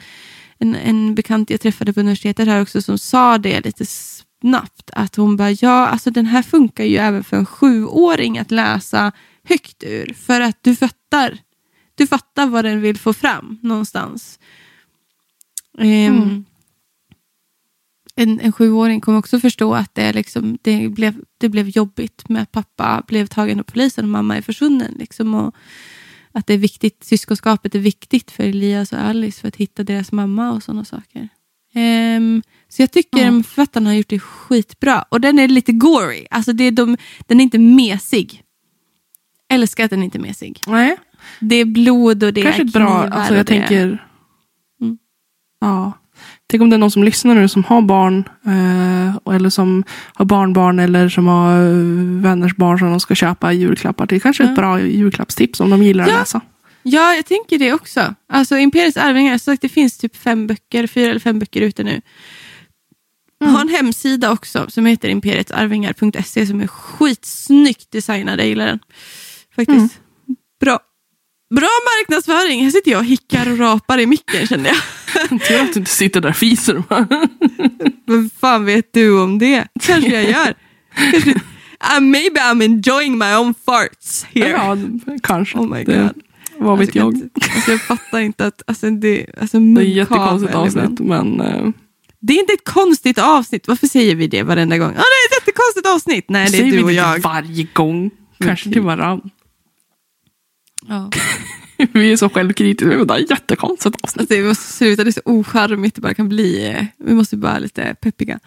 en, 0.58 0.74
en 0.74 1.14
bekant 1.14 1.50
jag 1.50 1.60
träffade 1.60 1.92
på 1.92 2.00
universitetet 2.00 2.48
här 2.48 2.62
också 2.62 2.82
som 2.82 2.98
sa 2.98 3.38
det 3.38 3.60
lite 3.60 3.86
snabbt. 3.86 4.90
Att 4.92 5.16
hon 5.16 5.36
bara, 5.36 5.50
ja 5.50 5.86
alltså 5.86 6.10
den 6.10 6.26
här 6.26 6.42
funkar 6.42 6.84
ju 6.84 6.96
även 6.96 7.24
för 7.24 7.36
en 7.36 7.46
sjuåring 7.46 8.38
att 8.38 8.50
läsa 8.50 9.12
högt 9.44 9.84
ur. 9.84 10.14
För 10.14 10.40
att 10.40 10.58
du 10.60 10.76
fattar, 10.76 11.38
du 11.94 12.06
fattar 12.06 12.46
vad 12.46 12.64
den 12.64 12.80
vill 12.80 12.98
få 12.98 13.12
fram 13.12 13.58
någonstans. 13.62 14.38
Ehm, 15.78 16.16
Mm 16.16 16.44
en, 18.22 18.40
en 18.40 18.52
sjuåring 18.52 19.00
kommer 19.00 19.18
också 19.18 19.40
förstå 19.40 19.74
att 19.74 19.94
det, 19.94 20.12
liksom, 20.12 20.58
det, 20.62 20.88
blev, 20.88 21.14
det 21.38 21.48
blev 21.48 21.68
jobbigt 21.68 22.28
med 22.28 22.42
att 22.42 22.52
pappa 22.52 23.02
blev 23.06 23.26
tagen 23.26 23.58
av 23.60 23.64
polisen 23.64 24.04
och 24.04 24.10
mamma 24.10 24.36
är 24.36 24.42
försvunnen. 24.42 24.94
Liksom, 24.98 25.34
och 25.34 25.54
att 26.32 26.46
det 26.46 26.54
är 26.54 26.58
viktigt, 26.58 27.04
syskonskapet 27.04 27.74
är 27.74 27.78
viktigt 27.78 28.30
för 28.30 28.44
Elias 28.44 28.92
och 28.92 28.98
Alice 28.98 29.40
för 29.40 29.48
att 29.48 29.56
hitta 29.56 29.82
deras 29.84 30.12
mamma 30.12 30.52
och 30.52 30.62
sådana 30.62 30.84
saker. 30.84 31.28
Ehm, 31.74 32.42
så 32.68 32.82
jag 32.82 32.90
tycker 32.90 33.18
Ja. 33.18 33.38
att 33.38 33.46
författarna 33.46 33.90
har 33.90 33.94
gjort 33.94 34.08
det 34.08 34.18
skitbra. 34.18 35.04
Och 35.08 35.20
den 35.20 35.38
är 35.38 35.48
lite 35.48 35.72
gory. 35.72 36.26
Alltså 36.30 36.52
det 36.52 36.64
är 36.64 36.70
de, 36.72 36.96
den 37.26 37.40
är 37.40 37.44
inte 37.44 37.58
mesig. 37.58 38.42
Älskar 39.48 39.84
att 39.84 39.90
den 39.90 40.02
inte 40.02 40.18
är 40.18 40.22
mesig. 40.22 40.60
Nej, 40.66 40.96
Det 41.40 41.56
är 41.56 41.64
blod 41.64 42.24
och 42.24 42.32
det 42.32 42.42
kanske 42.42 42.62
är 42.62 42.66
ett 42.66 42.72
bra... 42.72 43.02
knivar 43.02 43.18
Alltså 43.18 43.34
jag 43.34 43.46
tänker... 43.46 44.06
Mm. 44.80 44.98
Ja. 45.60 45.92
Tänk 46.50 46.62
om 46.62 46.70
det 46.70 46.76
är 46.76 46.78
någon 46.78 46.90
som 46.90 47.04
lyssnar 47.04 47.34
nu 47.34 47.48
som 47.48 47.64
har 47.64 47.82
barn. 47.82 48.28
Eh, 48.46 49.34
eller 49.34 49.50
som 49.50 49.84
har 50.14 50.24
barnbarn 50.24 50.78
eller 50.78 51.08
som 51.08 51.26
har 51.26 51.62
eh, 51.62 52.22
vänners 52.22 52.56
barn 52.56 52.78
som 52.78 52.90
de 52.90 53.00
ska 53.00 53.14
köpa 53.14 53.52
julklappar 53.52 54.06
till. 54.06 54.22
Kanske 54.22 54.44
ett 54.44 54.54
bra 54.54 54.80
julklappstips 54.80 55.60
om 55.60 55.70
de 55.70 55.82
gillar 55.82 56.08
Ja. 56.08 56.12
att 56.14 56.20
läsa. 56.20 56.40
Ja, 56.82 57.14
jag 57.14 57.26
tänker 57.26 57.58
det 57.58 57.72
också. 57.72 58.14
Alltså 58.32 58.56
Imperiets 58.56 58.96
arvingar, 58.96 59.38
så 59.38 59.56
det 59.60 59.68
finns 59.68 59.98
typ 59.98 60.16
fem 60.16 60.46
böcker, 60.46 60.86
fyra 60.86 61.10
eller 61.10 61.20
fem 61.20 61.38
böcker 61.38 61.60
ute 61.60 61.82
nu. 61.84 62.00
Mm. 63.42 63.54
Har 63.54 63.60
en 63.60 63.68
hemsida 63.68 64.32
också 64.32 64.66
som 64.70 64.86
heter 64.86 65.08
imperietsarvingar.se 65.08 66.46
som 66.46 66.60
är 66.60 66.66
skitsnyggt 66.66 67.90
designad. 67.90 68.40
Jag 68.40 68.46
gillar 68.46 68.66
den. 68.66 68.78
Faktiskt. 69.56 69.78
Mm. 69.78 69.88
Bra. 70.60 70.78
Bra 71.54 71.68
marknadsföring. 71.98 72.64
Här 72.64 72.70
sitter 72.70 72.90
jag 72.90 72.98
och 72.98 73.04
hickar 73.06 73.52
och 73.52 73.58
rapar 73.58 73.98
i 73.98 74.06
micken 74.06 74.46
kände 74.46 74.68
jag. 74.68 74.78
Tur 75.48 75.60
att 75.60 75.72
du 75.72 75.78
inte 75.78 75.90
sitter 75.90 76.20
där 76.20 76.28
och 76.28 76.36
fiser. 76.36 76.82
Vad 78.06 78.30
fan 78.40 78.64
vet 78.64 78.92
du 78.92 79.20
om 79.20 79.38
det? 79.38 79.64
Kanske 79.80 80.10
jag 80.10 80.24
gör. 80.30 80.54
Kanske, 81.10 81.30
uh, 81.96 82.00
maybe 82.00 82.40
I'm 82.40 82.62
enjoying 82.64 83.18
my 83.18 83.34
own 83.34 83.54
farts 83.66 84.24
here. 84.34 84.48
ja, 84.50 84.76
kanske. 85.22 85.58
Oh 85.58 85.68
my 85.68 85.84
Det- 85.84 85.98
god. 86.02 86.22
Vad 86.58 86.78
vet 86.78 86.88
Alltså, 86.88 86.98
jag? 86.98 87.14
inte- 87.14 87.40
Alltså, 87.54 87.70
jag 87.70 87.80
fattar 87.82 88.18
inte 88.20 88.46
att 88.46 88.62
alltså, 88.66 88.90
det, 88.90 89.26
alltså, 89.40 89.58
Det 89.60 89.80
är 89.80 89.84
ett 89.86 89.94
jättekonstigt 89.96 90.54
avsnitt. 90.54 91.00
Men 91.00 91.40
eh, 91.40 91.68
Det 92.20 92.32
är 92.32 92.40
inte 92.40 92.52
ett 92.52 92.64
konstigt 92.64 93.18
avsnitt. 93.18 93.68
Varför 93.68 93.86
säger 93.86 94.14
vi 94.14 94.26
det 94.26 94.42
varenda 94.42 94.78
gång? 94.78 94.92
Ja, 94.96 95.00
det 95.00 95.00
är 95.00 95.26
ett 95.38 95.40
jättekonstigt 95.46 95.86
avsnitt. 95.94 96.24
Nej, 96.28 96.44
det 96.50 96.56
är 96.56 96.58
säger 96.58 96.70
du 96.72 96.76
vi 96.76 96.82
och 96.82 96.88
det 96.88 96.94
jag. 96.94 97.18
varje 97.22 97.66
gång. 97.72 98.10
Kanske 98.44 98.70
till 98.72 98.82
varann. 98.82 99.30
Ja. 100.90 101.10
Vi 101.92 102.12
är 102.12 102.16
så 102.16 102.28
självkritiska. 102.28 103.04
Det 103.04 103.14
är 103.14 103.20
ett 103.24 103.30
jättekonstigt 103.30 103.96
avsnitt. 104.04 104.20
Alltså, 104.20 104.34
vi 104.34 104.42
måste 104.48 104.72
sluta, 104.72 105.04
det 105.04 105.10
är 105.10 105.12
så 105.12 105.20
ocharmigt 105.24 105.94
det 105.94 106.00
bara 106.00 106.14
kan 106.14 106.28
bli. 106.28 106.68
eh, 106.68 106.84
Vi 107.06 107.14
måste 107.14 107.36
bara 107.36 107.58
lite 107.58 107.94
peppiga. 108.00 108.38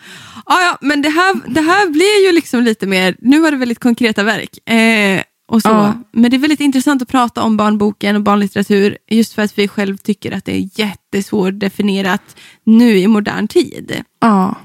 Ja, 0.46 0.62
ja, 0.62 0.78
men 0.82 1.02
det 1.02 1.10
här, 1.10 1.54
det 1.54 1.62
här 1.62 1.90
blir 1.90 2.26
ju 2.28 2.32
liksom 2.32 2.64
lite 2.64 2.88
mer, 2.88 3.16
nu 3.20 3.40
var 3.40 3.52
det 3.52 3.58
väldigt 3.58 3.80
konkreta 3.80 4.24
verk. 4.24 4.70
Eh, 4.70 5.22
och 5.48 5.62
så. 5.62 5.70
Ja. 5.70 5.94
Men 6.12 6.32
det 6.32 6.38
är 6.38 6.40
väldigt 6.40 6.60
intressant 6.60 7.02
att 7.02 7.08
prata 7.08 7.44
om 7.44 7.58
barnboken 7.58 8.16
och 8.16 8.22
barnlitteratur 8.22 8.98
just 9.10 9.34
för 9.34 9.42
att 9.42 9.58
vi 9.58 9.68
själv 9.68 9.98
tycker 9.98 10.32
att 10.32 10.46
det 10.46 10.56
är 10.56 10.70
jättesvårt 10.80 11.60
definierat 11.60 12.36
nu 12.64 12.98
i 12.98 13.08
modern 13.08 13.48
tid. 13.48 14.04
Ja. 14.22 14.56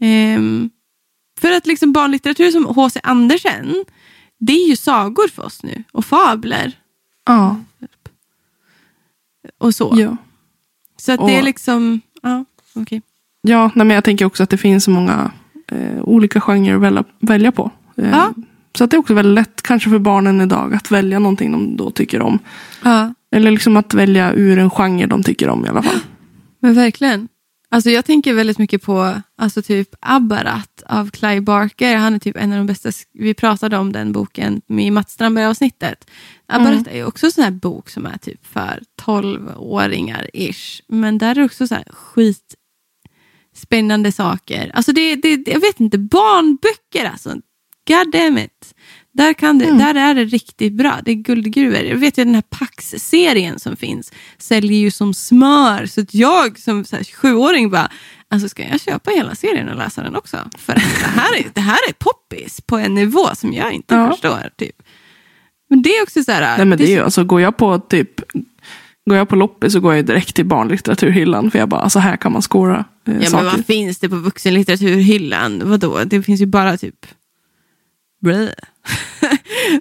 Ehm, 0.00 0.70
för 1.40 1.52
att 1.52 1.66
liksom 1.66 1.92
barnlitteratur 1.92 2.50
som 2.50 2.66
H.C. 2.66 3.00
Andersen, 3.02 3.84
det 4.40 4.52
är 4.52 4.68
ju 4.68 4.76
sagor 4.76 5.28
för 5.28 5.42
oss 5.44 5.62
nu. 5.62 5.84
Och 5.92 6.04
fabler. 6.04 6.72
Ja. 7.26 7.56
Och 9.58 9.74
så. 9.74 9.94
Ja. 9.96 10.16
Så 10.96 11.12
att 11.12 11.20
det 11.26 11.34
är 11.34 11.38
Och- 11.38 11.44
liksom, 11.44 12.00
ja, 12.22 12.44
okej. 12.74 13.02
Ja, 13.42 13.70
nej, 13.74 13.86
men 13.86 13.94
jag 13.94 14.04
tänker 14.04 14.24
också 14.24 14.42
att 14.42 14.50
det 14.50 14.56
finns 14.58 14.84
så 14.84 14.90
många 14.90 15.30
eh, 15.68 16.02
olika 16.02 16.40
genrer 16.40 16.74
att 16.76 16.82
välja, 16.82 17.04
välja 17.20 17.52
på. 17.52 17.70
Eh, 17.96 18.10
Ja. 18.10 18.32
Så 18.74 18.84
att 18.84 18.90
det 18.90 18.96
är 18.96 18.98
också 18.98 19.14
väldigt 19.14 19.34
lätt, 19.34 19.62
kanske 19.62 19.90
för 19.90 19.98
barnen 19.98 20.40
idag, 20.40 20.74
att 20.74 20.90
välja 20.90 21.18
någonting 21.18 21.52
de 21.52 21.76
då 21.76 21.90
tycker 21.90 22.22
om. 22.22 22.38
Ja, 22.84 23.14
Eller 23.30 23.50
liksom 23.50 23.76
att 23.76 23.94
välja 23.94 24.32
ur 24.32 24.58
en 24.58 24.70
genre 24.70 25.06
de 25.06 25.22
tycker 25.22 25.48
om 25.48 25.66
i 25.66 25.68
alla 25.68 25.82
fall. 25.82 25.98
men 26.60 26.74
verkligen. 26.74 27.28
Alltså 27.72 27.90
jag 27.90 28.04
tänker 28.04 28.34
väldigt 28.34 28.58
mycket 28.58 28.82
på 28.82 29.22
alltså 29.36 29.62
typ 29.62 29.88
Abbarat 30.00 30.82
av 30.86 31.10
Clive 31.10 31.40
Barker. 31.40 31.96
Han 31.96 32.14
är 32.14 32.18
typ 32.18 32.36
en 32.36 32.52
av 32.52 32.58
de 32.58 32.66
bästa, 32.66 32.90
vi 33.12 33.34
pratade 33.34 33.76
om 33.76 33.92
den 33.92 34.12
boken 34.12 34.62
i 34.68 34.90
Mats 34.90 35.12
Strandberg-avsnittet. 35.12 36.10
Abbarat 36.46 36.72
Mm. 36.72 36.86
är 36.90 36.96
ju 36.96 37.04
också 37.04 37.26
en 37.26 37.32
sån 37.32 37.44
här 37.44 37.50
bok 37.50 37.90
som 37.90 38.06
är 38.06 38.18
typ 38.18 38.46
för 38.46 38.82
12-åringar 39.02 40.30
ish. 40.34 40.82
Men 40.88 41.18
där 41.18 41.30
är 41.30 41.34
det 41.34 41.44
också 41.44 41.66
så 41.66 41.74
här 41.74 41.84
skit 41.90 42.54
spännande 43.54 44.12
saker. 44.12 44.70
Alltså 44.74 44.92
det, 44.92 45.16
det, 45.16 45.48
jag 45.48 45.60
vet 45.60 45.80
inte, 45.80 45.98
barnböcker 45.98 47.04
alltså. 47.12 47.30
God 47.88 48.12
damn 48.12 48.38
it. 48.38 48.74
Där, 49.14 49.32
kan 49.34 49.58
det, 49.58 49.64
Mm. 49.64 49.78
där 49.78 49.94
är 49.94 50.14
det 50.14 50.24
riktigt 50.24 50.72
bra. 50.72 50.98
Det 51.04 51.10
är 51.10 51.14
guldgruvor. 51.14 51.78
Jag 51.78 51.96
vet 51.96 52.18
ju 52.18 52.24
den 52.24 52.34
här 52.34 52.42
Pax-serien 52.50 53.58
som 53.58 53.76
finns 53.76 54.12
säljer 54.38 54.78
ju 54.78 54.90
som 54.90 55.14
smör. 55.14 55.86
Så 55.86 56.00
att 56.00 56.14
jag 56.14 56.58
som 56.58 56.84
så 56.84 56.96
här, 56.96 57.04
sjuåring 57.04 57.70
bara, 57.70 57.90
alltså 58.30 58.48
ska 58.48 58.62
jag 58.68 58.80
köpa 58.80 59.10
hela 59.10 59.34
serien 59.34 59.68
och 59.68 59.76
läsa 59.76 60.02
den 60.02 60.16
också? 60.16 60.36
För 60.58 60.74
det 60.74 60.80
här 61.20 61.36
är, 61.38 61.44
det 61.54 61.60
här 61.60 61.78
är 61.88 61.92
poppis 61.92 62.60
på 62.60 62.76
en 62.76 62.94
nivå 62.94 63.28
som 63.34 63.52
jag 63.52 63.72
inte 63.72 63.94
Ja. 63.94 64.10
förstår. 64.10 64.50
Typ. 64.58 64.82
Men 65.70 65.82
det 65.82 65.90
är 65.90 66.02
också 66.02 66.24
så 66.24 66.32
här... 66.32 66.56
Nej, 66.56 66.66
men 66.66 66.78
det 66.78 66.84
är 66.84 66.86
så- 66.86 66.92
ju, 66.92 67.00
alltså, 67.00 67.24
går 67.24 67.40
jag 67.40 67.56
på 67.56 67.78
typ 67.78 68.10
Går 69.08 69.16
jag 69.18 69.28
på 69.28 69.36
loppis 69.36 69.72
så 69.72 69.80
går 69.80 69.94
jag 69.94 70.06
direkt 70.06 70.34
till 70.36 70.46
barnlitteraturhyllan. 70.46 71.50
För 71.50 71.58
jag 71.58 71.68
bara, 71.68 71.80
alltså 71.80 71.98
här 71.98 72.16
kan 72.16 72.32
man 72.32 72.42
skåra 72.42 72.76
eh, 72.76 72.84
Ja, 73.04 73.12
men 73.12 73.26
saker. 73.26 73.44
vad 73.44 73.66
finns 73.66 73.98
det 73.98 74.08
på 74.08 74.16
vuxenlitteraturhyllan? 74.16 75.62
Vadå? 75.64 76.00
Det 76.04 76.22
finns 76.22 76.40
ju 76.40 76.46
bara 76.46 76.76
typ... 76.76 77.06
Blä. 78.22 78.34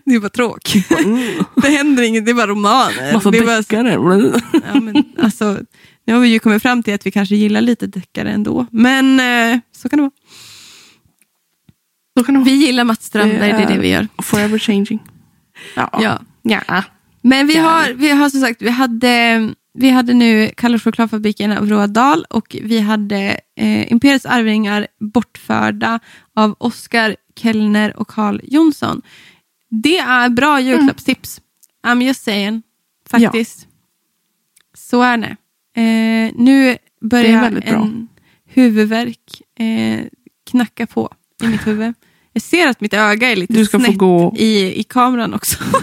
det 0.06 0.16
är 0.16 0.20
bara 0.20 0.30
tråk. 0.30 0.74
det 1.62 1.70
händer 1.70 2.04
inget, 2.04 2.26
det 2.26 2.32
är 2.32 2.36
bara 2.36 2.48
romaner. 2.48 3.14
Massa 3.14 3.32
det 3.32 3.38
är 3.38 3.46
bara, 3.46 3.58
deckare. 3.58 3.92
ja, 4.74 4.80
men, 4.80 5.04
alltså, 5.20 5.60
nu 6.06 6.14
har 6.14 6.20
vi 6.22 6.28
ju 6.28 6.40
kommit 6.40 6.62
fram 6.62 6.84
till 6.84 6.94
att 6.94 7.06
vi 7.06 7.12
kanske 7.12 7.36
gillar 7.36 7.62
lite 7.62 7.88
deckare 7.88 8.32
ändå. 8.32 8.66
Men 8.72 9.20
eh, 9.54 9.60
så 9.72 9.90
kan 9.90 9.98
det 9.98 10.02
vara. 10.04 10.12
Så 12.18 12.24
kan 12.24 12.34
det 12.34 12.40
vara. 12.40 12.50
Vi 12.50 12.66
gillar 12.66 12.84
Mats 12.84 13.04
Strandberg, 13.06 13.52
det 13.52 13.64
är 13.64 13.68
det 13.68 13.78
vi 13.78 13.90
gör. 13.90 14.08
Forever 14.22 14.60
changing. 14.60 15.00
Ja. 15.76 15.90
Ja. 16.02 16.20
ja. 16.68 16.84
Men 17.22 17.48
vi 17.48 17.56
Ja. 17.56 17.62
har, 17.64 17.94
vi 17.94 18.10
har 18.12 18.30
som 18.30 18.42
sagt, 18.42 18.62
vi 18.62 18.70
hade, 18.70 19.50
vi 19.74 19.90
hade 19.90 20.14
nu 20.14 20.52
Kalle 20.58 20.80
chokladfabriken 20.80 21.52
av 21.52 21.70
Roald 21.70 21.92
Dahl 21.94 22.26
och 22.30 22.56
vi 22.64 22.80
hade 22.80 23.40
eh, 23.60 23.92
Imperiets 23.92 24.26
arvingar 24.26 24.88
bortförda 25.00 26.00
av 26.36 26.56
Oskar 26.60 27.16
Kellner 27.36 28.00
och 28.00 28.08
Carl 28.08 28.40
Jonsson. 28.44 29.02
Det 29.70 29.98
är 29.98 30.30
bra 30.30 30.60
julklappstips. 30.62 31.42
I'm 31.88 32.04
just 32.04 32.24
saying. 32.24 32.62
Faktiskt. 33.10 33.68
Så 34.74 35.02
är 35.02 35.18
det. 35.18 35.36
Eh, 35.82 36.32
nu 36.36 36.72
Det 36.72 36.78
börjar 37.08 37.52
bra. 37.52 37.62
en 37.62 38.08
huvudvärk 38.46 39.42
eh, 39.60 40.00
knacka 40.52 40.88
på 40.88 41.14
i 41.44 41.48
mitt 41.48 41.68
huvud. 41.68 41.94
Jag 42.34 42.44
ser 42.44 42.68
att 42.68 42.82
mitt 42.82 42.94
öga 42.94 43.32
är 43.32 43.36
lite 43.36 43.66
snett 43.66 43.98
gå- 43.98 44.36
i, 44.38 44.80
i 44.80 44.84
kameran 44.84 45.34
också. 45.34 45.64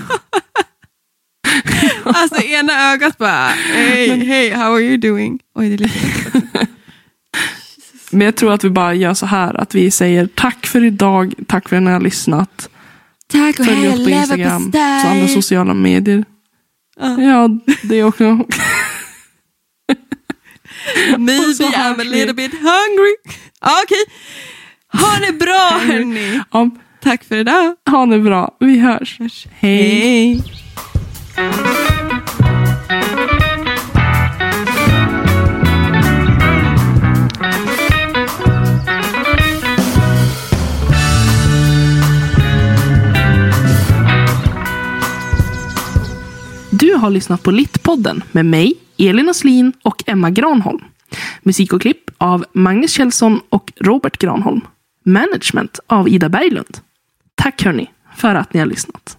alltså 2.04 2.42
ena 2.42 2.92
ögat 2.92 3.18
bara, 3.18 3.46
hej, 3.46 4.24
hej, 4.26 4.50
how 4.50 4.74
are 4.74 4.80
you 4.82 4.96
doing? 4.96 5.40
Oj, 5.54 5.68
det 5.68 5.74
är 5.74 5.78
lite... 5.78 6.42
Men 8.10 8.20
jag 8.24 8.36
tror 8.36 8.52
att 8.52 8.64
vi 8.64 8.70
bara 8.70 8.94
gör 8.94 9.14
så 9.14 9.26
här. 9.26 9.54
Att 9.60 9.74
vi 9.74 9.90
säger 9.90 10.26
tack 10.26 10.57
för 10.68 10.84
idag. 10.84 11.34
Tack 11.46 11.68
för 11.68 11.76
att 11.76 11.82
ni 11.82 11.90
har 11.90 12.00
lyssnat. 12.00 12.68
Tack 13.32 13.58
och 13.60 13.66
Följ 13.66 13.88
oss 13.88 14.04
på 14.04 14.10
Instagram. 14.10 14.72
Så 14.72 15.08
andra 15.08 15.28
sociala 15.28 15.74
medier. 15.74 16.24
Ja. 17.00 17.20
Ja, 17.22 17.48
det 17.82 18.04
också. 18.04 18.24
Maybe 21.18 21.64
Och 21.64 21.72
I'm 21.72 22.00
a 22.00 22.04
little 22.04 22.34
bit 22.34 22.52
hungry. 22.52 23.14
Okej, 23.60 24.04
ha 24.92 25.18
det 25.26 25.32
bra 25.32 25.78
hörni. 25.92 26.40
Ja, 26.52 26.70
Tack 27.02 27.24
för 27.24 27.36
idag. 27.36 27.76
ha 27.90 28.06
det 28.06 28.18
bra. 28.18 28.56
Vi 28.60 28.78
hörs. 28.78 29.18
Hej. 29.50 30.40
Hej. 31.36 31.88
Har 46.98 47.10
lyssnat 47.10 47.42
på 47.42 47.50
Littpodden 47.50 48.22
med 48.32 48.46
mig, 48.46 48.74
Elin 48.98 49.28
Aslin 49.28 49.72
och 49.82 50.02
Emma 50.06 50.30
Granholm. 50.30 50.84
Musik 51.42 51.72
och 51.72 51.82
klipp 51.82 52.10
av 52.18 52.44
Magnus 52.52 52.90
Kjellson 52.90 53.40
och 53.48 53.72
Robert 53.80 54.18
Granholm. 54.18 54.60
Management 55.04 55.80
av 55.86 56.08
Ida 56.08 56.28
Berglund. 56.28 56.78
Tack 57.34 57.62
hörni 57.62 57.90
för 58.16 58.34
att 58.34 58.54
ni 58.54 58.60
har 58.60 58.66
lyssnat. 58.66 59.17